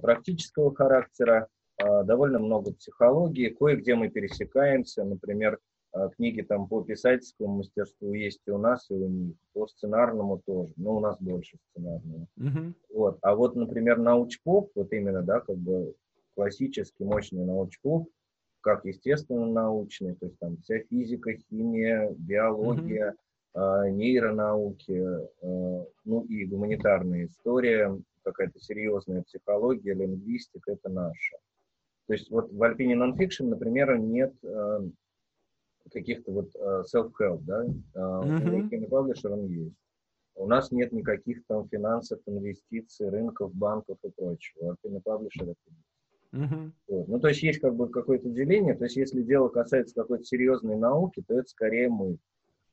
практического 0.00 0.74
характера, 0.74 1.48
э, 1.78 2.04
довольно 2.04 2.38
много 2.38 2.72
психологии, 2.72 3.50
кое-где 3.50 3.94
мы 3.94 4.08
пересекаемся, 4.08 5.04
например, 5.04 5.58
э, 5.94 6.08
книги 6.16 6.42
там 6.42 6.68
по 6.68 6.82
писательскому 6.82 7.58
мастерству 7.58 8.12
есть 8.12 8.40
и 8.46 8.50
у 8.50 8.58
нас, 8.58 8.86
и 8.90 8.94
у 8.94 9.08
них, 9.08 9.34
по 9.52 9.66
сценарному 9.66 10.40
тоже, 10.44 10.72
но 10.76 10.96
у 10.96 11.00
нас 11.00 11.16
больше 11.20 11.58
сценарного. 11.70 12.26
Mm-hmm. 12.38 12.74
Вот. 12.94 13.18
А 13.22 13.34
вот, 13.34 13.56
например, 13.56 13.98
научпоп, 13.98 14.70
вот 14.74 14.92
именно, 14.92 15.22
да, 15.22 15.40
как 15.40 15.56
бы 15.56 15.94
классический 16.34 17.04
мощный 17.04 17.44
научпоп, 17.44 18.08
как 18.60 18.84
естественно 18.84 19.46
научный, 19.46 20.14
то 20.14 20.26
есть 20.26 20.38
там 20.38 20.56
вся 20.58 20.80
физика, 20.90 21.32
химия, 21.32 22.10
биология, 22.18 23.14
mm-hmm. 23.54 23.90
нейронауки, 23.90 25.06
ну 26.04 26.24
и 26.28 26.44
гуманитарная 26.44 27.26
история, 27.26 27.98
какая-то 28.28 28.60
серьезная 28.60 29.22
психология, 29.22 29.94
лингвистика, 29.94 30.72
это 30.72 30.88
наше. 30.88 31.36
То 32.06 32.14
есть 32.14 32.30
вот 32.30 32.50
в 32.50 32.62
Alpine 32.62 32.94
Nonfiction, 32.94 33.48
например, 33.48 33.98
нет 33.98 34.32
э, 34.42 34.80
каких-то 35.92 36.32
вот 36.32 36.50
э, 36.54 36.82
self-help, 36.94 37.40
да, 37.42 37.64
э, 37.64 37.98
mm-hmm. 37.98 38.86
у 38.86 38.88
Publisher 38.88 39.30
он 39.30 39.46
есть. 39.46 39.76
У 40.34 40.46
нас 40.46 40.70
нет 40.70 40.92
никаких 40.92 41.44
там 41.46 41.68
финансов, 41.68 42.20
инвестиций, 42.26 43.10
рынков, 43.10 43.52
банков 43.54 43.98
и 44.04 44.10
прочего. 44.10 44.72
Alpine 44.72 45.02
Publisher 45.02 45.42
это 45.42 45.56
есть. 45.66 45.88
Uh-huh. 46.32 46.70
Вот. 46.88 47.08
Ну, 47.08 47.20
то 47.20 47.28
есть 47.28 47.42
есть 47.42 47.58
как 47.58 47.74
бы 47.74 47.88
какое-то 47.88 48.28
деление, 48.28 48.74
то 48.74 48.84
есть 48.84 48.96
если 48.96 49.22
дело 49.22 49.48
касается 49.48 49.94
какой-то 49.94 50.24
серьезной 50.24 50.76
науки, 50.76 51.24
то 51.26 51.38
это 51.38 51.48
скорее 51.48 51.88
мы. 51.88 52.18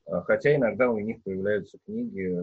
А, 0.06 0.22
хотя 0.22 0.56
иногда 0.56 0.91
у 0.91 0.99
них 0.99 1.24
появляются 1.24 1.78
книги, 1.86 2.38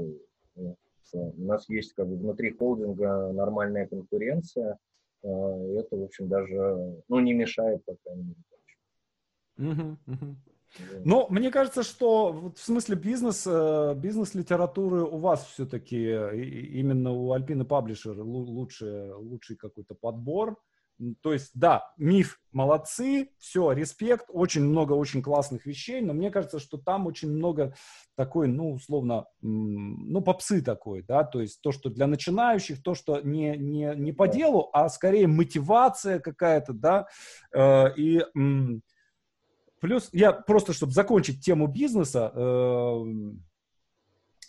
э, 0.56 0.74
у 1.12 1.44
нас 1.44 1.68
есть 1.68 1.92
как 1.94 2.08
бы 2.08 2.16
внутри 2.16 2.52
холдинга 2.52 3.32
нормальная 3.32 3.86
конкуренция, 3.86 4.78
э, 5.22 5.26
и 5.26 5.74
это, 5.74 5.96
в 5.96 6.02
общем, 6.04 6.28
даже, 6.28 7.02
ну, 7.08 7.20
не 7.20 7.32
мешает, 7.32 7.84
по 7.84 7.96
крайней 8.02 8.22
мере. 8.22 9.72
Угу, 9.72 9.96
угу. 10.06 10.36
Ну, 11.04 11.26
мне 11.28 11.50
кажется, 11.50 11.82
что 11.82 12.52
в 12.56 12.58
смысле 12.58 12.96
бизнес, 12.96 13.46
э, 13.46 13.94
бизнес-литературы 13.94 15.02
у 15.02 15.18
вас 15.18 15.44
все-таки, 15.46 15.98
именно 15.98 17.12
у 17.12 17.32
Альпины 17.32 17.64
Паблишер 17.64 18.18
лучший, 18.18 19.12
лучший 19.12 19.56
какой-то 19.56 19.94
подбор, 19.94 20.56
то 21.20 21.32
есть, 21.32 21.50
да, 21.54 21.92
миф, 21.96 22.40
молодцы, 22.52 23.30
все, 23.38 23.72
респект, 23.72 24.26
очень 24.28 24.62
много 24.62 24.92
очень 24.92 25.22
классных 25.22 25.66
вещей, 25.66 26.00
но 26.00 26.12
мне 26.12 26.30
кажется, 26.30 26.58
что 26.58 26.78
там 26.78 27.06
очень 27.06 27.30
много 27.30 27.74
такой, 28.14 28.48
ну, 28.48 28.72
условно, 28.72 29.26
ну, 29.40 30.20
попсы 30.20 30.62
такой, 30.62 31.02
да, 31.02 31.24
то 31.24 31.40
есть 31.40 31.60
то, 31.62 31.72
что 31.72 31.90
для 31.90 32.06
начинающих, 32.06 32.82
то, 32.82 32.94
что 32.94 33.20
не, 33.20 33.56
не, 33.56 33.94
не 33.96 34.12
по 34.12 34.28
делу, 34.28 34.70
а 34.72 34.88
скорее 34.88 35.26
мотивация 35.26 36.20
какая-то, 36.20 36.72
да, 36.72 37.06
э, 37.54 37.94
и 37.96 38.24
плюс 39.80 40.08
я 40.12 40.32
просто, 40.32 40.72
чтобы 40.72 40.92
закончить 40.92 41.44
тему 41.44 41.66
бизнеса, 41.66 42.32
э, 42.34 43.04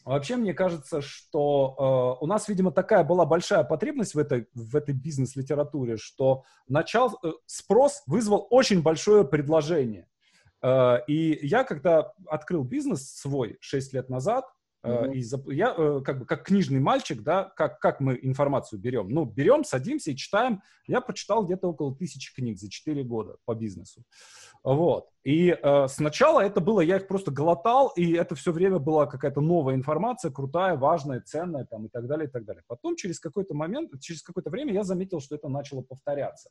Вообще, 0.06 0.36
мне 0.36 0.54
кажется, 0.54 1.01
что 1.01 2.18
э, 2.20 2.24
у 2.24 2.28
нас, 2.28 2.49
видимо, 2.49 2.72
такая 2.72 3.04
была 3.06 3.26
большая 3.26 3.64
потребность 3.64 4.16
в 4.16 4.20
этой, 4.20 4.47
в 4.54 4.76
этой 4.76 4.93
бизнес-литературе, 4.93 5.95
что 5.95 6.43
начал, 6.68 7.18
э, 7.24 7.32
спрос 7.45 8.04
вызвал 8.06 8.45
очень 8.49 8.82
большое 8.82 9.24
предложение. 9.24 10.08
Э, 10.62 10.97
и 11.08 11.39
я, 11.45 11.64
когда 11.64 12.14
открыл 12.28 12.64
бизнес 12.64 13.16
свой 13.16 13.58
6 13.62 13.93
лет 13.93 14.10
назад, 14.10 14.45
Mm-hmm. 14.84 15.13
И 15.13 15.55
я 15.55 15.73
э, 15.77 16.01
как 16.03 16.19
бы 16.19 16.25
как 16.25 16.43
книжный 16.43 16.79
мальчик, 16.79 17.21
да, 17.21 17.45
как, 17.55 17.79
как 17.79 18.01
мы 18.01 18.19
информацию 18.21 18.79
берем? 18.79 19.09
Ну, 19.09 19.25
берем, 19.25 19.63
садимся 19.63 20.11
и 20.11 20.15
читаем. 20.15 20.61
Я 20.88 20.99
прочитал 20.99 21.45
где-то 21.45 21.69
около 21.69 21.95
тысячи 21.95 22.34
книг 22.36 22.59
за 22.59 22.69
4 22.69 23.03
года 23.03 23.38
по 23.45 23.55
бизнесу. 23.55 24.03
Вот. 24.63 25.09
И 25.23 25.49
э, 25.49 25.88
сначала 25.88 26.41
это 26.41 26.59
было, 26.59 26.81
я 26.81 26.97
их 26.97 27.07
просто 27.07 27.31
глотал, 27.31 27.93
и 27.95 28.13
это 28.13 28.36
все 28.36 28.51
время 28.51 28.79
была 28.79 29.05
какая-то 29.05 29.39
новая 29.39 29.75
информация, 29.75 30.31
крутая, 30.31 30.75
важная, 30.75 31.21
ценная, 31.21 31.65
там, 31.65 31.86
и 31.86 31.89
так 31.89 32.07
далее, 32.07 32.27
и 32.27 32.31
так 32.31 32.43
далее. 32.43 32.63
Потом 32.67 32.97
через 32.97 33.19
какой-то 33.19 33.53
момент, 33.53 33.91
через 34.01 34.21
какое-то 34.21 34.49
время 34.49 34.73
я 34.73 34.84
заметил, 34.84 35.21
что 35.21 35.36
это 35.36 35.47
начало 35.47 35.81
повторяться. 35.81 36.49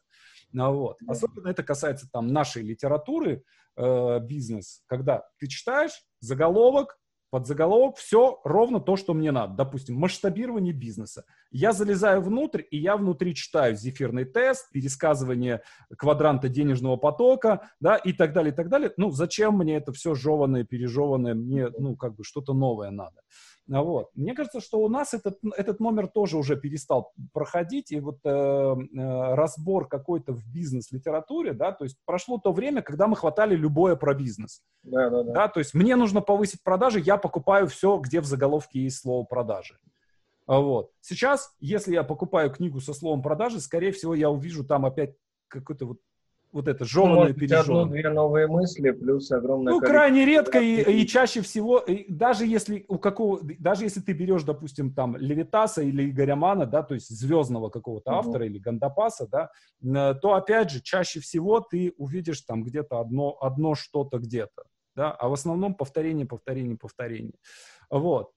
Ну, 0.52 0.74
вот. 0.74 0.96
Особенно 1.06 1.48
это 1.48 1.62
касается 1.62 2.08
там 2.10 2.28
нашей 2.28 2.62
литературы, 2.62 3.44
э, 3.76 4.20
бизнес, 4.20 4.82
когда 4.86 5.24
ты 5.38 5.48
читаешь 5.48 6.02
заголовок, 6.20 6.98
под 7.32 7.46
заголовок 7.46 7.96
все 7.96 8.40
ровно 8.44 8.78
то, 8.78 8.96
что 8.96 9.14
мне 9.14 9.32
надо. 9.32 9.54
Допустим, 9.54 9.96
масштабирование 9.96 10.74
бизнеса. 10.74 11.24
Я 11.50 11.72
залезаю 11.72 12.20
внутрь, 12.20 12.60
и 12.70 12.76
я 12.76 12.98
внутри 12.98 13.34
читаю 13.34 13.74
зефирный 13.74 14.26
тест, 14.26 14.70
пересказывание 14.70 15.62
квадранта 15.96 16.50
денежного 16.50 16.98
потока, 16.98 17.70
да, 17.80 17.96
и 17.96 18.12
так 18.12 18.34
далее, 18.34 18.52
и 18.52 18.54
так 18.54 18.68
далее. 18.68 18.92
Ну, 18.98 19.10
зачем 19.10 19.56
мне 19.56 19.76
это 19.76 19.92
все 19.92 20.14
жеванное, 20.14 20.64
пережеванное? 20.64 21.32
Мне, 21.32 21.70
ну, 21.78 21.96
как 21.96 22.16
бы 22.16 22.22
что-то 22.22 22.52
новое 22.52 22.90
надо. 22.90 23.22
А 23.70 23.82
вот. 23.82 24.10
Мне 24.14 24.34
кажется, 24.34 24.60
что 24.60 24.78
у 24.80 24.88
нас 24.88 25.14
этот, 25.14 25.38
этот 25.56 25.78
номер 25.78 26.08
тоже 26.08 26.36
уже 26.36 26.56
перестал 26.56 27.12
проходить, 27.32 27.92
и 27.92 28.00
вот 28.00 28.18
э, 28.24 28.28
э, 28.28 29.34
разбор 29.34 29.88
какой-то 29.88 30.32
в 30.32 30.44
бизнес-литературе, 30.46 31.52
да, 31.52 31.72
то 31.72 31.84
есть 31.84 31.96
прошло 32.04 32.38
то 32.38 32.52
время, 32.52 32.82
когда 32.82 33.06
мы 33.06 33.14
хватали 33.14 33.54
любое 33.54 33.94
про 33.94 34.14
бизнес. 34.14 34.62
Да, 34.82 35.10
да, 35.10 35.22
да. 35.22 35.32
да, 35.32 35.48
то 35.48 35.60
есть 35.60 35.74
мне 35.74 35.94
нужно 35.94 36.20
повысить 36.20 36.62
продажи, 36.64 37.00
я 37.00 37.16
покупаю 37.16 37.68
все, 37.68 37.98
где 37.98 38.20
в 38.20 38.24
заголовке 38.24 38.82
есть 38.82 38.98
слово 38.98 39.24
продажи. 39.24 39.78
А 40.46 40.58
вот. 40.58 40.90
Сейчас, 41.00 41.54
если 41.60 41.94
я 41.94 42.02
покупаю 42.02 42.50
книгу 42.50 42.80
со 42.80 42.94
словом 42.94 43.22
продажи, 43.22 43.60
скорее 43.60 43.92
всего, 43.92 44.14
я 44.14 44.28
увижу 44.28 44.64
там 44.64 44.84
опять 44.84 45.14
какой-то 45.48 45.86
вот 45.86 45.98
вот 46.52 46.68
это 46.68 46.84
жеванное, 46.84 47.28
ну, 47.28 47.34
пережеванное. 47.34 47.82
одну-две 47.84 48.10
новые 48.10 48.46
мысли, 48.46 48.90
плюс 48.90 49.30
огромное 49.30 49.72
Ну, 49.72 49.80
крайне 49.80 50.26
редко 50.26 50.60
и, 50.60 51.02
и 51.02 51.06
чаще 51.06 51.40
всего, 51.40 51.78
и 51.78 52.10
даже 52.12 52.46
если 52.46 52.84
у 52.88 52.98
какого, 52.98 53.40
даже 53.58 53.84
если 53.84 54.00
ты 54.00 54.12
берешь, 54.12 54.42
допустим, 54.42 54.92
там 54.92 55.16
Левитаса 55.16 55.82
или 55.82 56.10
Игоря 56.10 56.36
Мана, 56.36 56.66
да, 56.66 56.82
то 56.82 56.94
есть 56.94 57.08
звездного 57.08 57.70
какого-то 57.70 58.10
угу. 58.10 58.18
автора 58.18 58.46
или 58.46 58.58
Гандапаса, 58.58 59.26
да, 59.26 60.14
то, 60.14 60.34
опять 60.34 60.70
же, 60.70 60.82
чаще 60.82 61.20
всего 61.20 61.60
ты 61.60 61.94
увидишь 61.96 62.42
там 62.42 62.62
где-то 62.62 63.00
одно, 63.00 63.36
одно 63.40 63.74
что-то 63.74 64.18
где-то, 64.18 64.64
да, 64.94 65.10
а 65.10 65.28
в 65.28 65.32
основном 65.32 65.74
повторение, 65.74 66.26
повторение, 66.26 66.76
повторение. 66.76 67.34
Вот. 67.90 68.30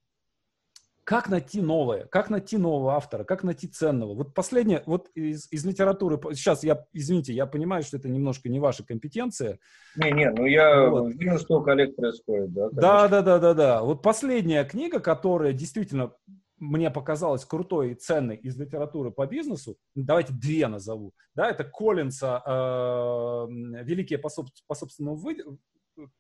Как 1.06 1.30
найти 1.30 1.62
новое? 1.62 2.08
Как 2.08 2.32
найти 2.32 2.58
нового 2.58 2.96
автора? 2.96 3.24
Как 3.24 3.44
найти 3.44 3.68
ценного? 3.68 4.16
Вот 4.16 4.34
последнее, 4.34 4.82
вот 4.88 5.10
из, 5.14 5.48
из 5.52 5.64
литературы, 5.64 6.20
сейчас 6.34 6.64
я, 6.64 6.84
извините, 6.94 7.32
я 7.32 7.46
понимаю, 7.46 7.84
что 7.84 7.98
это 7.98 8.10
немножко 8.10 8.50
не 8.50 8.60
ваша 8.60 8.84
компетенция. 8.84 9.60
Не-не, 9.96 10.32
ну 10.32 10.46
я 10.46 10.90
вот. 10.90 11.14
вижу, 11.14 11.38
что 11.38 11.60
у 11.60 11.64
коллег 11.64 11.96
происходит, 11.96 12.52
да? 12.52 12.70
Да, 12.72 13.08
да, 13.08 13.22
да, 13.22 13.38
да, 13.38 13.54
да. 13.54 13.84
Вот 13.84 14.02
последняя 14.02 14.66
книга, 14.66 15.00
которая 15.00 15.54
действительно 15.54 16.12
мне 16.58 16.90
показалась 16.90 17.46
крутой 17.46 17.92
и 17.92 17.96
ценной 17.96 18.38
из 18.38 18.58
литературы 18.58 19.12
по 19.12 19.28
бизнесу, 19.28 19.78
давайте 19.94 20.34
две 20.34 20.68
назову, 20.68 21.14
да, 21.36 21.52
это 21.52 21.66
Коллинса 21.66 22.42
э, 22.44 23.46
«Великие 23.84 24.18
по, 24.18 24.30
соб, 24.30 24.48
по 24.66 24.74
собственному 24.74 25.18
вы, 25.18 25.38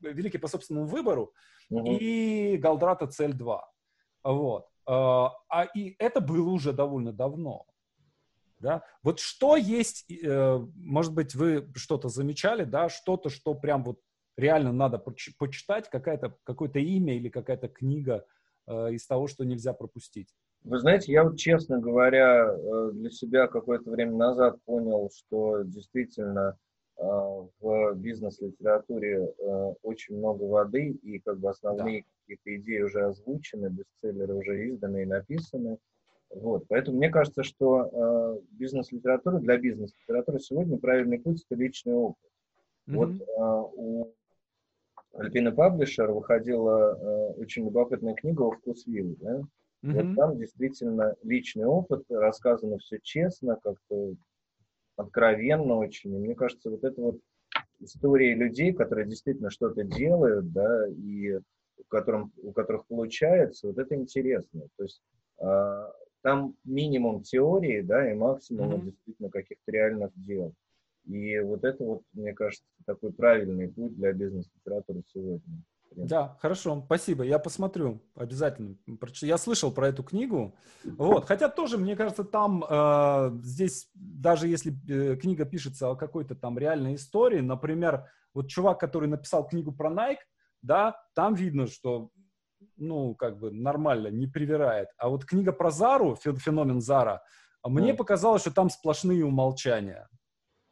«Великие 0.01 0.39
по 0.39 0.47
собственному 0.47 0.85
выбору» 0.85 1.33
угу. 1.71 1.97
и 1.99 2.57
Галдрата 2.57 3.07
«Цель 3.07 3.31
2». 3.31 3.59
Вот. 4.25 4.67
А, 4.87 5.31
а 5.49 5.63
и 5.63 5.95
это 5.99 6.21
было 6.21 6.49
уже 6.49 6.73
довольно 6.73 7.11
давно. 7.11 7.65
Да? 8.59 8.83
Вот 9.03 9.19
что 9.19 9.57
есть, 9.57 10.09
э, 10.09 10.59
может 10.75 11.13
быть, 11.13 11.35
вы 11.35 11.69
что-то 11.75 12.09
замечали, 12.09 12.63
да, 12.63 12.89
что-то, 12.89 13.29
что 13.29 13.53
прям 13.53 13.83
вот 13.83 13.99
реально 14.37 14.71
надо 14.71 14.97
почитать, 14.97 15.89
какая-то, 15.89 16.37
какое-то 16.43 16.79
имя 16.79 17.15
или 17.15 17.29
какая-то 17.29 17.67
книга 17.67 18.25
э, 18.67 18.93
из 18.93 19.05
того, 19.05 19.27
что 19.27 19.45
нельзя 19.45 19.73
пропустить? 19.73 20.33
Вы 20.63 20.79
знаете, 20.79 21.11
я 21.11 21.23
вот, 21.23 21.37
честно 21.37 21.79
говоря, 21.79 22.47
э, 22.47 22.91
для 22.93 23.11
себя 23.11 23.47
какое-то 23.47 23.91
время 23.91 24.15
назад 24.15 24.57
понял, 24.65 25.11
что 25.13 25.61
действительно 25.63 26.57
в 26.97 27.93
бизнес-литературе 27.95 29.33
очень 29.83 30.17
много 30.17 30.43
воды, 30.43 30.91
и 31.03 31.19
как 31.19 31.39
бы 31.39 31.49
основные 31.49 32.01
да 32.01 32.07
какие-то 32.25 32.55
идеи 32.55 32.81
уже 32.81 33.05
озвучены, 33.05 33.67
бестселлеры 33.67 34.33
уже 34.33 34.69
изданы 34.69 35.03
и 35.03 35.05
написаны. 35.05 35.77
Вот. 36.29 36.65
Поэтому 36.67 36.97
мне 36.97 37.09
кажется, 37.09 37.43
что 37.43 37.89
э, 37.91 38.39
бизнес-литература 38.51 39.37
для 39.39 39.57
бизнес-литературы 39.57 40.39
сегодня 40.39 40.77
правильный 40.77 41.19
путь– 41.19 41.45
это 41.49 41.59
личный 41.59 41.93
опыт. 41.93 42.17
Mm-hmm. 42.87 42.95
Вот 42.95 43.09
э, 43.21 43.71
у 43.77 44.13
Альпина 45.13 45.51
Паблишер 45.51 46.11
выходила 46.11 46.97
э, 46.97 47.33
очень 47.39 47.65
любопытная 47.65 48.15
книга 48.15 48.41
«О 48.41 48.51
вкус 48.51 48.85
вилл». 48.87 49.15
Да? 49.21 49.41
Mm-hmm. 49.83 50.03
Вот 50.03 50.15
там 50.15 50.37
действительно 50.37 51.15
личный 51.23 51.65
опыт, 51.65 52.03
рассказано 52.09 52.79
все 52.79 52.99
честно, 53.01 53.57
как-то 53.63 54.15
откровенно 54.95 55.75
очень. 55.75 56.13
И 56.15 56.19
мне 56.19 56.35
кажется, 56.35 56.69
вот 56.69 56.83
это 56.83 57.01
вот 57.01 57.19
истории 57.79 58.33
людей, 58.33 58.73
которые 58.73 59.07
действительно 59.07 59.49
что-то 59.49 59.83
делают, 59.83 60.51
да, 60.51 60.87
и 60.87 61.35
у, 61.77 61.83
которым, 61.87 62.31
у 62.41 62.51
которых 62.51 62.85
получается, 62.87 63.67
вот 63.67 63.77
это 63.77 63.95
интересно. 63.95 64.61
То 64.77 64.83
есть 64.83 65.01
э, 65.39 65.91
там 66.21 66.55
минимум 66.63 67.21
теории, 67.23 67.81
да, 67.81 68.11
и 68.11 68.15
максимум 68.15 68.71
mm-hmm. 68.71 68.85
действительно 68.85 69.29
каких-то 69.29 69.71
реальных 69.71 70.11
дел. 70.15 70.53
И 71.05 71.39
вот 71.39 71.63
это 71.63 71.83
вот, 71.83 72.01
мне 72.13 72.33
кажется, 72.33 72.65
такой 72.85 73.13
правильный 73.13 73.67
путь 73.67 73.95
для 73.95 74.11
бизнес-литературы 74.11 75.03
сегодня. 75.13 75.61
Да, 75.95 76.37
хорошо, 76.41 76.83
спасибо. 76.85 77.23
Я 77.23 77.39
посмотрю 77.39 78.01
обязательно. 78.15 78.75
Я 79.21 79.37
слышал 79.37 79.71
про 79.71 79.87
эту 79.87 80.03
книгу. 80.03 80.55
Вот, 80.83 81.25
хотя 81.25 81.49
тоже, 81.49 81.77
мне 81.77 81.95
кажется, 81.95 82.23
там 82.23 82.63
э, 82.67 83.31
здесь 83.41 83.89
даже 83.93 84.47
если 84.47 84.73
э, 84.89 85.15
книга 85.15 85.45
пишется 85.45 85.89
о 85.89 85.95
какой-то 85.95 86.35
там 86.35 86.57
реальной 86.57 86.95
истории, 86.95 87.39
например, 87.39 88.09
вот 88.33 88.49
чувак, 88.49 88.79
который 88.79 89.07
написал 89.07 89.47
книгу 89.47 89.71
про 89.71 89.89
Nike, 89.89 90.19
да, 90.61 90.95
там 91.13 91.33
видно, 91.33 91.67
что, 91.67 92.09
ну, 92.75 93.15
как 93.15 93.39
бы 93.39 93.51
нормально, 93.51 94.07
не 94.07 94.27
привирает. 94.27 94.89
А 94.97 95.09
вот 95.09 95.25
книга 95.25 95.53
про 95.53 95.71
Зару, 95.71 96.15
феномен 96.15 96.81
Зара, 96.81 97.23
мне 97.63 97.91
mm. 97.91 97.95
показалось, 97.95 98.41
что 98.41 98.51
там 98.51 98.69
сплошные 98.69 99.25
умолчания. 99.25 100.09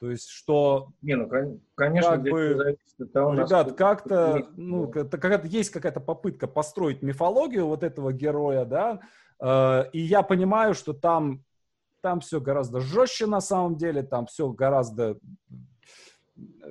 То 0.04 0.10
есть, 0.10 0.28
что... 0.28 0.90
Не, 1.02 1.16
ну, 1.16 1.30
конечно, 1.76 2.12
как 2.12 2.24
бы, 2.24 2.56
зависит 2.58 3.00
от 3.00 3.14
того, 3.14 3.34
Ребят, 3.36 3.72
как-то, 3.78 4.50
ну, 4.58 4.90
как 4.90 5.46
есть 5.46 5.70
какая-то 5.70 6.02
попытка 6.02 6.46
построить 6.46 7.02
мифологию 7.02 7.68
вот 7.68 7.84
этого 7.84 8.12
героя, 8.12 8.66
да, 8.66 9.00
э, 9.40 9.90
и 9.94 10.02
я 10.02 10.22
понимаю, 10.22 10.74
что 10.74 10.92
там, 10.92 11.46
там 12.02 12.20
все 12.20 12.42
гораздо 12.42 12.82
жестче 12.82 13.28
на 13.28 13.40
самом 13.40 13.78
деле, 13.78 14.04
там 14.04 14.26
все 14.26 14.50
гораздо... 14.50 15.18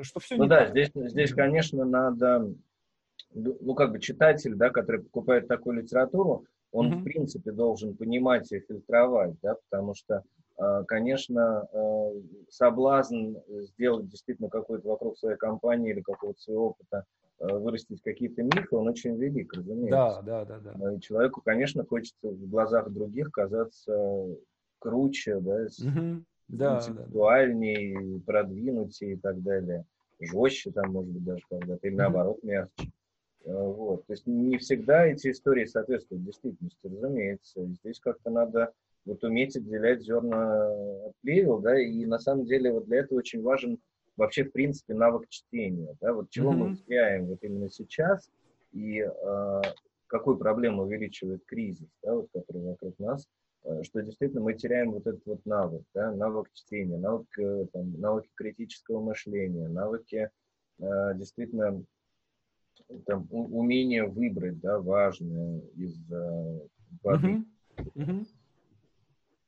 Что 0.02 0.20
все 0.20 0.36
ну 0.36 0.42
не 0.42 0.50
да, 0.50 0.66
так. 0.66 0.70
здесь, 0.72 0.90
здесь, 0.94 1.32
конечно, 1.32 1.86
надо 1.86 2.52
ну, 3.32 3.74
как 3.74 3.92
бы 3.92 3.98
читатель, 3.98 4.56
да, 4.56 4.68
который 4.68 5.04
покупает 5.04 5.48
такую 5.48 5.80
литературу, 5.80 6.44
он, 6.70 6.92
mm-hmm. 6.92 7.00
в 7.00 7.04
принципе, 7.04 7.50
должен 7.50 7.96
понимать 7.96 8.52
и 8.52 8.60
фильтровать, 8.60 9.36
да, 9.40 9.54
потому 9.70 9.94
что, 9.94 10.22
конечно, 10.86 11.68
а, 11.72 12.12
соблазн 12.48 13.36
сделать 13.48 14.08
действительно 14.08 14.48
какой-то 14.48 14.88
вокруг 14.88 15.18
своей 15.18 15.36
компании 15.36 15.92
или 15.92 16.00
какого-то 16.00 16.40
своего 16.40 16.68
опыта, 16.68 17.04
а, 17.40 17.58
вырастить 17.58 18.02
какие-то 18.02 18.42
мифы, 18.42 18.76
он 18.76 18.88
очень 18.88 19.16
велик, 19.16 19.52
разумеется. 19.54 20.22
Да, 20.24 20.44
да, 20.44 20.60
да. 20.60 20.72
да. 20.74 20.94
И 20.94 21.00
человеку, 21.00 21.42
конечно, 21.44 21.84
хочется 21.84 22.28
в 22.28 22.48
глазах 22.48 22.90
других 22.90 23.30
казаться 23.30 24.26
круче, 24.78 25.40
да, 25.40 25.64
mm-hmm. 25.64 26.22
да, 26.48 26.78
интеллектуальнее, 26.78 27.94
да, 27.94 28.00
да. 28.00 28.22
продвинутее 28.26 29.12
и 29.14 29.16
так 29.16 29.42
далее. 29.42 29.84
Жестче 30.20 30.70
там, 30.70 30.92
может 30.92 31.10
быть, 31.10 31.24
даже 31.24 31.42
когда-то, 31.48 31.86
или 31.86 31.94
наоборот, 31.94 32.42
мягче. 32.42 32.92
Э, 33.44 33.52
вот. 33.52 34.06
То 34.06 34.12
есть 34.12 34.26
не 34.26 34.58
всегда 34.58 35.06
эти 35.06 35.30
истории 35.30 35.64
соответствуют 35.64 36.24
действительности, 36.24 36.78
разумеется. 36.86 37.66
Здесь 37.82 37.98
как-то 37.98 38.30
надо 38.30 38.72
вот 39.04 39.22
уметь 39.24 39.56
отделять 39.56 40.02
зерна 40.02 40.68
от 41.06 41.12
плевел, 41.22 41.58
да, 41.58 41.80
и 41.80 42.04
на 42.06 42.18
самом 42.18 42.46
деле 42.46 42.72
вот 42.72 42.86
для 42.86 43.00
этого 43.00 43.18
очень 43.18 43.42
важен 43.42 43.78
вообще, 44.16 44.44
в 44.44 44.52
принципе, 44.52 44.94
навык 44.94 45.28
чтения, 45.28 45.96
да, 46.00 46.12
вот 46.12 46.30
чего 46.30 46.52
mm-hmm. 46.52 46.56
мы 46.56 46.76
теряем 46.76 47.26
вот 47.26 47.38
именно 47.42 47.70
сейчас, 47.70 48.30
и 48.72 49.00
э, 49.00 49.62
какую 50.06 50.36
проблему 50.36 50.82
увеличивает 50.82 51.44
кризис, 51.46 51.88
да, 52.02 52.14
вот, 52.14 52.28
который 52.32 52.62
вокруг 52.62 52.98
нас, 52.98 53.26
э, 53.64 53.82
что 53.82 54.02
действительно 54.02 54.42
мы 54.42 54.54
теряем 54.54 54.92
вот 54.92 55.06
этот 55.06 55.24
вот 55.26 55.44
навык, 55.46 55.82
да, 55.94 56.12
навык 56.12 56.48
чтения, 56.52 56.98
навык, 56.98 57.26
э, 57.38 57.66
там, 57.72 57.98
навыки 58.00 58.28
критического 58.34 59.00
мышления, 59.00 59.68
навыки 59.68 60.30
э, 60.78 61.14
действительно 61.14 61.82
там, 63.06 63.26
умение 63.30 64.06
выбрать, 64.06 64.60
да, 64.60 64.78
важное 64.78 65.60
из 65.76 65.98
э, 66.10 66.60
воды. 67.02 67.28
Mm-hmm. 67.76 67.92
Mm-hmm. 67.94 68.26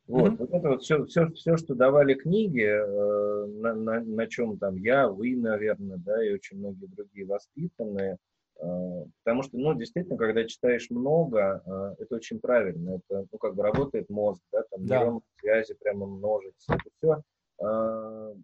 Вот, 0.07 0.33
mm-hmm. 0.33 0.37
вот 0.37 0.51
это 0.51 0.69
вот 0.69 0.83
все, 0.83 1.05
все, 1.07 1.31
все, 1.31 1.57
что 1.57 1.75
давали 1.75 2.13
книги, 2.15 2.63
э, 2.63 3.47
на, 3.47 3.75
на, 3.75 4.01
на 4.01 4.27
чем 4.27 4.59
там 4.59 4.77
я, 4.77 5.09
вы, 5.09 5.35
наверное, 5.35 5.97
да, 5.97 6.23
и 6.25 6.33
очень 6.33 6.59
многие 6.59 6.87
другие 6.87 7.27
воспитанные, 7.27 8.19
э, 8.61 9.05
потому 9.23 9.43
что, 9.43 9.57
ну, 9.57 9.73
действительно, 9.75 10.19
когда 10.19 10.45
читаешь 10.45 10.91
много, 10.91 11.63
э, 11.65 12.03
это 12.03 12.17
очень 12.17 12.39
правильно, 12.39 12.97
это, 12.97 13.27
ну, 13.33 13.39
как 13.39 13.55
бы 13.55 13.63
работает 13.63 14.11
мозг, 14.11 14.43
да, 14.53 14.63
там 14.71 14.85
да. 14.85 14.99
нейронные 14.99 15.23
связи 15.41 15.75
прямо 15.81 16.07
множится, 16.07 16.75
это 16.75 16.91
все. 16.99 17.23
Э, 17.67 18.35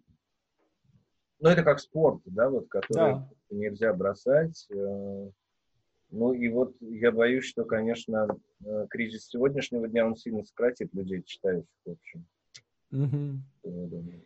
ну, 1.41 1.49
это 1.49 1.63
как 1.63 1.79
спорт, 1.79 2.21
да, 2.25 2.49
вот, 2.49 2.69
который 2.69 3.13
да. 3.13 3.29
нельзя 3.51 3.93
бросать. 3.93 4.67
Э, 4.71 5.29
ну 6.11 6.33
и 6.33 6.49
вот 6.49 6.75
я 6.81 7.11
боюсь, 7.11 7.45
что, 7.45 7.63
конечно, 7.63 8.27
э, 8.63 8.87
кризис 8.89 9.27
сегодняшнего 9.27 9.87
дня, 9.87 10.05
он 10.05 10.15
сильно 10.15 10.43
сократит 10.43 10.93
людей, 10.93 11.23
читающих, 11.23 11.69
в 11.85 11.91
общем. 11.91 12.25
Угу. 12.91 14.25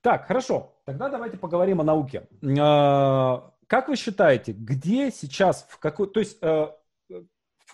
Так, 0.00 0.26
хорошо. 0.26 0.74
Тогда 0.84 1.08
давайте 1.08 1.38
поговорим 1.38 1.80
о 1.80 1.84
науке. 1.84 2.28
А, 2.60 3.54
как 3.68 3.88
вы 3.88 3.96
считаете, 3.96 4.52
где 4.52 5.10
сейчас, 5.10 5.66
в 5.70 5.78
какой, 5.78 6.10
то 6.10 6.20
есть 6.20 6.36
э, 6.42 6.68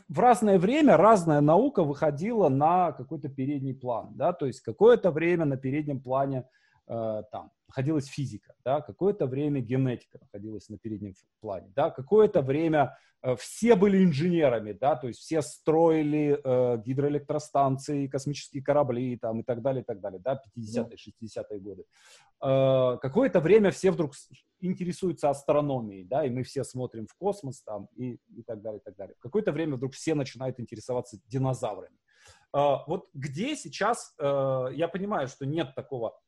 в 0.08 0.18
разное 0.18 0.58
время 0.58 0.96
разная 0.96 1.40
наука 1.40 1.82
выходила 1.82 2.48
на 2.48 2.92
какой-то 2.92 3.28
передний 3.28 3.74
план, 3.74 4.10
да, 4.14 4.32
то 4.32 4.46
есть 4.46 4.60
какое-то 4.60 5.10
время 5.10 5.46
на 5.46 5.56
переднем 5.56 6.00
плане 6.00 6.38
э, 6.38 6.59
там 6.90 7.52
находилась 7.70 8.06
физика, 8.06 8.52
да, 8.64 8.80
какое-то 8.80 9.26
время 9.26 9.60
генетика 9.60 10.18
находилась 10.20 10.68
на 10.68 10.78
переднем 10.78 11.14
плане, 11.40 11.72
да, 11.76 11.90
какое-то 11.90 12.42
время 12.42 12.96
э, 13.22 13.36
все 13.36 13.76
были 13.76 14.04
инженерами, 14.04 14.72
да, 14.72 14.96
то 14.96 15.06
есть 15.06 15.20
все 15.20 15.40
строили 15.40 16.40
э, 16.42 16.82
гидроэлектростанции, 16.84 18.08
космические 18.08 18.62
корабли 18.62 19.16
там 19.16 19.40
и 19.40 19.42
так 19.44 19.62
далее, 19.62 19.82
и 19.82 19.84
так 19.84 20.00
далее, 20.00 20.20
да, 20.20 20.42
50-е, 20.56 20.96
60-е 20.96 21.60
годы. 21.60 21.84
Э, 22.42 22.98
какое-то 23.00 23.40
время 23.40 23.70
все 23.70 23.92
вдруг 23.92 24.14
интересуются 24.60 25.30
астрономией, 25.30 26.04
да, 26.04 26.24
и 26.24 26.30
мы 26.30 26.42
все 26.42 26.64
смотрим 26.64 27.06
в 27.06 27.14
космос 27.14 27.62
там 27.62 27.88
и, 27.94 28.18
и 28.34 28.42
так 28.42 28.62
далее, 28.62 28.80
и 28.80 28.82
так 28.82 28.96
далее. 28.96 29.14
Какое-то 29.20 29.52
время 29.52 29.76
вдруг 29.76 29.94
все 29.94 30.14
начинают 30.14 30.58
интересоваться 30.58 31.18
динозаврами. 31.28 31.96
Э, 32.52 32.78
вот 32.88 33.08
где 33.14 33.54
сейчас, 33.54 34.12
э, 34.18 34.66
я 34.72 34.88
понимаю, 34.88 35.28
что 35.28 35.46
нет 35.46 35.74
такого 35.76 36.18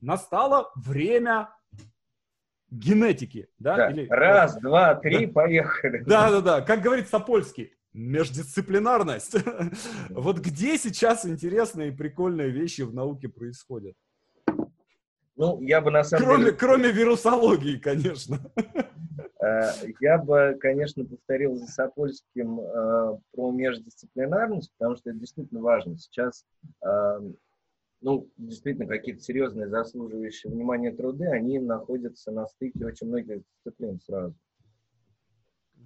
настало 0.00 0.70
время 0.74 1.50
генетики. 2.70 3.48
Да? 3.58 3.76
Да. 3.76 3.90
Или... 3.90 4.06
Раз, 4.08 4.56
два, 4.60 4.94
три, 4.94 5.26
поехали. 5.26 6.02
Да, 6.06 6.30
да, 6.30 6.40
да. 6.40 6.60
Как 6.62 6.82
говорит 6.82 7.08
Сапольский, 7.08 7.72
междисциплинарность. 7.92 9.36
Вот 10.10 10.38
где 10.38 10.78
сейчас 10.78 11.26
интересные 11.26 11.88
и 11.88 11.96
прикольные 11.96 12.50
вещи 12.50 12.82
в 12.82 12.94
науке 12.94 13.28
происходят? 13.28 13.94
Ну, 15.36 15.60
я 15.62 15.80
бы 15.80 15.90
на 15.90 16.04
самом 16.04 16.24
кроме, 16.24 16.44
деле... 16.44 16.56
Кроме 16.56 16.92
вирусологии, 16.92 17.78
конечно. 17.78 18.38
Э, 19.42 19.72
я 20.00 20.18
бы, 20.18 20.56
конечно, 20.60 21.04
повторил 21.04 21.56
за 21.56 21.66
Сапольским 21.66 22.60
э, 22.60 23.18
про 23.32 23.50
междисциплинарность, 23.50 24.70
потому 24.76 24.96
что 24.96 25.10
это 25.10 25.18
действительно 25.18 25.62
важно. 25.62 25.96
Сейчас 25.96 26.44
э, 26.84 27.20
ну, 28.00 28.30
действительно, 28.36 28.86
какие-то 28.86 29.20
серьезные, 29.20 29.68
заслуживающие 29.68 30.52
внимания 30.52 30.90
труды, 30.90 31.26
они 31.26 31.58
находятся 31.58 32.30
на 32.30 32.46
стыке 32.46 32.86
очень 32.86 33.08
многих 33.08 33.42
дисциплин 33.44 34.00
сразу. 34.00 34.34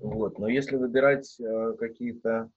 Вот. 0.00 0.38
Но 0.38 0.48
если 0.48 0.76
выбирать 0.76 1.38
э, 1.40 1.74
какие-то 1.78 2.50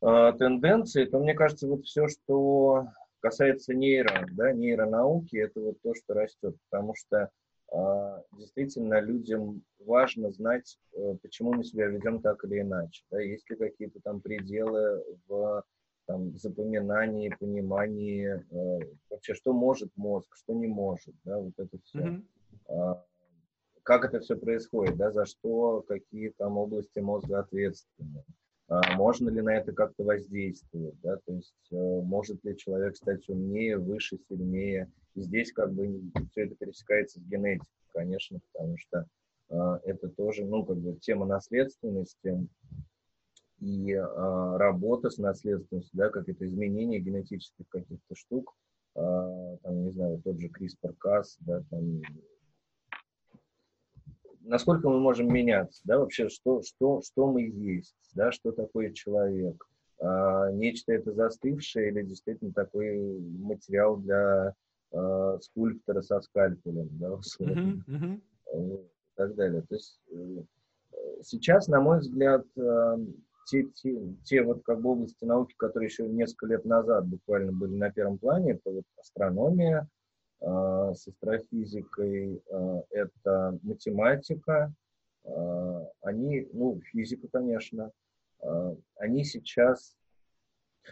э, 0.00 0.32
тенденции, 0.38 1.04
то 1.04 1.18
мне 1.18 1.34
кажется, 1.34 1.68
вот 1.68 1.84
все, 1.84 2.08
что 2.08 2.88
касается 3.20 3.74
нейро, 3.74 4.26
да, 4.32 4.52
нейронауки, 4.52 5.36
это 5.36 5.60
вот 5.60 5.80
то, 5.82 5.94
что 5.94 6.14
растет, 6.14 6.56
потому 6.68 6.94
что 6.94 7.30
э, 7.72 8.22
действительно 8.32 9.00
людям 9.00 9.62
важно 9.80 10.30
знать, 10.30 10.78
э, 10.94 11.16
почему 11.22 11.52
мы 11.52 11.64
себя 11.64 11.86
ведем 11.86 12.20
так 12.20 12.44
или 12.44 12.60
иначе, 12.60 13.04
да, 13.10 13.20
есть 13.20 13.48
ли 13.50 13.56
какие-то 13.56 14.00
там 14.00 14.20
пределы 14.20 15.04
в 15.26 15.64
там, 16.08 16.34
запоминании, 16.38 17.36
понимании, 17.38 18.42
э, 18.50 18.78
вообще, 19.10 19.34
что 19.34 19.52
может 19.52 19.90
мозг, 19.94 20.34
что 20.36 20.54
не 20.54 20.66
может, 20.66 21.14
да, 21.24 21.38
вот 21.38 21.52
это 21.58 21.78
все. 21.84 21.98
Mm-hmm. 21.98 22.24
А, 22.68 23.04
как 23.82 24.06
это 24.06 24.20
все 24.20 24.34
происходит, 24.36 24.96
да, 24.96 25.12
за 25.12 25.26
что, 25.26 25.84
какие 25.86 26.30
там 26.30 26.56
области 26.56 26.98
мозга 26.98 27.40
ответственны. 27.40 28.24
А, 28.68 28.96
можно 28.96 29.28
ли 29.28 29.42
на 29.42 29.54
это 29.54 29.72
как-то 29.72 30.02
воздействовать, 30.02 30.98
да, 31.02 31.16
то 31.26 31.32
есть 31.34 31.54
э, 31.72 31.76
может 31.76 32.42
ли 32.42 32.56
человек 32.56 32.96
стать 32.96 33.28
умнее, 33.28 33.76
выше, 33.76 34.18
сильнее. 34.30 34.90
И 35.14 35.20
здесь 35.20 35.52
как 35.52 35.74
бы 35.74 36.00
все 36.30 36.44
это 36.44 36.54
пересекается 36.54 37.20
с 37.20 37.22
генетикой, 37.22 37.68
конечно, 37.92 38.40
потому 38.52 38.78
что 38.78 39.06
э, 39.50 39.78
это 39.84 40.08
тоже, 40.08 40.46
ну, 40.46 40.64
как 40.64 40.78
бы 40.78 40.94
тема 41.00 41.26
наследственности, 41.26 42.48
и 43.60 43.92
э, 43.92 44.56
работа 44.56 45.10
с 45.10 45.18
наследственностью, 45.18 45.96
да, 45.96 46.10
как 46.10 46.28
это 46.28 46.46
изменение 46.46 47.00
генетических 47.00 47.68
каких-то 47.68 48.14
штук, 48.14 48.54
э, 48.94 49.56
там, 49.62 49.84
не 49.84 49.90
знаю, 49.90 50.20
тот 50.22 50.38
же 50.38 50.48
CRISPR-Cas, 50.48 51.24
да, 51.40 51.62
там, 51.70 52.02
насколько 54.42 54.88
мы 54.88 55.00
можем 55.00 55.32
меняться, 55.32 55.80
да, 55.84 55.98
вообще, 55.98 56.28
что, 56.28 56.62
что, 56.62 57.02
что 57.02 57.26
мы 57.26 57.42
есть, 57.42 57.96
да, 58.14 58.30
что 58.30 58.52
такое 58.52 58.92
человек, 58.92 59.66
э, 60.00 60.50
нечто 60.52 60.92
это 60.92 61.12
застывшее 61.12 61.90
или 61.90 62.02
действительно 62.02 62.52
такой 62.52 63.18
материал 63.20 63.96
для 63.96 64.54
э, 64.92 65.38
скульптора 65.42 66.00
со 66.02 66.20
скальпелем, 66.20 66.88
да, 66.92 67.12
условно, 67.14 67.82
mm-hmm, 67.88 68.20
mm-hmm. 68.54 68.84
и 68.84 68.88
так 69.16 69.34
далее. 69.34 69.62
То 69.62 69.74
есть 69.74 70.00
э, 70.12 70.42
сейчас, 71.22 71.66
на 71.66 71.80
мой 71.80 71.98
взгляд, 71.98 72.46
те, 73.48 73.64
те, 73.74 73.98
те 74.24 74.42
вот 74.42 74.62
как 74.62 74.80
бы 74.80 74.90
области 74.90 75.24
науки, 75.24 75.54
которые 75.56 75.88
еще 75.88 76.06
несколько 76.06 76.46
лет 76.46 76.64
назад 76.64 77.06
буквально 77.06 77.52
были 77.52 77.74
на 77.74 77.90
первом 77.90 78.18
плане, 78.18 78.52
это 78.52 78.70
вот 78.70 78.84
астрономия 78.98 79.88
э, 80.40 80.46
с 80.94 81.08
астрофизикой, 81.08 82.42
э, 82.46 82.82
это 82.90 83.58
математика, 83.62 84.72
э, 85.24 85.86
они, 86.02 86.46
ну, 86.52 86.80
физика, 86.92 87.26
конечно, 87.32 87.90
э, 88.42 88.76
они 88.96 89.24
сейчас, 89.24 89.96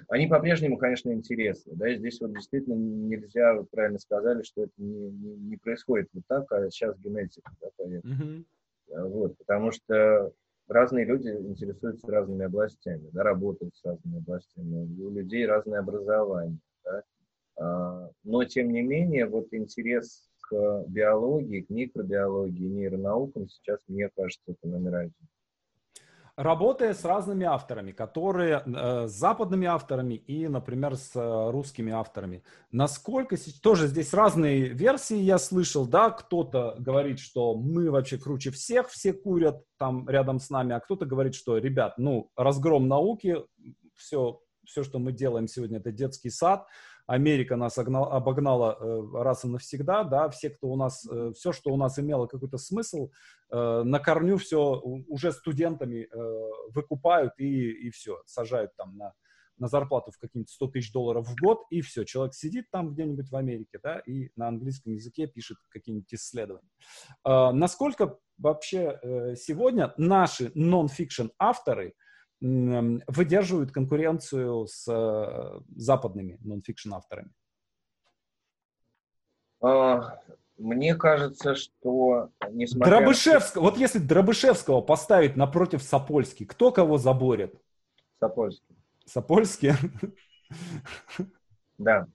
они 0.09 0.26
по-прежнему, 0.26 0.78
конечно, 0.78 1.12
интересны, 1.12 1.74
да, 1.76 1.94
здесь 1.94 2.20
вот 2.22 2.32
действительно 2.32 2.74
нельзя, 2.74 3.54
вы 3.54 3.64
правильно 3.64 3.98
сказали, 3.98 4.42
что 4.42 4.62
это 4.62 4.72
не, 4.78 5.11
не, 5.11 5.36
не 5.36 5.57
происходит 5.59 6.09
вот 6.14 6.24
так, 6.26 6.50
а 6.52 6.70
сейчас 6.70 6.98
генетика, 6.98 7.52
да, 7.61 7.68
поэтому. 7.76 8.14
Mm-hmm. 8.14 8.44
Вот, 8.88 9.36
потому 9.36 9.72
что 9.72 10.32
разные 10.68 11.04
люди 11.04 11.28
интересуются 11.28 12.06
разными 12.08 12.44
областями, 12.44 13.08
да, 13.12 13.22
работают 13.22 13.74
с 13.76 13.84
разными 13.84 14.18
областями, 14.18 15.00
у 15.00 15.10
людей 15.10 15.46
разное 15.46 15.80
образование, 15.80 16.58
да, 16.84 17.02
а, 17.56 18.10
но 18.24 18.44
тем 18.44 18.72
не 18.72 18.82
менее 18.82 19.26
вот 19.26 19.48
интерес 19.52 20.28
к 20.40 20.84
биологии, 20.88 21.62
к 21.62 21.70
микробиологии, 21.70 22.66
нейронаукам 22.66 23.48
сейчас, 23.48 23.80
мне 23.88 24.10
кажется, 24.14 24.52
это 24.52 24.68
номер 24.68 24.96
один 24.96 25.28
работая 26.37 26.93
с 26.93 27.05
разными 27.05 27.47
авторами, 27.47 27.93
которые 27.93 28.62
э, 28.64 29.07
с 29.09 29.12
западными 29.12 29.66
авторами 29.66 30.14
и, 30.14 30.47
например, 30.49 30.97
с 30.97 31.12
э, 31.14 31.51
русскими 31.51 31.93
авторами. 31.93 32.43
Насколько 32.70 33.37
тоже 33.62 33.89
здесь 33.89 34.12
разные 34.12 34.68
версии 34.68 35.16
я 35.16 35.39
слышал, 35.39 35.87
да, 35.87 36.11
кто-то 36.11 36.76
говорит, 36.78 37.18
что 37.18 37.55
мы 37.55 37.91
вообще 37.91 38.18
круче 38.18 38.51
всех, 38.51 38.89
все 38.89 39.14
курят 39.14 39.64
там 39.78 40.09
рядом 40.09 40.39
с 40.39 40.51
нами, 40.51 40.74
а 40.74 40.80
кто-то 40.80 41.07
говорит, 41.07 41.34
что, 41.34 41.57
ребят, 41.57 41.95
ну, 41.97 42.30
разгром 42.37 42.87
науки, 42.87 43.39
все, 43.97 44.41
все, 44.66 44.84
что 44.84 44.99
мы 44.99 45.12
делаем 45.12 45.49
сегодня, 45.49 45.78
это 45.78 45.91
детский 45.91 46.30
сад, 46.30 46.66
Америка 47.07 47.57
нас 47.57 47.78
огнал, 47.78 48.12
обогнала 48.12 48.76
э, 48.80 49.22
раз 49.22 49.44
и 49.44 49.48
навсегда, 49.48 50.04
да, 50.04 50.28
все, 50.28 50.50
кто 50.50 50.68
у 50.68 50.76
нас, 50.76 51.07
э, 51.09 51.32
все, 51.34 51.52
что 51.52 51.70
у 51.72 51.76
нас 51.76 51.98
имело 51.98 52.26
какой-то 52.26 52.59
смысл, 52.59 53.11
э, 53.50 53.82
на 53.84 54.00
корню 54.00 54.38
все 54.38 54.80
уже 55.09 55.32
студентами 55.32 56.09
э, 56.11 56.50
выкупают 56.74 57.32
и, 57.38 57.70
и 57.86 57.90
все, 57.90 58.20
сажают 58.26 58.74
там 58.76 58.96
на, 58.96 59.12
на 59.57 59.68
зарплату 59.68 60.11
в 60.11 60.18
какие-нибудь 60.18 60.50
100 60.50 60.66
тысяч 60.68 60.92
долларов 60.92 61.28
в 61.28 61.36
год, 61.40 61.62
и 61.70 61.80
все, 61.80 62.04
человек 62.04 62.34
сидит 62.34 62.70
там 62.72 62.92
где-нибудь 62.92 63.30
в 63.30 63.36
Америке, 63.36 63.78
да, 63.82 64.00
и 64.00 64.30
на 64.34 64.48
английском 64.48 64.92
языке 64.92 65.28
пишет 65.28 65.59
какие-нибудь 65.68 66.12
исследования. 66.12 66.68
Э, 67.24 67.52
насколько 67.52 68.18
вообще 68.36 68.98
э, 69.00 69.36
сегодня 69.36 69.94
наши 69.96 70.50
нон-фикшн 70.54 71.28
авторы– 71.38 71.94
выдерживают 72.41 73.72
конкуренцию 73.72 74.66
с 74.66 74.87
э, 74.89 75.61
западными 75.76 76.39
нон-фикшн 76.43 76.95
авторами? 76.95 77.30
А, 79.62 80.20
мне 80.59 80.95
кажется, 80.95 81.55
что 81.55 82.30
несмотря... 82.51 82.99
Дробышевского, 82.99 83.62
вот 83.62 83.78
если 83.78 83.99
Дробышевского 83.99 84.80
поставить 84.80 85.37
напротив 85.37 85.82
Сапольски, 85.82 86.45
кто 86.45 86.72
кого 86.72 86.99
заборет? 86.99 87.55
Сапольский. 88.20 88.76
Сапольский? 89.07 89.72
Да. 91.78 92.07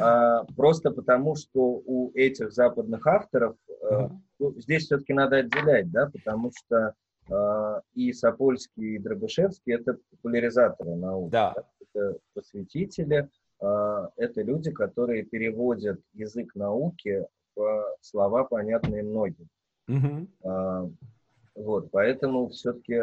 А, 0.00 0.44
просто 0.56 0.90
потому, 0.90 1.36
что 1.36 1.60
у 1.60 2.10
этих 2.14 2.50
западных 2.52 3.06
авторов 3.06 3.56
uh-huh. 3.68 4.10
ну, 4.38 4.54
здесь 4.58 4.86
все-таки 4.86 5.12
надо 5.12 5.36
отделять, 5.36 5.90
да, 5.90 6.10
потому 6.10 6.50
что 6.56 6.94
и 7.94 8.12
Сапольский, 8.12 8.96
и 8.96 8.98
Дробышевский– 8.98 9.74
это 9.74 9.98
популяризаторы 10.10 10.94
науки. 10.94 11.32
Да. 11.32 11.54
Это 11.80 12.18
просветители, 12.34 13.28
а, 13.60 14.10
это 14.16 14.42
люди, 14.42 14.70
которые 14.70 15.24
переводят 15.24 16.00
язык 16.12 16.54
науки 16.54 17.26
в 17.54 17.96
слова, 18.00 18.44
понятные 18.44 19.02
многим. 19.02 19.48
Угу. 19.88 20.92
Вот, 21.56 21.90
поэтому 21.90 22.48
все-таки 22.50 23.02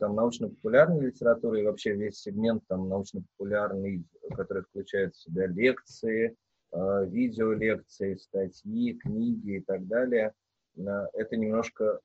там 0.00 0.16
научно-популярная 0.16 1.00
литература 1.00 1.60
и 1.60 1.64
вообще 1.64 1.94
весь 1.94 2.18
сегмент 2.18 2.64
там 2.66 2.88
научно-популярный, 2.88 4.04
который 4.34 4.64
включает 4.64 5.14
в 5.14 5.22
себя 5.22 5.46
лекции, 5.46 6.34
видеолекции, 6.72 8.16
статьи, 8.16 8.94
книги 8.94 9.58
и 9.58 9.60
так 9.60 9.86
далее, 9.86 10.32
это 10.74 11.36
немножко 11.36 12.00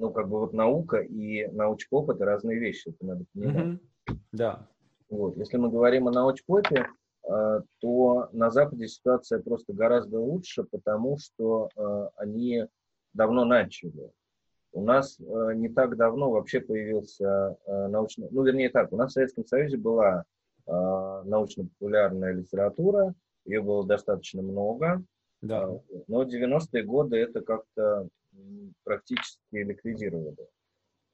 ну, 0.00 0.10
как 0.10 0.28
бы 0.28 0.40
вот 0.40 0.52
наука 0.54 0.98
и 0.98 1.46
научпоп– 1.48 2.10
это 2.10 2.24
разные 2.24 2.58
вещи, 2.58 2.88
это 2.88 3.06
надо 3.06 3.24
понимать. 3.32 3.78
Mm-hmm. 4.08 4.16
Да. 4.32 4.66
Вот. 5.10 5.36
Если 5.36 5.58
мы 5.58 5.70
говорим 5.70 6.08
о 6.08 6.10
научпопе, 6.10 6.86
э, 7.28 7.60
то 7.80 8.28
на 8.32 8.50
Западе 8.50 8.88
ситуация 8.88 9.40
просто 9.40 9.74
гораздо 9.74 10.18
лучше, 10.18 10.64
потому 10.64 11.18
что 11.18 11.68
э, 11.76 12.08
они 12.16 12.64
давно 13.12 13.44
начали. 13.44 14.10
У 14.72 14.82
нас 14.82 15.20
э, 15.20 15.52
не 15.54 15.68
так 15.68 15.96
давно 15.96 16.30
вообще 16.30 16.60
появился 16.60 17.58
научный, 17.66 18.28
ну, 18.30 18.42
вернее 18.42 18.70
так, 18.70 18.92
у 18.92 18.96
нас 18.96 19.10
в 19.10 19.14
Советском 19.14 19.44
Союзе 19.46 19.76
была 19.76 20.24
научно-популярная 20.66 22.32
литература, 22.32 23.12
ее 23.44 23.60
было 23.60 23.84
достаточно 23.84 24.40
много, 24.40 25.02
да. 25.42 25.68
но 26.06 26.22
90-е 26.22 26.84
годы 26.84 27.16
это 27.16 27.40
как-то 27.40 28.08
практически 28.84 29.40
ликвидировали. 29.52 30.48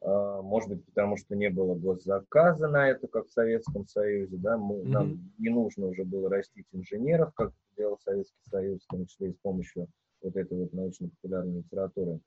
А, 0.02 0.42
может 0.42 0.68
быть, 0.68 0.84
потому 0.84 1.16
что 1.16 1.34
не 1.34 1.50
было 1.50 1.74
госзаказа 1.74 2.68
на 2.68 2.88
это, 2.88 3.08
как 3.08 3.26
в 3.26 3.32
Советском 3.32 3.86
Союзе, 3.86 4.36
да, 4.36 4.56
мы, 4.56 4.76
mm-hmm. 4.76 4.88
нам 4.88 5.32
не 5.38 5.48
нужно 5.48 5.86
уже 5.86 6.04
было 6.04 6.28
растить 6.28 6.66
инженеров, 6.72 7.32
как 7.34 7.52
делал 7.76 7.98
Советский 7.98 8.42
Союз, 8.48 8.82
в 8.84 8.88
том 8.88 9.06
числе 9.06 9.30
и 9.30 9.34
с 9.34 9.38
помощью 9.38 9.88
вот 10.22 10.36
этой 10.36 10.58
вот 10.58 10.72
научно-популярной 10.72 11.58
литературы. 11.58 12.20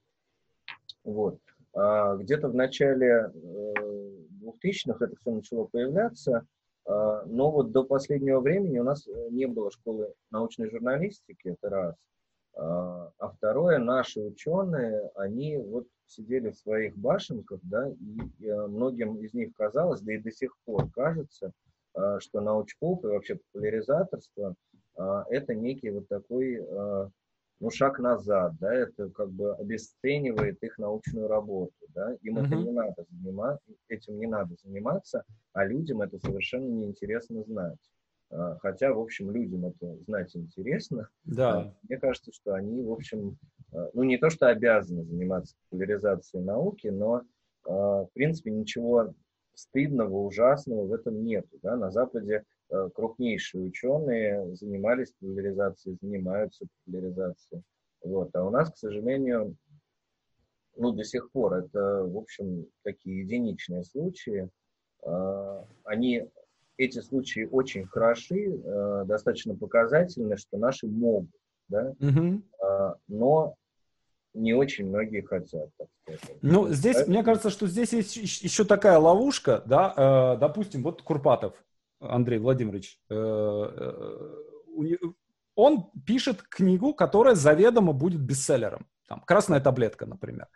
Вот. 1.04 1.40
А 1.74 2.16
где-то 2.18 2.50
в 2.50 2.56
начале 2.56 3.32
2000-х 3.34 5.06
э, 5.06 5.08
это 5.08 5.16
все 5.16 5.32
начало 5.32 5.66
появляться, 5.66 6.48
а, 6.86 7.24
но 7.26 7.52
вот 7.52 7.72
до 7.72 7.84
последнего 7.84 8.40
времени 8.40 8.80
у 8.80 8.84
нас 8.84 9.08
э, 9.08 9.28
не 9.32 9.46
было 9.46 9.72
школы 9.72 10.14
научной 10.32 10.70
журналистики, 10.70 11.50
это 11.50 11.70
раз. 11.70 11.96
А, 12.60 13.12
а 13.20 13.30
второе, 13.30 13.80
наши 13.80 14.20
ученые, 14.20 15.10
они 15.16 15.58
вот 15.58 15.88
сидели 16.08 16.50
в 16.50 16.58
своих 16.58 16.98
башенках, 16.98 17.60
да, 17.64 17.90
и, 17.90 18.46
и 18.46 18.52
многим 18.52 19.16
из 19.18 19.34
них 19.34 19.54
казалось, 19.56 20.02
да 20.02 20.14
и 20.14 20.18
до 20.18 20.32
сих 20.32 20.54
пор 20.66 20.90
кажется, 20.92 21.54
а, 21.94 22.20
что 22.20 22.42
научпоп 22.42 23.06
и 23.06 23.08
вообще 23.08 23.36
популяризаторство 23.36 24.56
а, 24.98 25.24
это 25.30 25.56
некий 25.56 25.90
вот 25.92 26.08
такой 26.10 26.62
ну, 27.62 27.70
шаг 27.72 28.00
назад, 28.00 28.54
да, 28.60 28.74
это 28.74 29.10
как 29.10 29.32
бы 29.32 29.54
обесценивает 29.56 30.64
их 30.64 30.78
научную 30.78 31.28
работу, 31.28 31.74
да, 31.90 32.16
им 32.22 32.38
mm-hmm. 32.38 32.46
это 32.46 32.56
не 32.56 32.72
надо 32.72 33.06
заниматься, 33.10 33.72
этим 33.90 34.18
не 34.18 34.28
надо 34.28 34.56
заниматься, 34.64 35.26
а 35.52 35.66
людям 35.66 36.02
это 36.02 36.20
совершенно 36.20 36.68
неинтересно 36.68 37.44
знать. 37.44 37.78
А, 38.32 38.58
хотя, 38.60 38.94
в 38.94 39.00
общем, 39.00 39.32
людям 39.32 39.66
это 39.66 39.98
знать 40.04 40.36
интересно. 40.36 41.10
Да. 41.24 41.74
Мне 41.84 41.98
кажется, 41.98 42.32
что 42.32 42.54
они, 42.54 42.84
в 42.84 42.92
общем, 42.92 43.38
а, 43.74 43.90
ну 43.94 44.04
не 44.04 44.18
то, 44.18 44.30
что 44.30 44.48
обязаны 44.48 45.04
заниматься 45.04 45.56
популяризацией 45.70 46.44
науки, 46.44 46.88
но, 46.88 47.24
а, 47.66 48.06
в 48.06 48.10
принципе, 48.14 48.52
ничего 48.52 49.14
стыдного, 49.54 50.16
ужасного 50.18 50.86
в 50.86 50.94
этом 50.94 51.24
нет. 51.24 51.46
Да? 51.62 51.76
На 51.76 51.92
Западе 51.92 52.46
крупнейшие 52.94 53.64
ученые 53.64 54.56
занимались 54.56 55.12
популяризацией, 55.20 55.98
занимаются 56.00 56.68
популяризацией. 56.86 57.64
Вот. 58.04 58.30
А 58.36 58.46
у 58.46 58.52
нас, 58.52 58.72
к 58.72 58.78
сожалению, 58.78 59.58
ну, 60.78 60.92
до 60.92 61.04
сих 61.04 61.32
пор 61.32 61.56
это, 61.56 62.04
в 62.04 62.16
общем, 62.16 62.68
такие 62.84 63.22
единичные 63.22 63.84
случаи. 63.84 64.50
Они 65.84 66.30
эти 66.80 67.00
случаи 67.02 67.48
очень 67.52 67.86
хороши, 67.86 68.54
э, 68.56 69.04
достаточно 69.06 69.54
показательны, 69.54 70.38
что 70.38 70.58
наши 70.58 70.88
могут, 70.88 71.30
да, 71.68 71.94
угу. 72.00 72.42
э, 72.64 72.94
но 73.10 73.56
не 74.34 74.54
очень 74.54 74.88
многие 74.88 75.22
хотят. 75.22 75.70
Так 75.78 75.88
сказать. 76.06 76.38
Ну, 76.42 76.70
здесь, 76.70 76.96
Поэтому... 76.96 77.16
мне 77.16 77.24
кажется, 77.24 77.50
что 77.50 77.68
здесь 77.68 77.92
есть 77.92 78.16
еще 78.16 78.64
такая 78.64 78.98
ловушка, 78.98 79.62
да, 79.66 79.94
э, 80.36 80.40
допустим, 80.40 80.84
вот 80.84 81.02
Курпатов 81.02 81.54
Андрей 82.00 82.40
Владимирович, 82.40 82.98
э, 83.10 83.16
э, 83.16 84.96
он 85.56 85.92
пишет 86.06 86.42
книгу, 86.44 86.94
которая 86.94 87.36
заведомо 87.36 87.92
будет 87.92 88.22
бестселлером. 88.22 88.88
Там, 89.10 89.22
«Красная 89.22 89.60
таблетка», 89.60 90.06
например. 90.06 90.48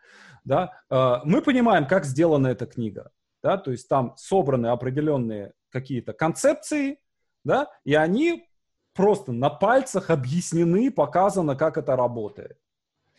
Да? 0.46 0.72
Э, 0.90 1.18
мы 1.26 1.42
понимаем, 1.42 1.86
как 1.86 2.06
сделана 2.06 2.48
эта 2.48 2.66
книга. 2.66 3.12
Да? 3.44 3.58
То 3.58 3.72
есть 3.72 3.88
там 3.88 4.14
собраны 4.18 4.68
определенные 4.68 5.54
какие-то 5.70 6.14
концепции, 6.14 7.00
да, 7.44 7.68
и 7.84 7.94
они 7.94 8.48
просто 8.94 9.32
на 9.32 9.50
пальцах 9.50 10.10
объяснены, 10.10 10.92
показано, 10.92 11.56
как 11.56 11.78
это 11.78 11.96
работает. 11.96 12.58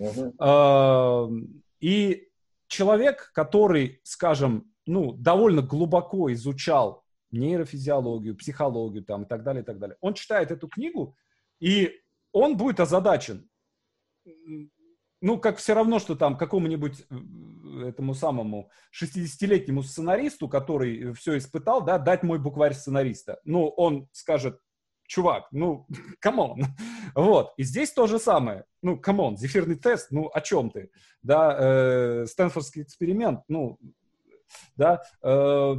Uh-huh. 0.01 1.31
И 1.81 2.29
человек, 2.69 3.33
который, 3.35 4.01
скажем, 4.05 4.73
ну, 4.87 5.13
довольно 5.13 5.63
глубоко 5.63 6.33
изучал 6.33 7.05
нейрофизиологию, 7.33 8.37
психологию 8.37 9.05
там, 9.05 9.25
и 9.25 9.27
так 9.27 9.43
далее, 9.43 9.63
и 9.63 9.67
так 9.67 9.79
далее, 9.79 9.97
он 10.01 10.15
читает 10.15 10.53
эту 10.53 10.69
книгу, 10.69 11.17
и 11.59 12.01
он 12.33 12.57
будет 12.57 12.81
озадачен 12.81 13.49
ну, 15.25 15.39
как 15.39 15.57
все 15.57 15.73
равно, 15.73 15.99
что 15.99 16.17
там 16.17 16.37
какому-нибудь 16.37 17.07
этому 17.83 18.15
самому 18.15 18.71
60-летнему 18.93 19.83
сценаристу, 19.83 20.49
который 20.49 21.13
все 21.15 21.39
испытал, 21.39 21.85
да, 21.85 21.99
дать 21.99 22.23
мой 22.23 22.39
букварь 22.39 22.75
сценариста. 22.75 23.41
Ну, 23.45 23.69
он 23.69 24.09
скажет, 24.13 24.59
чувак, 25.07 25.49
ну, 25.53 25.87
come 26.21 26.46
on. 26.46 26.65
Вот. 27.15 27.53
И 27.57 27.65
здесь 27.65 27.93
то 27.93 28.07
же 28.07 28.19
самое. 28.19 28.65
Ну, 28.83 28.99
come 28.99 29.20
on, 29.20 29.37
зефирный 29.37 29.77
тест, 29.77 30.09
ну, 30.11 30.31
о 30.33 30.41
чем 30.41 30.71
ты? 30.71 30.91
Да, 31.23 31.57
э, 31.59 32.27
Стэнфордский 32.27 32.83
эксперимент, 32.83 33.41
ну, 33.49 33.79
да. 34.77 35.03
Э, 35.23 35.75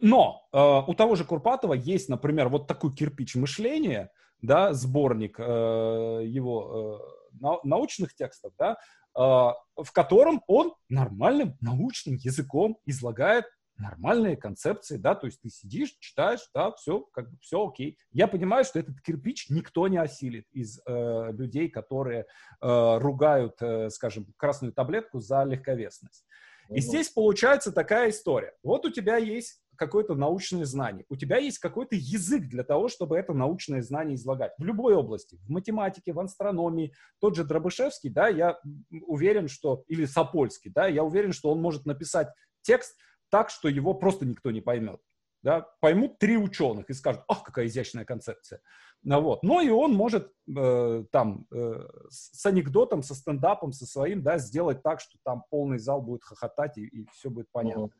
но 0.00 0.46
э, 0.52 0.58
у 0.86 0.94
того 0.94 1.14
же 1.14 1.24
Курпатова 1.24 1.74
есть, 1.74 2.08
например, 2.08 2.48
вот 2.48 2.66
такой 2.66 2.94
кирпич 2.94 3.36
мышления, 3.36 4.10
да, 4.42 4.74
сборник 4.74 5.36
э, 5.38 6.22
его 6.26 7.00
э, 7.40 7.46
научных 7.62 8.14
текстов, 8.14 8.52
да, 8.58 8.76
в 9.14 9.92
котором 9.92 10.42
он 10.46 10.74
нормальным 10.88 11.56
научным 11.60 12.16
языком 12.16 12.78
излагает 12.84 13.46
нормальные 13.76 14.36
концепции, 14.36 14.96
да, 14.96 15.14
то 15.14 15.26
есть 15.26 15.40
ты 15.40 15.48
сидишь, 15.50 15.96
читаешь, 15.98 16.48
да, 16.54 16.72
все, 16.72 17.00
как 17.12 17.30
бы 17.30 17.38
все 17.40 17.66
окей. 17.66 17.98
Я 18.12 18.28
понимаю, 18.28 18.64
что 18.64 18.78
этот 18.78 19.00
кирпич 19.00 19.50
никто 19.50 19.88
не 19.88 19.98
осилит 19.98 20.46
из 20.52 20.80
э, 20.86 21.32
людей, 21.32 21.68
которые 21.68 22.20
э, 22.60 22.98
ругают, 22.98 23.60
э, 23.60 23.90
скажем, 23.90 24.32
красную 24.36 24.72
таблетку 24.72 25.20
за 25.20 25.44
легковесность. 25.44 26.24
И 26.70 26.80
здесь 26.80 27.10
получается 27.10 27.72
такая 27.72 28.10
история. 28.10 28.54
Вот 28.62 28.86
у 28.86 28.90
тебя 28.90 29.16
есть 29.16 29.60
какое-то 29.76 30.14
научное 30.14 30.64
знание, 30.64 31.04
у 31.08 31.16
тебя 31.16 31.38
есть 31.38 31.58
какой-то 31.58 31.96
язык 31.96 32.48
для 32.48 32.64
того, 32.64 32.88
чтобы 32.88 33.16
это 33.16 33.32
научное 33.32 33.82
знание 33.82 34.16
излагать. 34.16 34.52
В 34.58 34.64
любой 34.64 34.94
области, 34.94 35.36
в 35.36 35.50
математике, 35.50 36.12
в 36.12 36.20
астрономии. 36.20 36.92
Тот 37.20 37.36
же 37.36 37.44
Дробышевский, 37.44 38.10
да, 38.10 38.28
я 38.28 38.58
уверен, 39.06 39.48
что, 39.48 39.84
или 39.88 40.04
Сапольский, 40.04 40.70
да, 40.70 40.86
я 40.86 41.04
уверен, 41.04 41.32
что 41.32 41.50
он 41.50 41.60
может 41.60 41.86
написать 41.86 42.28
текст 42.62 42.96
так, 43.30 43.50
что 43.50 43.68
его 43.68 43.94
просто 43.94 44.26
никто 44.26 44.50
не 44.50 44.60
поймет. 44.60 45.00
Да, 45.42 45.68
поймут 45.80 46.18
три 46.18 46.38
ученых 46.38 46.88
и 46.88 46.94
скажут, 46.94 47.22
ах, 47.28 47.42
какая 47.42 47.66
изящная 47.66 48.06
концепция. 48.06 48.62
Ну, 49.02 49.20
вот. 49.20 49.42
Но 49.42 49.60
и 49.60 49.68
он 49.68 49.92
может 49.92 50.32
э, 50.48 51.04
там 51.12 51.46
э, 51.52 51.86
с 52.08 52.46
анекдотом, 52.46 53.02
со 53.02 53.14
стендапом, 53.14 53.72
со 53.72 53.84
своим, 53.84 54.22
да, 54.22 54.38
сделать 54.38 54.82
так, 54.82 55.00
что 55.00 55.18
там 55.22 55.44
полный 55.50 55.78
зал 55.78 56.00
будет 56.00 56.24
хохотать 56.24 56.78
и, 56.78 56.86
и 56.86 57.06
все 57.12 57.28
будет 57.28 57.48
понятно. 57.52 57.90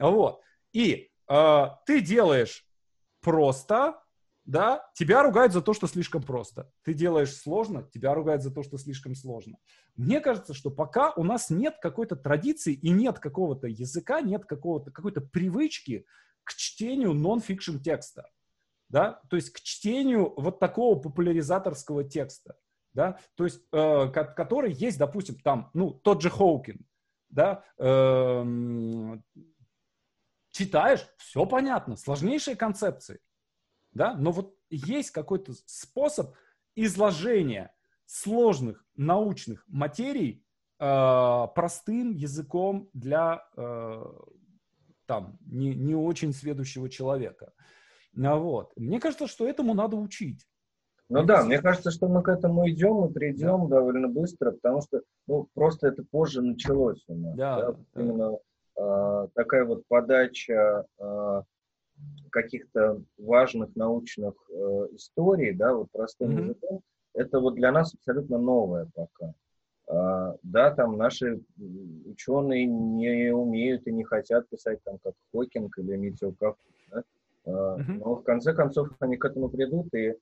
Uh-huh. 0.00 0.10
Вот. 0.10 0.40
И 0.72 1.10
э, 1.28 1.66
ты 1.86 2.00
делаешь 2.00 2.66
просто, 3.20 4.00
да, 4.44 4.88
тебя 4.94 5.22
ругают 5.22 5.52
за 5.52 5.62
то, 5.62 5.72
что 5.72 5.86
слишком 5.86 6.22
просто. 6.22 6.70
Ты 6.82 6.94
делаешь 6.94 7.34
сложно, 7.34 7.88
тебя 7.92 8.14
ругают 8.14 8.42
за 8.42 8.50
то, 8.50 8.62
что 8.62 8.78
слишком 8.78 9.14
сложно. 9.14 9.58
Мне 9.96 10.20
кажется, 10.20 10.54
что 10.54 10.70
пока 10.70 11.12
у 11.12 11.24
нас 11.24 11.50
нет 11.50 11.76
какой-то 11.80 12.16
традиции 12.16 12.74
и 12.74 12.90
нет 12.90 13.18
какого-то 13.18 13.66
языка, 13.66 14.20
нет 14.20 14.44
какого-то, 14.44 14.90
какой-то 14.90 15.20
привычки 15.20 16.06
к 16.44 16.54
чтению 16.54 17.14
нон-фикшн 17.14 17.78
текста 17.78 18.26
да, 18.94 19.20
то 19.28 19.36
есть 19.36 19.50
к 19.50 19.60
чтению 19.60 20.34
вот 20.36 20.60
такого 20.60 20.98
популяризаторского 20.98 22.04
текста, 22.04 22.54
да, 22.92 23.18
то 23.34 23.44
есть, 23.44 23.60
э, 23.72 24.08
который 24.08 24.72
есть, 24.72 24.98
допустим, 24.98 25.36
там, 25.40 25.70
ну, 25.74 25.90
тот 25.90 26.22
же 26.22 26.30
Хоукин, 26.30 26.86
да, 27.28 27.64
э, 27.78 28.44
читаешь, 30.54 31.04
все 31.16 31.44
понятно, 31.46 31.96
сложнейшие 31.96 32.56
концепции, 32.56 33.18
да, 33.92 34.14
но 34.14 34.30
вот 34.30 34.56
есть 34.70 35.10
какой-то 35.10 35.52
способ 35.66 36.34
изложения 36.76 37.74
сложных 38.06 38.86
научных 38.96 39.64
материй 39.66 40.44
э, 40.78 41.46
простым 41.54 42.12
языком 42.12 42.88
для 42.92 43.44
э, 43.56 44.04
там 45.06 45.38
не, 45.44 45.74
не 45.74 45.94
очень 45.94 46.32
сведущего 46.32 46.88
человека. 46.88 47.52
А 48.16 48.36
вот. 48.36 48.72
Мне 48.76 49.00
кажется, 49.00 49.26
что 49.26 49.48
этому 49.48 49.74
надо 49.74 49.96
учить. 49.96 50.46
Ну 51.08 51.18
мне 51.18 51.26
да, 51.26 51.34
кажется, 51.34 51.48
мне 51.48 51.62
кажется, 51.62 51.90
что 51.90 52.08
мы 52.08 52.22
к 52.22 52.28
этому 52.28 52.68
идем 52.70 53.04
и 53.04 53.12
придем 53.12 53.68
да. 53.68 53.76
довольно 53.76 54.08
быстро, 54.08 54.52
потому 54.52 54.82
что 54.82 55.02
ну, 55.26 55.48
просто 55.54 55.88
это 55.88 56.04
позже 56.04 56.42
началось 56.42 57.02
у 57.08 57.14
нас. 57.16 57.36
Да, 57.36 57.60
да? 57.60 57.72
Да. 57.72 58.00
Именно 58.00 58.38
такая 58.74 59.64
вот 59.64 59.86
подача 59.86 60.84
э, 60.98 61.42
каких-то 62.30 63.00
важных 63.18 63.74
научных 63.76 64.34
э, 64.50 64.88
историй, 64.92 65.52
да, 65.52 65.74
вот 65.74 65.88
простым 65.92 66.30
mm-hmm. 66.30 66.42
языком, 66.42 66.80
это 67.14 67.40
вот 67.40 67.54
для 67.54 67.70
нас 67.72 67.94
абсолютно 67.94 68.38
новое 68.38 68.88
пока. 68.94 69.34
А, 69.86 70.34
да, 70.42 70.74
там 70.74 70.96
наши 70.96 71.40
ученые 72.06 72.66
не 72.66 73.32
умеют 73.32 73.86
и 73.86 73.92
не 73.92 74.02
хотят 74.02 74.48
писать 74.48 74.82
там 74.82 74.98
как 75.02 75.14
Хокинг 75.32 75.78
или 75.78 75.94
Митил 75.96 76.34
Каф, 76.34 76.56
да? 76.90 77.04
Uh-huh. 77.46 77.82
Но 77.86 78.14
в 78.16 78.22
конце 78.22 78.54
концов 78.54 78.88
они 79.00 79.18
к 79.18 79.24
этому 79.26 79.50
придут, 79.50 79.92
и, 79.94 80.14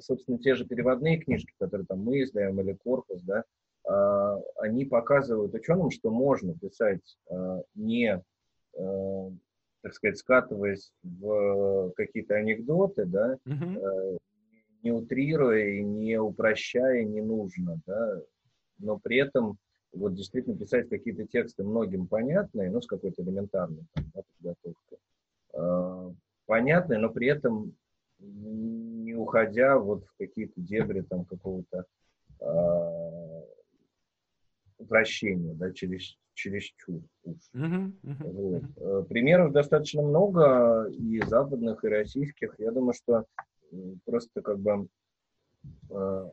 собственно, 0.00 0.38
те 0.38 0.56
же 0.56 0.64
переводные 0.64 1.18
книжки, 1.18 1.54
которые 1.58 1.86
там 1.86 2.00
мы 2.00 2.24
издаем 2.24 2.60
или 2.60 2.72
корпус, 2.72 3.22
да, 3.22 3.38
а, 3.38 3.44
они 3.86 4.84
показывают 4.84 5.54
ученым, 5.54 5.90
что 5.90 6.10
можно 6.10 6.54
писать 6.54 7.16
э, 7.30 7.62
не, 7.74 8.22
э, 8.76 9.30
так 9.82 9.94
сказать, 9.94 10.18
скатываясь 10.18 10.92
в 11.04 11.92
какие-то 11.94 12.34
анекдоты, 12.34 13.04
да, 13.04 13.38
uh-huh. 13.46 14.18
не 14.82 14.90
утрируя 14.90 15.68
и 15.68 15.84
не 15.84 16.20
упрощая 16.20 17.04
не 17.04 17.22
нужно, 17.22 17.80
да, 17.86 18.22
но 18.78 18.98
при 18.98 19.18
этом 19.18 19.56
вот 19.92 20.14
действительно 20.14 20.56
писать 20.56 20.88
какие-то 20.88 21.24
тексты 21.24 21.62
многим 21.62 22.08
понятные, 22.08 22.70
ну, 22.70 22.80
с 22.80 22.86
какой-то 22.86 23.22
элементарной 23.22 23.84
там, 23.94 24.04
да, 24.14 24.22
подготовкой 24.40 24.98
понятное, 26.46 26.98
но 26.98 27.10
при 27.10 27.28
этом 27.28 27.74
не 28.18 29.14
уходя 29.14 29.78
вот 29.78 30.04
в 30.04 30.16
какие-то 30.16 30.60
дебри 30.60 31.02
там 31.02 31.24
какого-то 31.24 31.84
э, 34.78 34.82
упрощения, 34.82 35.54
да, 35.54 35.72
через, 35.72 36.16
через 36.34 36.64
чур. 36.76 37.02
Uh-huh, 37.26 37.92
uh-huh, 38.02 38.30
вот. 38.32 38.62
uh-huh. 38.62 39.04
Примеров 39.04 39.52
достаточно 39.52 40.02
много 40.02 40.88
и 40.90 41.20
западных, 41.22 41.84
и 41.84 41.88
российских. 41.88 42.54
Я 42.58 42.72
думаю, 42.72 42.94
что 42.94 43.24
просто 44.04 44.42
как 44.42 44.58
бы 44.58 44.88
э, 45.90 46.30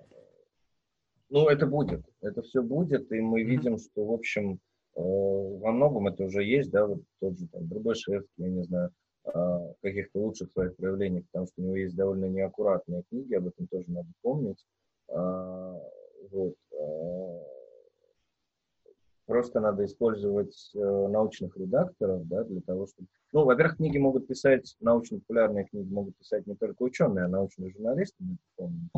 ну, 1.30 1.48
это 1.48 1.66
будет, 1.66 2.06
это 2.22 2.42
все 2.44 2.62
будет, 2.62 3.12
и 3.12 3.20
мы 3.20 3.44
видим, 3.44 3.78
что, 3.80 4.06
в 4.06 4.14
общем, 4.14 4.60
э, 4.96 5.02
во 5.02 5.72
многом 5.72 6.08
это 6.08 6.24
уже 6.24 6.44
есть, 6.44 6.70
да, 6.70 6.86
вот 6.86 7.02
тот 7.20 7.38
же 7.38 7.48
там 7.48 7.68
Дробышевский, 7.68 8.30
я 8.38 8.50
не 8.50 8.64
знаю, 8.64 8.92
каких-то 9.82 10.20
лучших 10.20 10.52
своих 10.52 10.76
проявлений, 10.76 11.22
потому 11.22 11.48
что 11.48 11.62
у 11.62 11.64
него 11.64 11.78
есть 11.78 11.96
довольно 11.96 12.26
неаккуратные 12.26 13.04
книги, 13.10 13.34
об 13.34 13.48
этом 13.48 13.68
тоже 13.68 13.86
надо 13.88 14.10
помнить. 14.22 14.66
Вот. 15.08 16.56
Просто 19.26 19.60
надо 19.60 19.86
использовать 19.86 20.72
э, 20.76 20.80
научных 20.80 21.56
редакторов, 21.58 22.28
да, 22.28 22.44
для 22.44 22.62
того, 22.62 22.88
чтобы... 22.88 23.08
Ну, 23.32 23.46
во-первых, 23.46 23.78
книги 23.78 23.98
могут 23.98 24.28
писать, 24.28 24.76
научно-популярные 24.80 25.66
книги 25.66 25.92
могут 25.92 26.16
писать 26.18 26.46
не 26.48 26.56
только 26.56 26.84
ученые, 26.84 27.26
а 27.26 27.30
научные 27.30 27.72
журналисты, 27.72 28.16
мы 28.20 28.38
помним. 28.56 28.90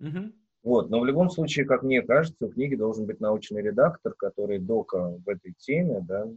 Mm-hmm. 0.00 0.32
Вот, 0.62 0.90
но 0.90 1.00
в 1.00 1.06
любом 1.06 1.30
случае, 1.30 1.64
как 1.64 1.82
мне 1.82 2.02
кажется, 2.02 2.46
у 2.46 2.50
книги 2.50 2.74
должен 2.74 3.06
быть 3.06 3.20
научный 3.20 3.62
редактор, 3.62 4.14
который 4.14 4.58
дока 4.58 5.18
в 5.24 5.28
этой 5.28 5.54
теме, 5.58 6.04
да, 6.06 6.28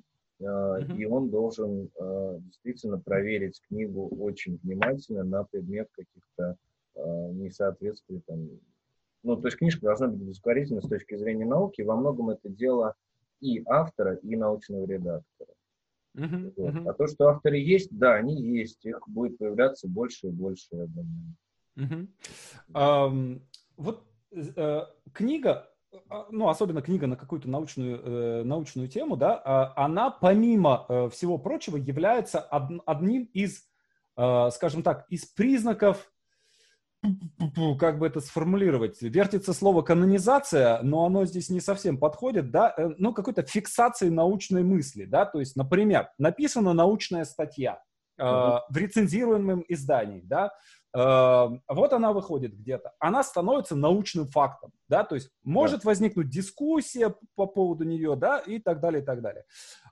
Mm-hmm. 0.42 0.98
И 0.98 1.06
он 1.06 1.30
должен 1.30 1.90
а, 2.00 2.38
действительно 2.40 3.00
проверить 3.00 3.62
книгу 3.68 4.10
очень 4.20 4.60
внимательно 4.64 5.24
на 5.24 5.44
предмет 5.44 5.90
каких-то 5.94 6.58
а, 6.96 7.30
несоответствий. 7.32 8.22
Там. 8.28 8.50
Ну, 9.24 9.38
то 9.38 9.48
есть 9.48 9.58
книжка 9.58 9.86
должна 9.86 10.08
быть 10.08 10.18
удовлетворительна 10.18 10.82
с 10.82 10.90
точки 10.90 11.16
зрения 11.16 11.46
науки. 11.46 11.82
Во 11.82 11.96
многом 11.96 12.32
это 12.32 12.50
дело 12.50 12.96
и 13.44 13.64
автора, 13.66 14.16
и 14.16 14.36
научного 14.36 14.86
редактора. 14.86 15.50
Uh-huh, 16.16 16.54
вот. 16.56 16.76
uh-huh. 16.76 16.90
А 16.90 16.94
то, 16.94 17.08
что 17.08 17.28
авторы 17.28 17.58
есть, 17.58 17.90
да, 17.92 18.16
они 18.16 18.42
есть. 18.42 18.86
Их 18.86 19.00
будет 19.08 19.38
появляться 19.38 19.88
больше 19.88 20.28
и 20.28 20.32
больше, 20.32 20.68
я 20.72 20.86
думаю. 20.86 21.36
Uh-huh. 21.76 22.08
Um, 22.74 23.42
вот 23.78 24.04
uh, 24.32 24.86
книга 25.12 25.68
а, 26.10 26.28
ну, 26.32 26.50
особенно 26.50 26.82
книга 26.82 27.08
на 27.08 27.16
какую-то 27.16 27.50
научную, 27.50 28.00
э, 28.04 28.44
научную 28.44 28.88
тему, 28.88 29.16
да, 29.16 29.42
э, 29.76 29.80
она, 29.80 30.10
помимо 30.10 30.86
э, 30.90 31.10
всего 31.10 31.38
прочего, 31.38 31.78
является 31.78 32.40
од, 32.40 32.82
одним 32.86 33.26
из, 33.34 33.64
э, 34.18 34.50
скажем 34.52 34.82
так, 34.82 35.06
из 35.10 35.26
признаков, 35.26 36.12
как 37.80 38.00
бы 38.00 38.08
это 38.08 38.22
сформулировать, 38.22 39.02
вертится 39.02 39.54
слово 39.54 39.82
канонизация, 39.82 40.82
но 40.82 41.06
оно 41.06 41.26
здесь 41.26 41.50
не 41.50 41.62
совсем 41.62 41.98
подходит, 41.98 42.52
да, 42.52 42.74
э, 42.78 42.90
ну, 42.98 43.14
какой-то 43.14 43.44
фиксации 43.44 44.10
научной 44.10 44.64
мысли, 44.64 45.06
да, 45.06 45.26
то 45.26 45.40
есть, 45.40 45.56
например, 45.56 46.10
написана 46.18 46.74
научная 46.74 47.26
статья 47.26 47.82
э, 48.18 48.24
в 48.24 48.76
рецензируемом 48.76 49.64
издании, 49.68 50.22
да, 50.22 50.52
Эм, 50.96 51.64
вот 51.68 51.92
она 51.92 52.14
выходит 52.14 52.56
где-то, 52.56 52.94
она 53.00 53.24
становится 53.24 53.76
научным 53.76 54.28
фактом, 54.28 54.72
да, 54.88 55.04
то 55.04 55.16
есть 55.16 55.32
может 55.44 55.82
да. 55.82 55.88
возникнуть 55.88 56.30
дискуссия 56.30 57.16
по 57.36 57.48
поводу 57.48 57.84
нее, 57.84 58.16
да, 58.16 58.38
и 58.38 58.60
так 58.60 58.80
далее, 58.80 59.02
и 59.02 59.06
так 59.06 59.24
далее. 59.24 59.44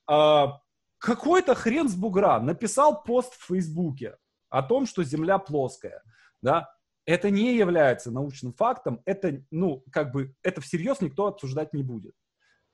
А, 0.07 0.59
какой-то 0.99 1.55
хрен 1.55 1.89
с 1.89 1.95
бугра 1.95 2.39
написал 2.39 3.01
пост 3.01 3.33
в 3.33 3.47
Фейсбуке 3.47 4.17
о 4.49 4.61
том, 4.61 4.85
что 4.85 5.03
Земля 5.03 5.39
плоская, 5.39 6.03
да, 6.43 6.69
это 7.11 7.29
не 7.29 7.55
является 7.55 8.09
научным 8.09 8.53
фактом, 8.53 9.01
это, 9.05 9.43
ну, 9.51 9.83
как 9.91 10.13
бы, 10.13 10.33
это 10.43 10.61
всерьез 10.61 11.01
никто 11.01 11.27
обсуждать 11.27 11.73
не 11.73 11.83
будет. 11.83 12.15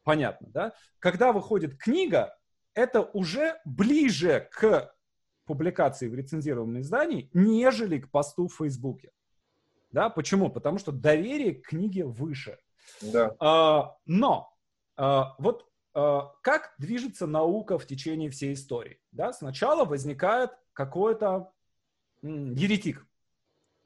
Понятно, 0.03 0.47
да? 0.51 0.73
Когда 0.99 1.31
выходит 1.31 1.77
книга, 1.77 2.37
это 2.75 3.01
уже 3.01 3.59
ближе 3.65 4.47
к 4.51 4.93
публикации 5.45 6.07
в 6.07 6.13
рецензированном 6.13 6.81
издании, 6.81 7.31
нежели 7.33 7.99
к 7.99 8.11
посту 8.11 8.47
в 8.47 8.55
Фейсбуке. 8.55 9.11
Да, 9.91 10.09
почему? 10.09 10.51
Потому 10.51 10.77
что 10.77 10.91
доверие 10.91 11.55
к 11.55 11.69
книге 11.69 12.05
выше. 12.05 12.59
Да. 13.01 13.35
А, 13.39 13.97
но 14.05 14.53
а, 14.95 15.35
вот 15.39 15.67
а, 15.95 16.33
как 16.43 16.75
движется 16.77 17.25
наука 17.25 17.79
в 17.79 17.87
течение 17.87 18.29
всей 18.29 18.53
истории? 18.53 18.99
Да, 19.11 19.33
сначала 19.33 19.83
возникает 19.83 20.51
какой-то 20.73 21.51
еретик, 22.21 23.06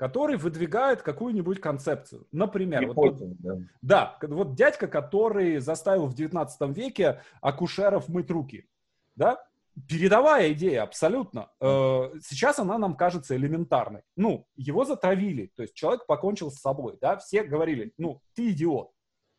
который 0.02 0.36
выдвигает 0.36 1.04
какую-нибудь 1.04 1.62
концепцию. 1.62 2.26
Например, 2.32 2.88
вот, 2.88 3.20
тот, 3.20 3.38
да. 3.38 3.58
да, 3.84 4.18
вот 4.24 4.56
дядька, 4.56 4.88
который 4.88 5.60
заставил 5.60 6.08
в 6.08 6.16
19 6.16 6.76
веке 6.76 7.22
акушеров 7.40 8.10
мыть 8.10 8.32
руки. 8.32 8.68
Да? 9.16 9.46
передовая 9.88 10.54
идея, 10.54 10.82
абсолютно. 10.82 11.52
Э, 11.62 12.12
сейчас 12.24 12.58
она 12.58 12.80
нам 12.80 12.96
кажется 12.96 13.36
элементарной. 13.36 14.02
Ну, 14.16 14.48
его 14.56 14.86
затравили, 14.86 15.52
то 15.56 15.62
есть 15.62 15.76
человек 15.76 16.08
покончил 16.08 16.50
с 16.50 16.60
собой, 16.60 16.98
да, 17.00 17.18
все 17.18 17.44
говорили, 17.44 17.94
ну, 18.00 18.22
ты 18.34 18.50
идиот, 18.50 18.90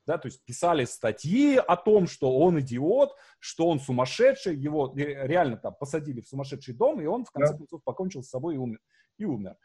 да, 0.07 0.17
то 0.17 0.27
есть 0.27 0.45
писали 0.45 0.85
статьи 0.85 1.57
о 1.57 1.77
том, 1.77 2.07
что 2.07 2.39
он 2.39 2.61
идиот, 2.61 3.17
что 3.41 3.67
он 3.67 3.81
сумасшедший, 3.81 4.57
его 4.57 4.93
реально 4.95 5.57
там 5.57 5.75
посадили 5.75 6.21
в 6.21 6.29
сумасшедший 6.29 6.75
дом, 6.75 7.01
и 7.01 7.07
он 7.07 7.25
в 7.25 7.33
конце 7.33 7.57
концов 7.57 7.83
покончил 7.83 8.23
с 8.23 8.31
собой 8.31 8.55
и 8.55 8.59
умер. 8.59 8.79
И 9.19 9.25
умер. 9.25 9.57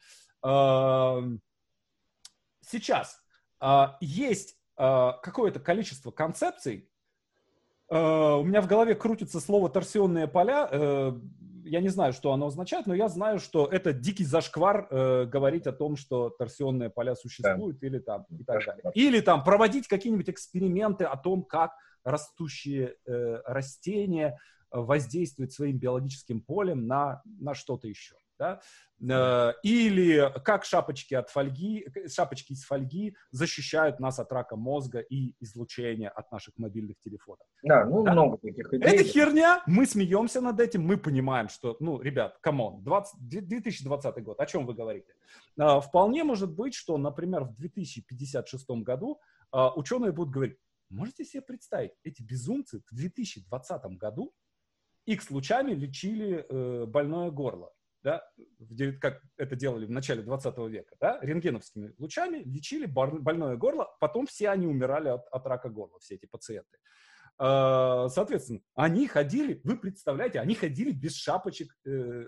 Сейчас 2.70 3.22
а, 3.60 3.98
есть 4.02 4.58
а, 4.76 5.14
какое-то 5.24 5.60
количество 5.60 6.12
концепций, 6.12 6.90
а, 7.90 8.36
у 8.36 8.44
меня 8.44 8.62
в 8.62 8.68
голове 8.68 8.96
крутится 8.96 9.40
слово 9.40 9.70
торсионные 9.70 10.28
поля. 10.28 10.68
Э, 10.72 11.14
я 11.64 11.82
не 11.82 11.90
знаю, 11.90 12.14
что 12.14 12.32
оно 12.32 12.48
означает, 12.48 12.86
но 12.86 12.94
я 12.94 13.08
знаю, 13.08 13.40
что 13.40 13.66
это 13.66 13.94
дикий 13.94 14.26
зашквар 14.26 14.88
э, 14.90 15.26
говорить 15.26 15.68
о 15.68 15.72
том, 15.72 15.96
что 15.96 16.30
торсионные 16.30 16.90
поля 16.90 17.16
существуют 17.16 17.80
да. 17.80 17.88
или 17.88 18.00
там 18.00 18.26
и 18.30 18.44
так 18.44 18.66
далее. 18.66 18.92
Или 18.94 19.22
там 19.22 19.44
проводить 19.44 19.88
какие-нибудь 19.88 20.30
эксперименты 20.30 21.06
о 21.06 21.18
том, 21.18 21.44
как 21.44 21.72
растущие 22.04 22.96
э, 23.06 23.42
растения 23.46 24.38
воздействуют 24.70 25.54
своим 25.54 25.78
биологическим 25.78 26.42
полем 26.42 26.88
на, 26.88 27.22
на 27.26 27.54
что-то 27.54 27.88
еще 27.88 28.16
да, 28.40 28.62
э, 29.02 29.54
или 29.64 30.32
как 30.44 30.66
шапочки 30.66 31.14
от 31.14 31.30
фольги, 31.30 31.88
шапочки 32.08 32.54
из 32.54 32.64
фольги 32.64 33.16
защищают 33.32 34.00
нас 34.00 34.20
от 34.20 34.32
рака 34.32 34.56
мозга 34.56 35.00
и 35.00 35.36
излучения 35.40 36.10
от 36.10 36.32
наших 36.32 36.58
мобильных 36.58 37.00
телефонов. 37.00 37.46
Да, 37.64 37.86
ну 37.86 38.04
да? 38.04 38.12
много 38.12 38.38
таких 38.38 38.74
идей. 38.74 38.88
Это 38.88 39.04
херня, 39.04 39.64
мы 39.66 39.86
смеемся 39.86 40.42
над 40.42 40.60
этим, 40.60 40.84
мы 40.84 40.98
понимаем, 40.98 41.50
что, 41.50 41.78
ну, 41.80 42.02
ребят, 42.02 42.38
come 42.42 42.66
on, 42.66 42.84
20, 42.84 43.48
2020 43.48 44.24
год, 44.24 44.40
о 44.40 44.46
чем 44.46 44.66
вы 44.66 44.74
говорите? 44.74 45.14
Э, 45.60 45.80
вполне 45.80 46.24
может 46.24 46.52
быть, 46.52 46.74
что, 46.74 46.98
например, 46.98 47.44
в 47.44 47.56
2056 47.56 48.70
году 48.84 49.20
э, 49.54 49.68
ученые 49.76 50.12
будут 50.12 50.34
говорить, 50.34 50.58
можете 50.90 51.26
себе 51.26 51.42
представить, 51.42 51.92
эти 52.04 52.22
безумцы 52.22 52.82
в 52.90 52.96
2020 52.96 53.98
году 53.98 54.34
X 55.06 55.32
лучами 55.32 55.72
лечили 55.74 56.46
э, 56.50 56.86
больное 56.86 57.32
горло 57.32 57.72
да, 58.08 58.24
как 59.02 59.22
это 59.36 59.58
делали 59.58 59.86
в 59.86 59.92
начале 59.92 60.22
20 60.22 60.58
века, 60.70 60.96
да, 61.02 61.20
рентгеновскими 61.22 61.94
лучами 61.98 62.38
лечили 62.38 62.86
больное 62.86 63.58
горло, 63.58 63.94
потом 64.00 64.28
все 64.28 64.50
они 64.50 64.66
умирали 64.66 65.10
от, 65.10 65.28
от 65.28 65.46
рака 65.46 65.68
горла, 65.68 66.00
все 66.00 66.16
эти 66.16 66.26
пациенты. 66.26 66.78
А, 67.40 68.08
соответственно, 68.10 68.62
они 68.76 69.08
ходили, 69.08 69.60
вы 69.66 69.78
представляете, 69.78 70.40
они 70.40 70.56
ходили 70.56 70.92
без 70.92 71.16
шапочек 71.16 71.76
э, 71.86 72.26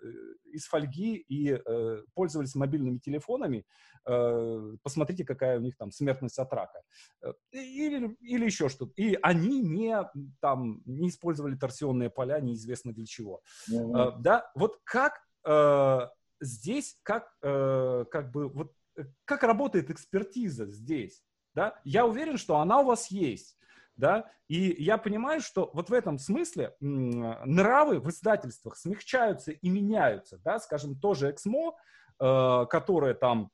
из 0.52 0.68
фольги 0.68 1.16
и 1.16 1.54
э, 1.54 2.04
пользовались 2.14 2.56
мобильными 2.56 2.98
телефонами. 2.98 3.66
Э, 4.06 4.76
посмотрите, 4.84 5.24
какая 5.24 5.58
у 5.58 5.62
них 5.62 5.78
там 5.78 5.92
смертность 5.92 6.38
от 6.38 6.54
рака. 6.54 6.82
Э, 7.24 7.32
или, 7.52 8.16
или 8.20 8.46
еще 8.46 8.70
что-то. 8.70 8.92
И 8.98 9.18
они 9.24 9.62
не, 9.62 9.98
там, 10.42 10.82
не 10.86 11.10
использовали 11.10 11.56
торсионные 11.56 12.12
поля, 12.12 12.40
неизвестно 12.40 12.94
для 12.94 13.06
чего. 13.06 13.42
Mm-hmm. 13.72 13.98
Э, 13.98 14.22
да, 14.22 14.52
вот 14.54 14.78
как 14.84 15.14
э, 15.50 16.08
здесь 16.40 16.98
как, 17.04 17.36
э, 17.42 18.06
как 18.12 18.32
бы, 18.32 18.50
вот, 18.50 18.74
э, 18.98 19.04
как 19.26 19.44
работает 19.44 19.90
экспертиза 19.90 20.68
здесь, 20.68 21.24
да? 21.54 21.80
Я 21.84 22.06
уверен, 22.06 22.38
что 22.38 22.58
она 22.58 22.82
у 22.82 22.86
вас 22.86 23.10
есть, 23.10 23.58
да, 23.96 24.32
и 24.48 24.76
я 24.82 24.98
понимаю, 24.98 25.42
что 25.42 25.70
вот 25.74 25.90
в 25.90 25.94
этом 25.94 26.20
смысле 26.20 26.76
нравы 26.80 28.00
в 28.00 28.10
издательствах 28.10 28.78
смягчаются 28.78 29.52
и 29.52 29.70
меняются, 29.70 30.38
да, 30.38 30.60
скажем, 30.60 31.00
тоже 31.00 31.32
Эксмо, 31.32 31.76
э, 32.20 32.66
которое 32.70 33.14
там 33.14 33.52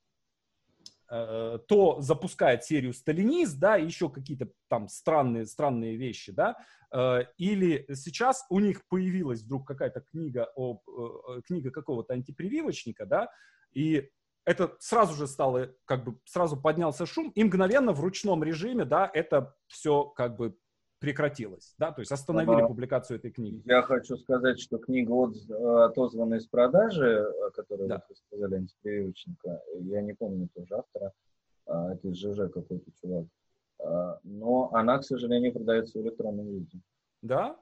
то 1.08 1.98
запускает 2.00 2.64
серию 2.64 2.94
«Сталинист», 2.94 3.60
да, 3.60 3.76
еще 3.76 4.10
какие-то 4.10 4.50
там 4.68 4.88
странные, 4.88 5.46
странные 5.46 5.98
вещи, 5.98 6.32
да, 6.32 6.58
э, 6.92 7.26
или 7.38 7.86
сейчас 7.94 8.46
у 8.50 8.60
них 8.60 8.88
появилась 8.88 9.42
вдруг 9.44 9.68
какая-то 9.68 10.02
книга, 10.02 10.50
об, 10.56 10.82
э, 10.90 11.42
книга 11.46 11.72
какого-то 11.72 12.14
антипрививочника, 12.14 13.06
да, 13.06 13.30
и 13.74 14.10
это 14.46 14.76
сразу 14.80 15.16
же 15.16 15.28
стало, 15.28 15.74
как 15.86 16.06
бы, 16.06 16.20
сразу 16.26 16.56
поднялся 16.60 17.06
шум, 17.06 17.30
и 17.30 17.44
мгновенно 17.44 17.94
в 17.94 18.00
ручном 18.00 18.44
режиме, 18.44 18.86
да, 18.86 19.10
это 19.14 19.56
все 19.68 20.06
как 20.06 20.38
бы 20.38 20.58
прекратилось, 21.06 21.76
да, 21.78 21.92
то 21.92 22.02
есть 22.02 22.12
остановили 22.12 22.56
ага. 22.56 22.68
публикацию 22.68 23.20
этой 23.20 23.30
книги. 23.30 23.62
Я 23.66 23.84
хочу 23.84 24.18
сказать, 24.18 24.60
что 24.60 24.80
книга 24.80 25.12
от, 25.12 25.36
отозвана 25.92 26.36
из 26.36 26.48
продажи, 26.48 27.32
которую 27.54 27.90
да. 27.90 28.04
вы 28.10 28.16
сказали, 28.16 28.56
антипрививочника, 28.56 29.62
я 29.82 30.02
не 30.02 30.14
помню 30.14 30.50
тоже 30.56 30.76
автора, 30.76 31.12
а, 31.68 31.94
это 31.94 32.08
из 32.08 32.18
ЖЖ 32.18 32.52
какой-то 32.52 32.92
чувак, 33.00 33.28
а, 33.84 34.20
но 34.24 34.72
она, 34.74 34.98
к 34.98 35.04
сожалению, 35.04 35.54
продается 35.54 36.00
в 36.00 36.02
электронном 36.02 36.48
виде. 36.48 36.80
Да? 37.22 37.56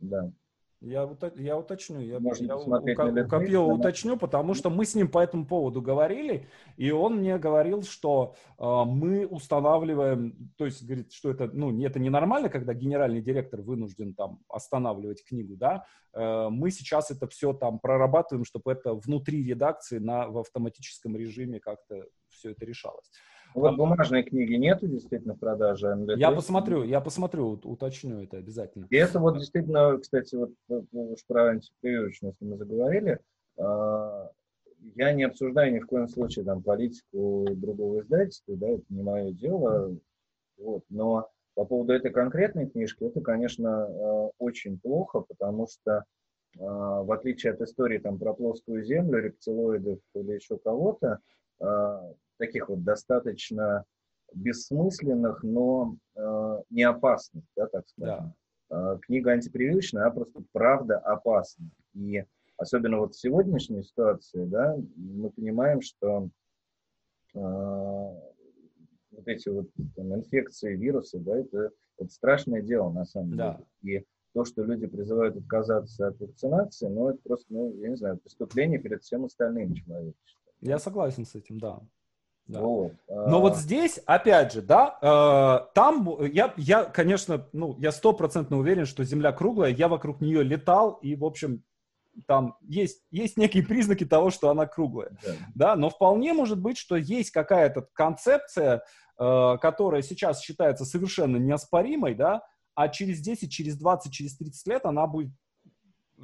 Да. 0.00 0.32
Я, 0.80 1.10
я 1.34 1.58
уточню, 1.58 2.00
я, 2.00 2.18
я 2.20 2.56
укопил, 2.56 3.66
да? 3.66 3.74
уточню, 3.74 4.16
потому 4.16 4.54
что 4.54 4.70
мы 4.70 4.84
с 4.84 4.94
ним 4.94 5.08
по 5.08 5.18
этому 5.18 5.44
поводу 5.44 5.82
говорили, 5.82 6.46
и 6.76 6.92
он 6.92 7.16
мне 7.16 7.36
говорил, 7.36 7.82
что 7.82 8.36
э, 8.58 8.62
мы 8.86 9.26
устанавливаем, 9.26 10.52
то 10.56 10.66
есть 10.66 10.84
говорит, 10.84 11.12
что 11.12 11.30
это, 11.30 11.50
ну, 11.52 11.76
это 11.84 11.98
ненормально, 11.98 12.48
когда 12.48 12.74
генеральный 12.74 13.20
директор 13.20 13.60
вынужден 13.60 14.14
там 14.14 14.38
останавливать 14.48 15.24
книгу, 15.24 15.56
да, 15.56 15.84
э, 16.12 16.48
мы 16.48 16.70
сейчас 16.70 17.10
это 17.10 17.26
все 17.26 17.52
там 17.52 17.80
прорабатываем, 17.80 18.44
чтобы 18.44 18.70
это 18.70 18.94
внутри 18.94 19.42
редакции 19.42 19.98
на, 19.98 20.28
в 20.28 20.38
автоматическом 20.38 21.16
режиме 21.16 21.58
как-то 21.58 22.04
все 22.28 22.52
это 22.52 22.64
решалось. 22.64 23.10
Вот 23.54 23.76
бумажной 23.76 24.22
книги 24.22 24.54
нету 24.54 24.86
действительно 24.86 25.34
в 25.34 25.38
продаже. 25.38 25.96
Я 26.16 26.30
посмотрю, 26.32 26.84
я 26.84 27.00
посмотрю, 27.00 27.58
уточню 27.64 28.22
это 28.22 28.36
обязательно. 28.36 28.86
И 28.90 28.96
это 28.96 29.18
вот 29.18 29.38
действительно, 29.38 29.98
кстати, 29.98 30.34
вот 30.34 30.52
уж 30.92 31.24
про 31.26 31.50
антипрививочность 31.50 32.36
мы 32.40 32.56
заговорили, 32.56 33.18
а, 33.58 34.30
я 34.94 35.12
не 35.12 35.24
обсуждаю 35.24 35.72
ни 35.74 35.80
в 35.80 35.86
коем 35.86 36.08
случае 36.08 36.44
там 36.44 36.62
политику 36.62 37.46
другого 37.50 38.00
издательства, 38.00 38.56
да, 38.56 38.68
это 38.68 38.84
не 38.88 39.02
мое 39.02 39.32
дело, 39.32 39.96
вот, 40.58 40.84
но 40.88 41.28
по 41.54 41.64
поводу 41.64 41.92
этой 41.92 42.12
конкретной 42.12 42.68
книжки, 42.68 43.04
это, 43.04 43.20
конечно, 43.20 43.84
а, 43.84 44.30
очень 44.38 44.78
плохо, 44.78 45.20
потому 45.20 45.66
что 45.66 46.04
а, 46.60 47.02
в 47.02 47.10
отличие 47.10 47.52
от 47.52 47.60
истории 47.60 47.98
там 47.98 48.18
про 48.18 48.34
плоскую 48.34 48.84
землю, 48.84 49.20
рептилоидов 49.20 49.98
или 50.14 50.32
еще 50.34 50.58
кого-то, 50.58 51.20
таких 52.38 52.68
вот 52.68 52.82
достаточно 52.84 53.84
бессмысленных, 54.34 55.42
но 55.42 55.96
э, 56.14 56.62
не 56.70 56.82
опасных, 56.82 57.44
да, 57.56 57.66
так 57.66 57.88
скажем. 57.88 58.34
Да. 58.70 58.94
Э, 58.94 58.98
книга 59.00 59.32
антипрививочная, 59.32 60.02
она 60.02 60.10
просто 60.10 60.42
правда 60.52 60.98
опасна. 60.98 61.70
И 61.94 62.24
особенно 62.56 62.98
вот 62.98 63.14
в 63.14 63.20
сегодняшней 63.20 63.82
ситуации, 63.82 64.44
да, 64.44 64.76
мы 64.96 65.30
понимаем, 65.30 65.80
что 65.80 66.28
э, 67.34 67.38
вот 67.40 69.26
эти 69.26 69.48
вот 69.48 69.68
там, 69.96 70.14
инфекции, 70.14 70.76
вирусы, 70.76 71.18
да, 71.18 71.38
это, 71.38 71.70
это 71.98 72.10
страшное 72.10 72.62
дело 72.62 72.90
на 72.90 73.04
самом 73.04 73.36
да. 73.36 73.60
деле. 73.82 74.00
И 74.00 74.06
то, 74.34 74.44
что 74.44 74.62
люди 74.62 74.86
призывают 74.86 75.36
отказаться 75.36 76.08
от 76.08 76.20
вакцинации, 76.20 76.86
ну, 76.86 77.08
это 77.08 77.18
просто, 77.24 77.46
ну, 77.48 77.74
я 77.80 77.88
не 77.88 77.96
знаю, 77.96 78.18
преступление 78.18 78.78
перед 78.78 79.02
всем 79.02 79.24
остальным 79.24 79.74
человечеством. 79.74 80.52
Я 80.60 80.78
согласен 80.78 81.24
с 81.24 81.34
этим, 81.34 81.58
да. 81.58 81.80
Да. 82.48 82.60
Вот. 82.60 82.92
Но 83.08 83.40
вот 83.42 83.56
здесь, 83.58 84.00
опять 84.06 84.54
же, 84.54 84.62
да, 84.62 84.98
э, 85.02 85.74
там 85.74 86.08
я, 86.32 86.54
я, 86.56 86.84
конечно, 86.84 87.46
ну, 87.52 87.76
я 87.78 87.92
стопроцентно 87.92 88.58
уверен, 88.58 88.86
что 88.86 89.04
Земля 89.04 89.32
круглая, 89.32 89.70
я 89.70 89.88
вокруг 89.88 90.22
нее 90.22 90.42
летал, 90.42 90.92
и, 91.02 91.14
в 91.14 91.24
общем, 91.26 91.62
там 92.26 92.56
есть, 92.62 93.02
есть 93.10 93.36
некие 93.36 93.62
признаки 93.62 94.04
того, 94.04 94.30
что 94.30 94.48
она 94.48 94.66
круглая, 94.66 95.10
да. 95.22 95.32
да, 95.54 95.76
но 95.76 95.90
вполне 95.90 96.32
может 96.32 96.58
быть, 96.58 96.78
что 96.78 96.96
есть 96.96 97.30
какая-то 97.30 97.86
концепция, 97.92 98.82
э, 99.18 99.56
которая 99.60 100.00
сейчас 100.00 100.40
считается 100.40 100.86
совершенно 100.86 101.36
неоспоримой, 101.36 102.14
да, 102.14 102.42
а 102.74 102.88
через 102.88 103.20
10, 103.20 103.52
через 103.52 103.76
20, 103.76 104.10
через 104.10 104.36
30 104.38 104.66
лет 104.68 104.86
она 104.86 105.06
будет 105.06 105.32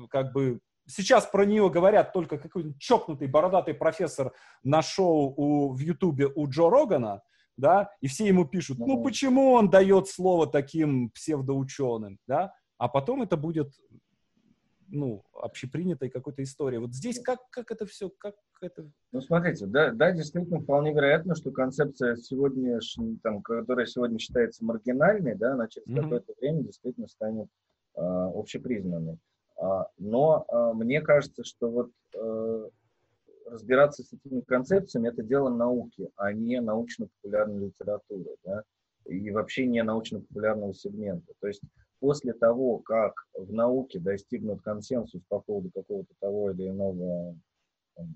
как 0.09 0.33
бы 0.33 0.61
Сейчас 0.87 1.26
про 1.26 1.45
нее 1.45 1.70
говорят 1.70 2.12
только 2.12 2.39
какой-нибудь 2.39 2.78
чокнутый 2.78 3.28
бородатый 3.28 3.74
профессор 3.74 4.32
на 4.62 4.82
шоу 4.82 5.32
у, 5.37 5.72
в 5.72 5.78
Ютубе 5.78 6.26
у 6.26 6.49
Джо 6.49 6.68
Рогана, 6.68 7.22
да, 7.57 7.91
и 8.01 8.09
все 8.09 8.26
ему 8.26 8.45
пишут, 8.47 8.78
ну 8.78 9.03
почему 9.03 9.53
он 9.53 9.70
дает 9.70 10.09
слово 10.09 10.47
таким 10.47 11.11
псевдоученым, 11.11 12.18
да, 12.26 12.53
а 12.78 12.89
потом 12.89 13.22
это 13.22 13.37
будет, 13.37 13.72
ну, 14.89 15.24
общепринятой 15.32 16.11
какой-то 16.11 16.43
историей. 16.43 16.80
Вот 16.80 16.93
здесь 16.93 17.20
как, 17.20 17.39
как 17.51 17.70
это 17.70 17.87
все, 17.87 18.11
как 18.18 18.35
это... 18.61 18.91
Ну, 19.12 19.20
смотрите, 19.20 19.66
да, 19.66 19.93
да, 19.93 20.12
действительно, 20.12 20.61
вполне 20.61 20.93
вероятно, 20.93 21.35
что 21.35 21.51
концепция 21.51 22.16
сегодня, 22.16 22.80
там, 23.22 23.41
которая 23.43 23.87
сегодня 23.87 24.18
считается 24.18 24.64
маргинальной, 24.64 25.37
да, 25.37 25.53
она 25.53 25.68
через 25.68 25.87
mm-hmm. 25.87 26.03
какое-то 26.03 26.35
время 26.41 26.64
действительно 26.64 27.09
станет 27.09 27.49
э, 27.97 28.01
общепризнанной. 28.01 29.18
А, 29.65 29.89
но 29.97 30.45
а, 30.49 30.75
мне 30.75 31.01
кажется, 31.01 31.43
что 31.43 31.71
вот 31.71 31.91
э, 32.15 32.69
разбираться 33.47 34.03
с 34.03 34.12
этими 34.12 34.43
концепциями– 34.43 35.09
это 35.11 35.23
дело 35.23 35.49
науки, 35.49 36.11
а 36.17 36.35
не 36.35 36.61
научно-популярной 36.61 37.69
литературы, 37.69 38.37
да, 38.45 38.62
и 39.07 39.31
вообще 39.31 39.65
не 39.65 39.83
научно-популярного 39.83 40.75
сегмента. 40.75 41.33
То 41.41 41.47
есть 41.47 41.62
после 41.99 42.35
того, 42.35 42.79
как 42.79 43.15
в 43.33 43.55
науке 43.55 44.01
достигнут 44.01 44.61
консенсус 44.61 45.23
по 45.29 45.41
поводу 45.41 45.71
какого-то 45.75 46.12
того 46.21 46.51
или 46.51 46.69
иного 46.69 47.35
там, 47.97 48.15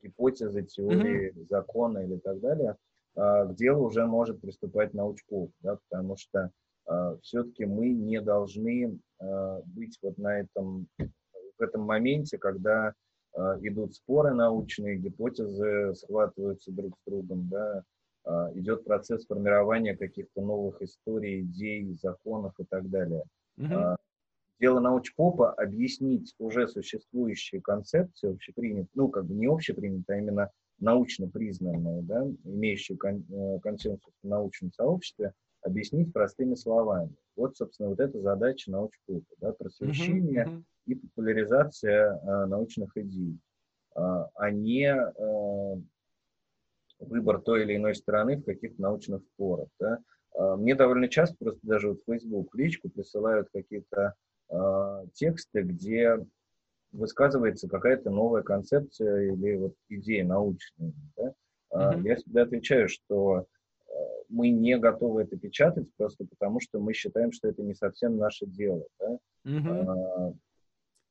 гипотезы, 0.00 0.62
теории, 0.62 1.32
mm-hmm. 1.32 1.46
закона 1.48 1.98
или 1.98 2.18
так 2.18 2.38
далее, 2.38 2.76
а, 3.16 3.46
к 3.46 3.56
делу 3.56 3.86
уже 3.86 4.06
может 4.06 4.40
приступать 4.40 4.94
научпоп, 4.94 5.50
да, 5.60 5.78
потому 5.88 6.16
что 6.16 6.52
все-таки 7.22 7.66
мы 7.66 7.90
не 7.90 8.20
должны 8.20 8.98
а, 9.20 9.60
быть 9.66 9.98
вот 10.02 10.16
на 10.16 10.40
этом, 10.40 10.88
в 10.98 11.62
этом 11.62 11.82
моменте, 11.82 12.38
когда 12.38 12.94
идут 13.60 13.94
споры 13.94 14.32
научные, 14.34 14.96
гипотезы 14.96 15.94
схватываются 15.94 16.72
друг 16.72 16.94
с 16.98 17.10
другом, 17.10 17.48
да, 17.48 17.84
идет 18.54 18.84
процесс 18.84 19.26
формирования 19.26 19.96
каких-то 19.96 20.40
новых 20.40 20.82
историй, 20.82 21.42
идей, 21.42 21.94
законов 22.02 22.54
и 22.58 22.64
так 22.64 22.88
далее. 22.88 23.22
Mm-hmm. 23.58 23.96
Дело 24.60 24.80
научпопа 24.80 25.52
объяснить 25.52 26.34
уже 26.38 26.66
существующие 26.66 27.60
концепции, 27.60 28.32
общепринятые, 28.32 28.88
ну, 28.94 29.08
как 29.08 29.26
бы 29.26 29.34
не 29.34 29.46
общепринятые, 29.46 30.18
а 30.18 30.20
именно 30.20 30.50
научно 30.80 31.28
признанные, 31.28 32.02
да, 32.02 32.26
имеющие 32.44 32.98
кон, 32.98 33.24
э, 33.30 33.60
консенсус 33.60 34.12
в 34.20 34.26
научном 34.26 34.72
сообществе, 34.72 35.32
объяснить 35.62 36.12
простыми 36.12 36.54
словами. 36.54 37.14
Вот, 37.36 37.56
собственно, 37.56 37.90
вот 37.90 38.00
эта 38.00 38.20
задача 38.20 38.70
научпопа, 38.70 39.34
да, 39.38 39.52
просвещение 39.52 40.44
uh-huh, 40.44 40.56
uh-huh. 40.56 40.64
и 40.86 40.94
популяризация 40.94 42.14
э, 42.14 42.46
научных 42.46 42.96
идей, 42.96 43.38
э, 43.96 44.00
а 44.00 44.50
не 44.50 44.94
э, 44.94 45.76
выбор 47.00 47.40
той 47.40 47.62
или 47.62 47.76
иной 47.76 47.94
стороны 47.94 48.36
в 48.36 48.44
каких-то 48.44 48.80
научных 48.82 49.22
спорах. 49.22 49.68
Да. 49.78 49.98
Э, 50.34 50.56
мне 50.56 50.74
довольно 50.74 51.08
часто 51.08 51.36
просто 51.38 51.60
даже 51.62 51.90
вот 51.90 52.00
в 52.00 52.12
Facebook 52.12 52.52
в 52.52 52.56
личку 52.56 52.88
присылают 52.88 53.48
какие-то 53.52 54.14
э, 54.50 55.04
тексты, 55.14 55.62
где 55.62 56.18
высказывается 56.92 57.68
какая-то 57.68 58.10
новая 58.10 58.42
концепция 58.42 59.32
или 59.32 59.56
вот 59.56 59.74
идея 59.88 60.24
научная. 60.24 60.92
Да? 61.16 61.34
Mm-hmm. 61.72 62.02
Я 62.02 62.16
всегда 62.16 62.42
отвечаю, 62.42 62.88
что 62.88 63.46
мы 64.28 64.50
не 64.50 64.78
готовы 64.78 65.22
это 65.22 65.36
печатать 65.36 65.86
просто 65.96 66.24
потому, 66.24 66.60
что 66.60 66.80
мы 66.80 66.92
считаем, 66.92 67.32
что 67.32 67.48
это 67.48 67.62
не 67.62 67.74
совсем 67.74 68.16
наше 68.16 68.46
дело. 68.46 68.84
Да? 68.98 69.18
Mm-hmm. 69.46 69.86
А, 69.86 70.32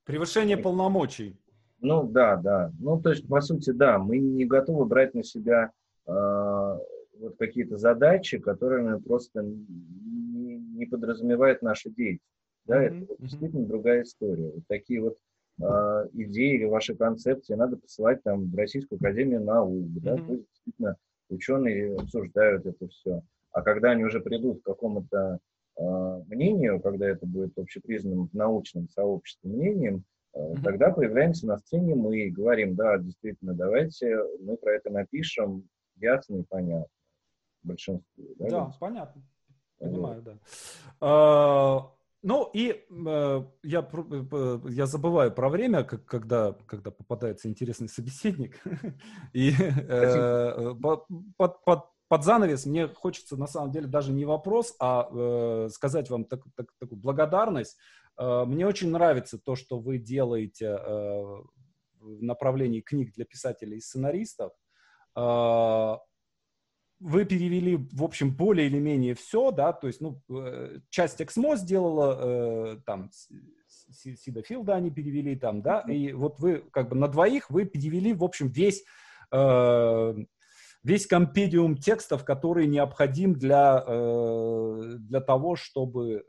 Превышение 0.06 0.58
и, 0.58 0.62
полномочий. 0.62 1.38
Ну 1.80 2.08
да, 2.08 2.38
да. 2.38 2.72
Ну 2.80 3.02
то 3.02 3.10
есть 3.10 3.28
по 3.28 3.42
сути 3.42 3.72
да, 3.72 3.98
мы 3.98 4.20
не 4.20 4.46
готовы 4.46 4.86
брать 4.86 5.14
на 5.14 5.24
себя 5.24 5.72
а, 6.06 6.80
вот 7.20 7.38
какие-то 7.38 7.78
задачи, 7.78 8.38
которые 8.38 9.00
просто 9.00 9.42
не, 9.42 10.58
не 10.58 10.86
подразумевают 10.86 11.62
наши 11.62 11.90
деятельность. 11.90 12.24
Да, 12.66 12.84
mm-hmm. 12.84 13.04
это 13.04 13.16
действительно 13.20 13.66
другая 13.66 14.04
история. 14.04 14.52
Вот 14.52 14.64
такие 14.68 15.02
вот 15.02 15.18
э, 15.62 16.08
идеи 16.14 16.56
или 16.56 16.66
ваши 16.66 16.96
концепции 16.96 17.54
надо 17.56 17.78
посылать 17.78 18.22
там 18.24 18.52
в 18.52 18.56
Российскую 18.56 19.00
Академию 19.00 19.42
наук, 19.42 19.86
mm-hmm. 19.86 20.02
да, 20.02 20.18
пусть 20.18 20.44
действительно 20.50 20.98
ученые 21.30 21.96
обсуждают 21.96 22.66
это 22.66 22.88
все. 22.88 23.22
А 23.52 23.62
когда 23.62 23.92
они 23.92 24.04
уже 24.04 24.20
придут 24.20 24.62
к 24.62 24.66
какому-то 24.66 25.40
э, 25.78 26.22
мнению, 26.28 26.80
когда 26.82 27.08
это 27.08 27.26
будет 27.26 27.58
общепризнанным 27.58 28.28
в 28.28 28.34
научном 28.34 28.90
сообществе 28.90 29.50
мнением, 29.50 30.04
э, 30.34 30.40
mm-hmm. 30.40 30.64
тогда 30.64 30.92
появляемся 30.92 31.48
на 31.48 31.58
сцене 31.58 31.96
мы 31.96 32.20
и 32.20 32.30
говорим, 32.30 32.76
да, 32.76 32.98
действительно, 32.98 33.54
давайте 33.54 34.18
мы 34.42 34.58
про 34.58 34.74
это 34.74 34.90
напишем 34.90 35.68
ясно 35.96 36.38
и 36.38 36.44
понятно 36.44 36.88
большинству. 37.68 38.24
Да, 38.40 38.50
да 38.50 38.74
понятно. 38.80 39.22
Понимаю, 39.80 40.22
вот. 40.22 40.24
да. 40.24 40.38
А, 41.02 41.92
ну 42.24 42.50
и 42.54 42.72
э, 42.72 43.44
я, 43.64 43.90
э, 43.92 44.60
я 44.70 44.86
забываю 44.86 45.32
про 45.32 45.50
время, 45.50 45.84
как, 45.84 46.06
когда, 46.06 46.54
когда 46.66 46.92
попадается 46.92 47.48
интересный 47.48 47.90
собеседник. 47.90 48.60
И 49.34 49.52
э, 49.52 50.74
под, 50.82 51.06
под, 51.64 51.86
под 52.08 52.24
занавес 52.24 52.66
мне 52.66 52.88
хочется 52.88 53.38
на 53.38 53.48
самом 53.48 53.72
деле 53.72 53.88
даже 53.88 54.12
не 54.14 54.26
вопрос, 54.26 54.76
а 54.80 55.08
э, 55.12 55.70
сказать 55.72 56.10
вам 56.10 56.26
так, 56.26 56.42
так, 56.56 56.68
такую 56.80 57.00
благодарность. 57.00 57.78
Э, 58.18 58.46
мне 58.46 58.66
очень 58.66 58.92
нравится 58.92 59.38
то, 59.38 59.56
что 59.56 59.80
вы 59.80 60.00
делаете 60.00 60.66
э, 60.66 61.24
в 62.00 62.24
направлении 62.24 62.82
книг 62.82 63.14
для 63.14 63.26
писателей 63.26 63.78
и 63.78 63.82
сценаристов. 63.82 64.54
Э, 65.16 65.98
вы 67.00 67.26
перевели, 67.26 67.78
в 67.92 68.04
общем, 68.04 68.36
более 68.36 68.68
или 68.68 68.80
менее 68.80 69.14
все, 69.14 69.52
да, 69.52 69.74
то 69.74 69.88
есть, 69.88 70.02
ну, 70.02 70.22
э, 70.30 70.80
часть 70.90 71.22
Эксмо 71.22 71.56
сделала, 71.56 72.18
э, 72.20 72.78
там, 72.86 73.12
Сида 73.90 74.42
Филда 74.42 74.76
они 74.76 74.92
перевели 74.92 75.36
там, 75.36 75.62
да, 75.62 75.82
и 75.82 76.12
вот 76.14 76.40
вы, 76.40 76.64
как 76.72 76.90
бы, 76.90 76.96
на 76.96 77.08
двоих 77.08 77.50
вы 77.50 77.66
перевели, 77.66 78.14
в 78.14 78.24
общем, 78.24 78.50
весь, 78.50 78.84
э, 79.32 80.16
весь 80.84 81.06
компедиум 81.06 81.78
текстов, 81.78 82.24
который 82.24 82.68
необходим 82.68 83.34
для, 83.34 83.84
э, 83.86 84.96
для 85.00 85.22
того, 85.22 85.56
чтобы, 85.56 86.26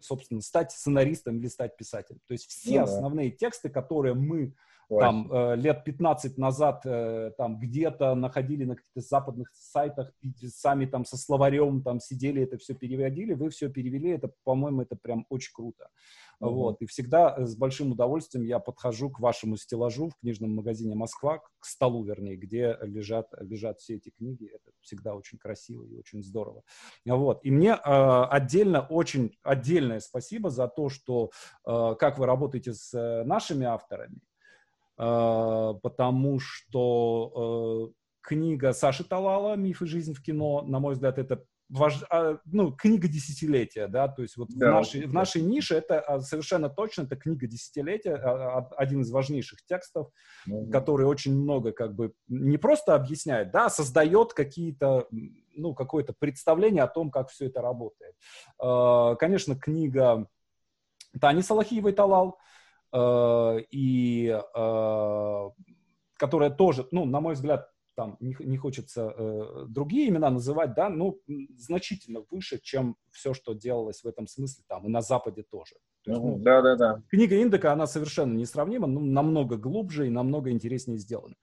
собственно, 0.00 0.40
стать 0.40 0.72
сценаристом 0.72 1.38
или 1.38 1.48
стать 1.48 1.76
писателем. 1.76 2.20
То 2.26 2.32
есть 2.32 2.46
все 2.46 2.78
ну, 2.78 2.84
основные 2.84 3.30
тексты, 3.30 3.68
которые 3.68 4.14
мы 4.14 4.54
там 4.98 5.32
э, 5.32 5.56
лет 5.56 5.84
15 5.84 6.38
назад 6.38 6.82
э, 6.84 7.32
там 7.38 7.58
где-то 7.58 8.14
находили 8.14 8.64
на 8.64 8.74
каких-то 8.74 9.00
западных 9.00 9.50
сайтах, 9.54 10.12
сами 10.42 10.86
там 10.86 11.04
со 11.04 11.16
словарем 11.16 11.82
там 11.82 12.00
сидели, 12.00 12.42
это 12.42 12.58
все 12.58 12.74
переводили, 12.74 13.34
вы 13.34 13.50
все 13.50 13.68
перевели, 13.68 14.10
это, 14.10 14.32
по-моему, 14.44 14.82
это 14.82 14.96
прям 14.96 15.26
очень 15.28 15.52
круто. 15.54 15.88
Mm-hmm. 16.40 16.48
Вот, 16.48 16.80
и 16.80 16.86
всегда 16.86 17.46
с 17.46 17.54
большим 17.54 17.92
удовольствием 17.92 18.44
я 18.44 18.58
подхожу 18.58 19.10
к 19.10 19.20
вашему 19.20 19.56
стеллажу 19.56 20.08
в 20.08 20.16
книжном 20.20 20.54
магазине 20.54 20.94
«Москва», 20.94 21.38
к 21.38 21.66
столу, 21.66 22.02
вернее, 22.02 22.36
где 22.36 22.78
лежат, 22.80 23.28
лежат 23.40 23.78
все 23.78 23.96
эти 23.96 24.08
книги, 24.08 24.46
это 24.46 24.70
всегда 24.80 25.14
очень 25.14 25.38
красиво 25.38 25.84
и 25.84 25.94
очень 25.94 26.22
здорово. 26.22 26.62
Вот, 27.04 27.40
и 27.44 27.50
мне 27.50 27.72
э, 27.72 27.76
отдельно, 28.30 28.80
очень 28.80 29.36
отдельное 29.42 30.00
спасибо 30.00 30.48
за 30.50 30.66
то, 30.66 30.88
что, 30.88 31.30
э, 31.66 31.94
как 31.98 32.18
вы 32.18 32.24
работаете 32.24 32.72
с 32.72 32.94
э, 32.94 33.24
нашими 33.24 33.66
авторами, 33.66 34.18
потому 35.00 36.38
что 36.40 37.90
э, 37.90 37.92
книга 38.20 38.74
Саши 38.74 39.02
Талала 39.02 39.56
«Миф 39.56 39.80
и 39.80 39.86
жизнь 39.86 40.12
в 40.12 40.22
кино», 40.22 40.62
на 40.62 40.78
мой 40.78 40.92
взгляд, 40.92 41.18
это 41.18 41.42
важ... 41.70 42.02
А, 42.10 42.38
ну, 42.44 42.72
книга 42.72 43.08
десятилетия, 43.08 43.86
да, 43.86 44.08
то 44.08 44.20
есть 44.20 44.36
вот 44.36 44.48
да, 44.50 44.72
в, 44.72 44.74
нашей, 44.74 45.06
в 45.06 45.14
нашей 45.14 45.40
нише 45.40 45.76
это 45.76 46.00
а, 46.00 46.20
совершенно 46.20 46.68
точно, 46.68 47.04
это 47.04 47.16
книга 47.16 47.46
десятилетия, 47.46 48.14
один 48.76 49.00
из 49.00 49.10
важнейших 49.10 49.64
текстов, 49.64 50.10
mm-hmm. 50.46 50.70
который 50.70 51.06
очень 51.06 51.34
много 51.34 51.72
как 51.72 51.94
бы 51.94 52.12
не 52.28 52.58
просто 52.58 52.94
объясняет, 52.94 53.52
да, 53.52 53.70
создает 53.70 54.34
какие-то, 54.34 55.08
ну, 55.54 55.74
какое-то 55.74 56.12
представление 56.18 56.82
о 56.82 56.88
том, 56.88 57.10
как 57.10 57.30
все 57.30 57.46
это 57.46 57.62
работает. 57.62 58.14
Конечно, 59.18 59.56
книга 59.56 60.26
Тани 61.18 61.40
Салахиевой 61.40 61.92
«Талал», 61.92 62.36
Э, 62.36 62.49
и 62.92 64.42
э, 64.54 65.50
которая 66.16 66.50
тоже, 66.50 66.86
ну, 66.90 67.04
на 67.04 67.20
мой 67.20 67.34
взгляд, 67.34 67.70
там 67.96 68.16
не, 68.20 68.36
не 68.40 68.56
хочется 68.56 69.12
э, 69.16 69.66
другие 69.68 70.08
имена 70.08 70.30
называть, 70.30 70.74
да, 70.74 70.88
ну, 70.88 71.20
значительно 71.56 72.24
выше, 72.30 72.60
чем 72.62 72.96
все, 73.10 73.34
что 73.34 73.54
делалось 73.54 74.02
в 74.02 74.06
этом 74.06 74.26
смысле 74.26 74.64
там 74.68 74.86
и 74.86 74.88
на 74.88 75.02
Западе 75.02 75.42
тоже. 75.42 75.74
То 76.04 76.12
есть, 76.12 76.22
ну, 76.22 76.38
да, 76.38 76.62
да, 76.62 76.76
да. 76.76 77.02
Книга 77.10 77.40
Индека, 77.42 77.72
она 77.72 77.86
совершенно 77.86 78.36
несравнима, 78.36 78.86
но 78.86 79.00
намного 79.00 79.56
глубже 79.56 80.06
и 80.06 80.10
намного 80.10 80.50
интереснее 80.50 80.98
сделана. 80.98 81.34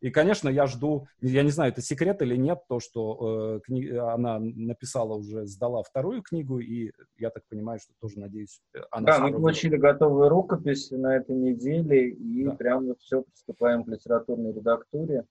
И, 0.00 0.10
конечно, 0.10 0.48
я 0.48 0.66
жду, 0.66 1.06
я 1.20 1.42
не 1.42 1.50
знаю, 1.50 1.72
это 1.72 1.80
секрет 1.82 2.20
или 2.22 2.36
нет, 2.36 2.60
то, 2.68 2.80
что 2.80 3.56
э, 3.56 3.60
кни... 3.64 3.88
она 3.88 4.38
написала 4.38 5.14
уже, 5.14 5.46
сдала 5.46 5.82
вторую 5.82 6.22
книгу, 6.22 6.58
и 6.58 6.92
я 7.18 7.30
так 7.30 7.44
понимаю, 7.48 7.78
что 7.80 7.92
тоже, 8.00 8.18
надеюсь, 8.18 8.60
она... 8.90 9.06
Да, 9.06 9.18
мы 9.20 9.32
получили 9.32 9.76
готовую 9.76 10.28
рукопись 10.28 10.90
на 10.90 11.16
этой 11.16 11.34
неделе, 11.34 12.10
и 12.10 12.44
да. 12.44 12.52
прямо 12.52 12.94
все 12.98 13.22
приступаем 13.22 13.84
к 13.84 13.88
литературной 13.88 14.52
редактуре. 14.52 15.24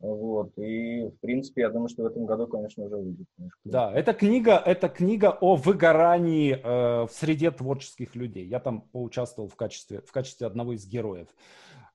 Вот, 0.00 0.52
и, 0.56 1.08
в 1.08 1.20
принципе, 1.20 1.60
я 1.62 1.68
думаю, 1.68 1.88
что 1.88 2.04
в 2.04 2.06
этом 2.06 2.24
году, 2.24 2.46
конечно, 2.46 2.84
уже 2.84 2.96
выйдет 2.96 3.26
книжка. 3.36 3.58
Да, 3.64 3.92
эта 3.92 4.14
книга, 4.14 4.56
это 4.56 4.88
книга 4.88 5.36
о 5.38 5.56
выгорании 5.56 6.54
э, 6.54 7.06
в 7.06 7.10
среде 7.12 7.50
творческих 7.50 8.16
людей. 8.16 8.46
Я 8.46 8.60
там 8.60 8.80
поучаствовал 8.80 9.50
в 9.50 9.56
качестве, 9.56 10.00
в 10.00 10.10
качестве 10.10 10.46
одного 10.46 10.72
из 10.72 10.86
героев. 10.86 11.28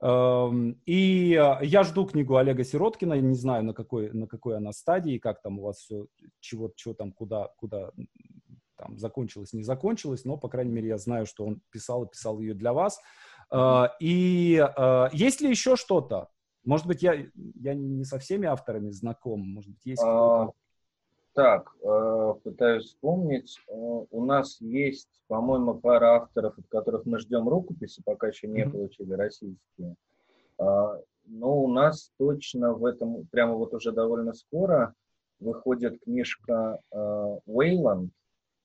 Эм, 0.05 0.79
и 0.85 1.33
э, 1.33 1.65
я 1.65 1.81
жду 1.81 2.05
книгу 2.05 2.35
Олега 2.35 2.63
Сироткина, 2.63 3.19
не 3.19 3.33
знаю, 3.33 3.63
на 3.63 3.73
какой, 3.73 4.11
на 4.11 4.27
какой 4.27 4.57
она 4.57 4.71
стадии, 4.71 5.17
как 5.17 5.41
там 5.41 5.57
у 5.57 5.63
вас 5.63 5.77
все, 5.77 6.05
чего, 6.39 6.71
чего 6.75 6.93
там, 6.93 7.11
куда, 7.11 7.49
куда 7.57 7.89
там 8.77 8.99
закончилась, 8.99 9.53
не 9.53 9.63
закончилась, 9.63 10.23
но, 10.23 10.37
по 10.37 10.47
крайней 10.47 10.73
мере, 10.73 10.89
я 10.89 10.99
знаю, 10.99 11.25
что 11.25 11.43
он 11.43 11.61
писал 11.71 12.03
и 12.03 12.09
писал 12.09 12.39
ее 12.39 12.53
для 12.53 12.71
вас. 12.71 12.99
Uh, 13.51 13.89
и 13.99 14.57
uh, 14.57 15.09
есть 15.13 15.41
ли 15.41 15.49
еще 15.49 15.75
что-то? 15.75 16.29
Может 16.65 16.85
быть, 16.85 17.01
я, 17.01 17.13
я 17.55 17.73
не 17.73 18.03
со 18.03 18.19
всеми 18.19 18.47
авторами 18.47 18.89
знаком, 18.89 19.39
может 19.39 19.71
быть, 19.71 19.85
есть 19.85 20.01
кто-то? 20.01 20.53
Так, 21.35 21.75
э, 21.83 22.33
пытаюсь 22.45 22.85
вспомнить. 22.85 23.59
Э, 23.67 23.73
у 23.73 24.23
нас 24.23 24.61
есть, 24.61 25.09
по-моему, 25.27 25.75
пара 25.75 26.15
авторов, 26.15 26.57
от 26.57 26.65
которых 26.69 27.05
мы 27.05 27.19
ждем 27.19 27.49
рукописи, 27.49 28.01
пока 28.05 28.27
еще 28.27 28.47
не 28.47 28.65
получили 28.65 29.11
российские. 29.11 29.95
А, 30.57 30.97
но 31.25 31.61
у 31.61 31.67
нас 31.67 32.09
точно 32.17 32.73
в 32.73 32.85
этом, 32.85 33.27
прямо 33.31 33.55
вот 33.55 33.73
уже 33.73 33.91
довольно 33.91 34.33
скоро, 34.33 34.93
выходит 35.41 35.99
книжка 36.01 36.79
Уэйланд 37.45 38.11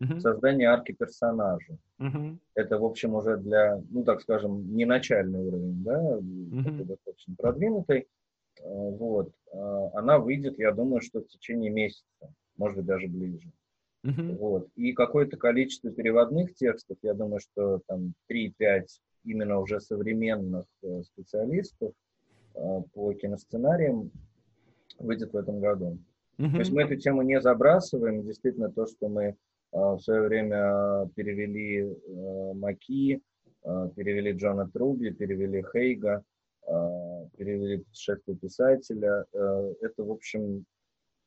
uh, 0.00 0.20
«Создание 0.20 0.68
арки 0.68 0.92
персонажа». 0.92 1.76
Uh-huh. 1.98 2.38
Это, 2.54 2.78
в 2.78 2.84
общем, 2.84 3.16
уже 3.16 3.36
для, 3.38 3.82
ну, 3.90 4.04
так 4.04 4.20
скажем, 4.20 4.76
не 4.76 4.84
начальный 4.84 5.40
уровень, 5.40 5.82
да, 5.82 6.18
uh-huh. 6.18 6.84
достаточно 6.84 7.34
продвинутый. 7.36 8.06
Э, 8.62 8.62
вот. 8.62 9.32
Она 9.52 10.20
выйдет, 10.20 10.60
я 10.60 10.70
думаю, 10.70 11.00
что 11.00 11.20
в 11.20 11.26
течение 11.26 11.70
месяца 11.70 12.32
может 12.60 12.76
быть, 12.76 12.86
даже 12.86 13.08
ближе. 13.08 13.50
Uh-huh. 14.04 14.36
Вот. 14.36 14.68
И 14.76 14.92
какое-то 14.92 15.36
количество 15.36 15.90
переводных 15.90 16.54
текстов, 16.54 16.98
я 17.02 17.14
думаю, 17.14 17.40
что 17.40 17.80
там 17.86 18.14
3-5 18.30 18.86
именно 19.24 19.58
уже 19.58 19.80
современных 19.80 20.66
э, 20.82 21.02
специалистов 21.02 21.92
э, 22.54 22.82
по 22.92 23.12
киносценариям 23.14 24.10
выйдет 24.98 25.32
в 25.32 25.36
этом 25.36 25.60
году. 25.60 25.98
Uh-huh. 26.38 26.52
То 26.52 26.58
есть 26.58 26.72
мы 26.72 26.82
эту 26.82 26.96
тему 26.96 27.22
не 27.22 27.40
забрасываем. 27.40 28.22
Действительно, 28.24 28.70
то, 28.70 28.86
что 28.86 29.08
мы 29.08 29.24
э, 29.24 29.34
в 29.72 30.00
свое 30.00 30.22
время 30.22 31.08
перевели 31.14 31.80
э, 31.82 32.52
Маки, 32.54 33.22
э, 33.64 33.90
перевели 33.96 34.32
Джона 34.32 34.68
Труби, 34.70 35.10
перевели 35.10 35.62
Хейга, 35.72 36.22
э, 36.66 37.26
перевели 37.36 37.78
«Путешествие 37.84 38.36
писателя», 38.36 39.24
это, 39.32 40.04
в 40.04 40.10
общем, 40.10 40.64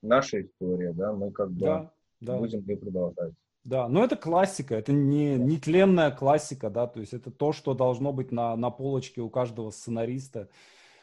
наша 0.03 0.41
история, 0.41 0.93
да, 0.93 1.13
мы 1.13 1.31
как 1.31 1.51
бы 1.51 1.59
да, 1.59 1.91
да. 2.21 2.37
будем 2.37 2.61
ее 2.61 2.77
продолжать. 2.77 3.33
Да, 3.63 3.87
но 3.87 4.03
это 4.03 4.17
классика, 4.17 4.75
это 4.75 4.91
не, 4.91 5.35
не 5.35 5.57
тленная 5.57 6.11
классика, 6.11 6.69
да, 6.69 6.85
то 6.85 6.99
есть 6.99 7.13
это 7.13 7.31
то, 7.31 7.53
что 7.53 7.73
должно 7.73 8.11
быть 8.11 8.31
на, 8.31 8.55
на 8.57 8.69
полочке 8.69 9.21
у 9.21 9.29
каждого 9.29 9.69
сценариста. 9.71 10.49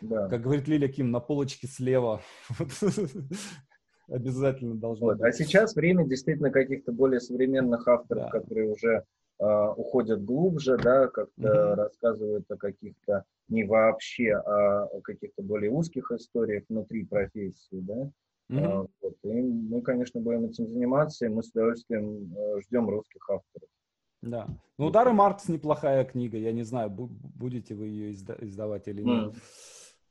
Да. 0.03 0.29
Как 0.29 0.43
говорит 0.43 0.69
Лиля 0.69 0.89
Ким, 0.89 1.11
на 1.11 1.21
полочке 1.21 1.67
слева. 1.67 2.21
Обязательно 4.09 4.75
должно 4.75 5.07
вот. 5.07 5.19
быть. 5.19 5.27
А 5.27 5.33
сейчас 5.33 5.75
время 5.75 6.05
действительно 6.05 6.51
каких-то 6.51 6.93
более 6.93 7.21
современных 7.21 7.87
авторов, 7.87 8.25
да. 8.25 8.31
которые 8.31 8.73
уже 8.73 9.05
э, 9.39 9.69
уходят 9.77 10.25
глубже, 10.25 10.77
да, 10.79 11.07
как-то 11.09 11.77
рассказывают 11.77 12.51
о 12.51 12.57
каких-то 12.57 13.25
не 13.49 13.65
вообще, 13.65 14.33
а 14.35 14.85
о 14.85 15.01
каких-то 15.01 15.43
более 15.43 15.71
узких 15.71 16.11
историях 16.13 16.65
внутри 16.69 17.05
профессии, 17.05 17.81
да. 17.81 18.11
Mm-hmm. 18.51 18.91
Вот. 19.01 19.15
И 19.23 19.29
мы, 19.29 19.83
конечно, 19.83 20.21
будем 20.21 20.45
этим 20.47 20.67
заниматься, 20.67 21.27
и 21.27 21.29
мы 21.29 21.43
с 21.43 21.51
удовольствием 21.51 22.35
э, 22.37 22.61
ждем 22.63 22.89
русских 22.89 23.29
авторов. 23.31 23.69
Да. 24.23 24.49
Ну, 24.77 24.87
«Удары 24.87 25.13
Маркс» 25.13 25.49
неплохая 25.49 26.05
книга. 26.05 26.37
Я 26.37 26.53
не 26.53 26.63
знаю, 26.63 26.91
будете 26.91 27.75
вы 27.75 27.87
ее 27.87 28.13
издавать 28.13 28.89
или 28.89 29.03
нет. 29.03 29.35
Mm. 29.35 29.35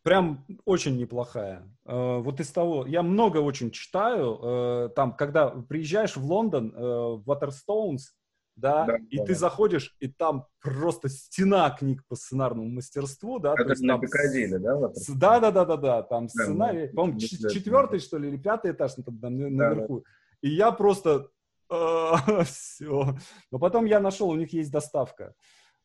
Прям 0.02 0.46
очень 0.66 0.98
неплохая. 0.98 1.64
Э, 1.86 2.20
вот 2.20 2.40
из 2.40 2.50
того, 2.52 2.86
я 2.88 3.04
много 3.04 3.38
очень 3.40 3.72
читаю. 3.72 4.90
Там, 4.96 5.16
когда 5.16 5.50
приезжаешь 5.50 6.16
в 6.16 6.26
Лондон, 6.26 6.72
в 6.72 7.24
Waterstones, 7.28 8.14
да, 8.60 8.86
да 8.86 8.98
и 9.10 9.18
да, 9.18 9.26
ты 9.26 9.34
да. 9.34 9.40
заходишь, 9.40 9.96
и 10.00 10.08
там 10.08 10.46
просто 10.62 11.10
стена 11.10 11.70
книг 11.72 12.04
по 12.08 12.16
сценарному 12.16 12.70
мастерству, 12.70 13.40
да. 13.40 13.54
Это 13.58 13.76
на 13.84 14.00
Пикадилли, 14.00 14.58
да? 14.58 14.78
Да, 15.16 15.40
да, 15.40 15.52
да, 15.52 15.66
да, 15.66 15.78
да, 15.78 16.04
там 16.04 16.28
да, 16.28 16.30
сценарий, 16.30 16.88
да, 16.88 16.94
по-моему, 16.94 17.20
четвертый, 17.20 18.00
что 18.00 18.18
ли, 18.18 18.30
или 18.30 18.38
пятый 18.38 18.72
этаж 18.72 18.94
там, 18.94 19.18
там 19.20 19.38
наверху. 19.38 20.00
Да, 20.00 20.04
да. 20.04 20.10
И 20.42 20.50
я 20.50 20.72
просто 20.72 21.30
все. 22.46 23.18
Но 23.52 23.60
потом 23.60 23.86
я 23.86 24.00
нашел, 24.00 24.30
у 24.30 24.36
них 24.36 24.54
есть 24.54 24.72
доставка. 24.72 25.34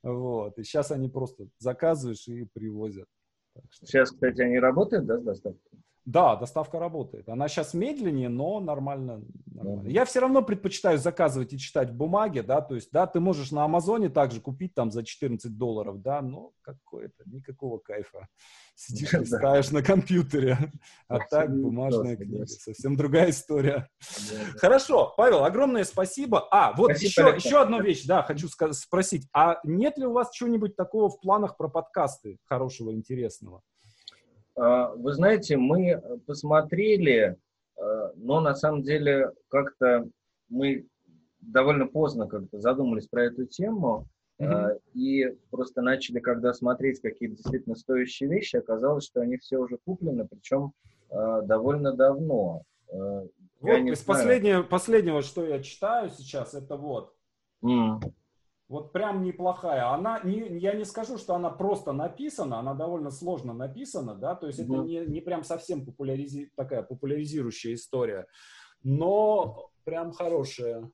Вот. 0.03 0.59
И 0.59 0.65
сейчас 0.65 0.91
они 0.91 1.09
просто 1.09 1.49
заказываешь 1.59 2.27
и 2.29 2.45
привозят. 2.53 3.07
Сейчас, 3.71 4.11
кстати, 4.11 4.41
они 4.41 4.59
работают, 4.59 5.07
да, 5.07 5.19
с 5.19 5.23
доставкой? 5.23 5.81
Да, 6.07 6.37
доставка 6.37 6.79
работает. 6.79 7.29
Она 7.31 7.49
сейчас 7.49 7.73
медленнее, 7.73 8.29
но 8.29 8.61
нормально. 8.61 9.23
нормально. 9.47 9.89
Я 9.89 10.05
все 10.05 10.21
равно 10.21 10.43
предпочитаю 10.43 10.99
заказывать 10.99 11.55
и 11.55 11.59
читать 11.59 11.91
в 11.91 11.95
бумаге, 11.95 12.43
да, 12.43 12.61
то 12.61 12.75
есть, 12.75 12.91
да, 12.93 13.07
ты 13.07 13.21
можешь 13.21 13.53
на 13.53 13.65
Амазоне 13.65 14.11
также 14.11 14.43
купить 14.43 14.75
там 14.75 14.91
за 14.91 15.03
14 15.03 15.57
долларов, 15.57 16.03
да, 16.03 16.21
но 16.21 16.53
какое-то, 16.61 17.23
никакого 17.25 17.79
кайфа. 17.79 18.29
Сидишь, 18.75 19.13
листаешь 19.13 19.71
на 19.71 19.83
компьютере, 19.83 20.59
а 21.09 21.21
так 21.21 21.57
бумажная 21.57 22.17
книга, 22.17 22.45
совсем 22.47 22.97
другая 22.97 23.31
история. 23.31 23.89
Хорошо, 24.57 25.15
Павел, 25.17 25.45
огромное 25.45 25.85
спасибо. 25.85 26.47
А, 26.51 26.75
вот 26.77 26.99
еще, 26.99 27.23
еще 27.35 27.63
одну 27.63 27.81
вещь, 27.81 28.05
да, 28.05 28.23
хочу 28.23 28.49
спросить, 28.49 29.27
а 29.33 29.59
нет 29.65 29.97
ли 29.97 30.05
у 30.05 30.13
вас 30.13 30.31
чего-нибудь 30.33 30.77
такого 30.77 31.09
в 31.09 31.19
планах 31.21 31.57
про 31.57 31.69
подкасты 31.69 32.39
хорошего, 32.45 32.93
интересного? 32.93 33.63
А, 34.57 34.95
вы 34.95 35.13
знаете, 35.13 35.57
мы 35.57 36.01
посмотрели, 36.27 37.37
а, 37.77 38.13
но 38.17 38.41
на 38.41 38.55
самом 38.55 38.83
деле 38.83 39.31
как-то 39.49 40.09
мы 40.49 40.87
довольно 41.41 41.87
поздно 41.87 42.27
как-то 42.27 42.61
задумались 42.61 43.09
про 43.09 43.25
эту 43.25 43.47
тему, 43.47 44.07
mm-hmm. 44.41 44.81
и 44.95 45.37
просто 45.51 45.83
начали, 45.83 46.21
когда 46.21 46.55
смотреть 46.55 47.01
какие-то 47.01 47.37
действительно 47.37 47.77
стоящие 47.77 48.31
вещи, 48.31 48.57
оказалось, 48.57 49.05
что 49.05 49.21
они 49.21 49.37
все 49.37 49.59
уже 49.59 49.79
куплены, 49.85 50.27
причем 50.27 50.73
довольно 51.11 51.93
давно. 51.93 52.63
Вот 52.89 53.79
из 53.79 54.01
последнего, 54.01 54.63
последнего, 54.63 55.23
что 55.23 55.45
я 55.45 55.63
читаю 55.63 56.11
сейчас, 56.11 56.55
это 56.55 56.77
вот. 56.77 57.15
Mm. 57.63 58.01
Вот 58.75 58.91
прям 58.91 59.23
неплохая. 59.23 59.89
Она, 59.93 60.19
не, 60.25 60.59
я 60.59 60.73
не 60.73 60.85
скажу, 60.85 61.17
что 61.17 61.37
она 61.37 61.49
просто 61.49 61.93
написана, 61.93 62.59
она 62.59 62.75
довольно 62.75 63.13
сложно 63.13 63.53
написана, 63.53 64.17
да, 64.17 64.35
то 64.35 64.49
есть 64.49 64.59
mm-hmm. 64.59 64.65
это 64.65 64.83
не, 64.83 65.07
не 65.07 65.21
прям 65.21 65.45
совсем 65.45 65.87
популяризи, 65.87 66.51
такая 66.57 66.83
популяризирующая 66.83 67.75
история, 67.75 68.27
но 68.83 69.71
прям 69.85 70.11
хорошая. 70.11 70.91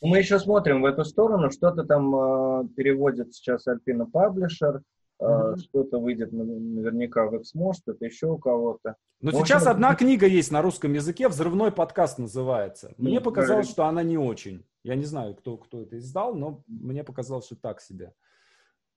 Мы 0.00 0.18
еще 0.18 0.40
смотрим 0.40 0.82
в 0.82 0.86
эту 0.86 1.04
сторону, 1.04 1.52
что-то 1.52 1.84
там 1.84 2.16
э, 2.16 2.68
переводит 2.74 3.32
сейчас 3.32 3.68
Альпина 3.68 4.06
Паблишер, 4.06 4.82
Mm-hmm. 5.20 5.56
Что-то 5.58 6.00
выйдет 6.00 6.32
наверняка 6.32 7.26
в 7.26 7.36
Эксмо, 7.36 7.74
что-то 7.74 8.04
еще 8.04 8.26
у 8.26 8.38
кого-то. 8.38 8.96
Но 9.20 9.30
в 9.30 9.34
сейчас 9.34 9.62
общем, 9.62 9.70
одна 9.70 9.94
книга 9.94 10.26
есть 10.26 10.50
на 10.50 10.62
русском 10.62 10.94
языке, 10.94 11.28
«Взрывной 11.28 11.70
подкаст» 11.70 12.18
называется. 12.18 12.92
Мне 12.98 13.20
показалось, 13.20 13.70
что 13.70 13.84
она 13.84 14.02
не 14.02 14.18
очень. 14.18 14.64
Я 14.84 14.96
не 14.96 15.04
знаю, 15.04 15.34
кто, 15.34 15.56
кто 15.56 15.82
это 15.82 15.98
издал, 15.98 16.34
но 16.34 16.62
мне 16.66 17.04
показалось, 17.04 17.46
что 17.46 17.56
так 17.56 17.80
себе. 17.80 18.12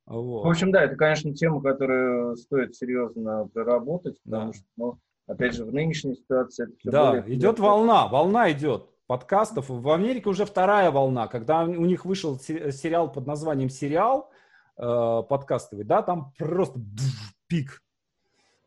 Вот. 0.05 0.45
В 0.45 0.49
общем, 0.49 0.71
да, 0.71 0.83
это, 0.83 0.95
конечно, 0.95 1.33
тема, 1.33 1.61
которую 1.61 2.35
стоит 2.37 2.75
серьезно 2.75 3.47
проработать, 3.53 4.21
потому 4.23 4.51
да. 4.51 4.53
что, 4.53 4.65
ну, 4.77 4.99
опять 5.27 5.53
же, 5.53 5.65
в 5.65 5.73
нынешней 5.73 6.15
ситуации... 6.15 6.67
Это 6.83 6.91
да, 6.91 7.11
более... 7.11 7.35
идет 7.35 7.59
волна, 7.59 8.07
волна 8.07 8.51
идет 8.51 8.89
подкастов. 9.07 9.69
В 9.69 9.89
Америке 9.89 10.29
уже 10.29 10.45
вторая 10.45 10.91
волна, 10.91 11.27
когда 11.27 11.63
у 11.63 11.85
них 11.85 12.05
вышел 12.05 12.39
сериал 12.39 13.11
под 13.11 13.25
названием 13.27 13.69
«Сериал», 13.69 14.31
э, 14.77 15.23
подкастовый, 15.27 15.85
да, 15.85 16.01
там 16.01 16.33
просто 16.37 16.79
пик 17.47 17.81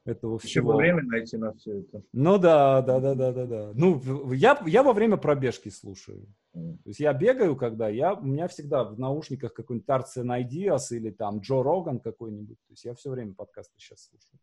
этого 0.09 0.39
всего. 0.39 0.49
Еще 0.49 0.63
бы 0.63 0.77
время 0.77 1.03
найти 1.03 1.37
на 1.37 1.53
все 1.55 1.81
это. 1.81 2.03
Ну 2.13 2.39
да, 2.39 2.83
да, 2.83 3.01
да, 3.01 3.15
да, 3.15 3.33
да, 3.33 3.47
да. 3.47 3.71
Ну, 3.75 4.33
я, 4.33 4.61
я 4.67 4.83
во 4.83 4.93
время 4.93 5.17
пробежки 5.17 5.69
слушаю. 5.69 6.27
Mm. 6.55 6.79
То 6.79 6.89
есть 6.89 7.01
я 7.01 7.13
бегаю, 7.13 7.57
когда 7.57 7.89
я, 7.89 8.15
у 8.15 8.25
меня 8.25 8.49
всегда 8.49 8.85
в 8.85 8.99
наушниках 8.99 9.53
какой-нибудь 9.53 9.87
Тарцин 9.87 10.31
Ideas 10.33 10.87
или 10.91 11.11
там 11.11 11.41
Джо 11.41 11.63
Роган 11.63 12.01
какой-нибудь. 12.01 12.59
То 12.67 12.73
есть 12.73 12.85
я 12.85 12.95
все 12.95 13.11
время 13.11 13.35
подкасты 13.35 13.75
сейчас 13.79 14.09
слушаю. 14.09 14.41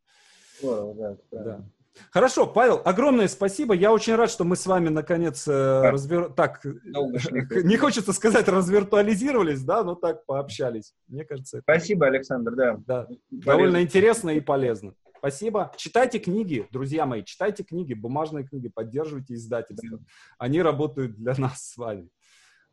Oh, 0.64 0.96
да, 0.96 1.18
да. 1.32 1.66
Хорошо, 2.12 2.46
Павел, 2.46 2.82
огромное 2.84 3.28
спасибо. 3.28 3.74
Я 3.74 3.94
очень 3.94 4.16
рад, 4.16 4.30
что 4.30 4.44
мы 4.44 4.56
с 4.56 4.66
вами 4.66 4.90
наконец 4.90 5.48
э, 5.48 5.82
развер... 5.82 6.30
так 6.34 6.62
не 6.94 7.78
хочется 7.78 8.12
сказать 8.14 8.48
развиртуализировались, 8.48 9.64
да, 9.64 9.84
но 9.84 9.96
так 9.96 10.26
пообщались. 10.26 10.94
Мне 11.08 11.24
кажется. 11.24 11.58
Это... 11.58 11.64
Спасибо, 11.64 12.08
Александр, 12.08 12.56
да. 12.56 12.78
да. 12.86 13.08
Довольно 13.32 13.82
интересно 13.82 14.32
и 14.32 14.42
полезно. 14.42 14.94
Спасибо. 15.26 15.72
Читайте 15.76 16.20
книги, 16.20 16.68
друзья 16.72 17.08
мои, 17.08 17.24
читайте 17.24 17.64
книги, 17.64 17.96
бумажные 17.96 18.46
книги, 18.46 18.68
поддерживайте 18.68 19.34
издательство. 19.34 20.00
Они 20.38 20.62
работают 20.62 21.16
для 21.16 21.34
нас 21.36 21.72
с 21.72 21.78
вами. 21.78 22.10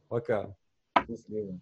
Пока. 0.06 0.54
Счастливо. 1.08 1.58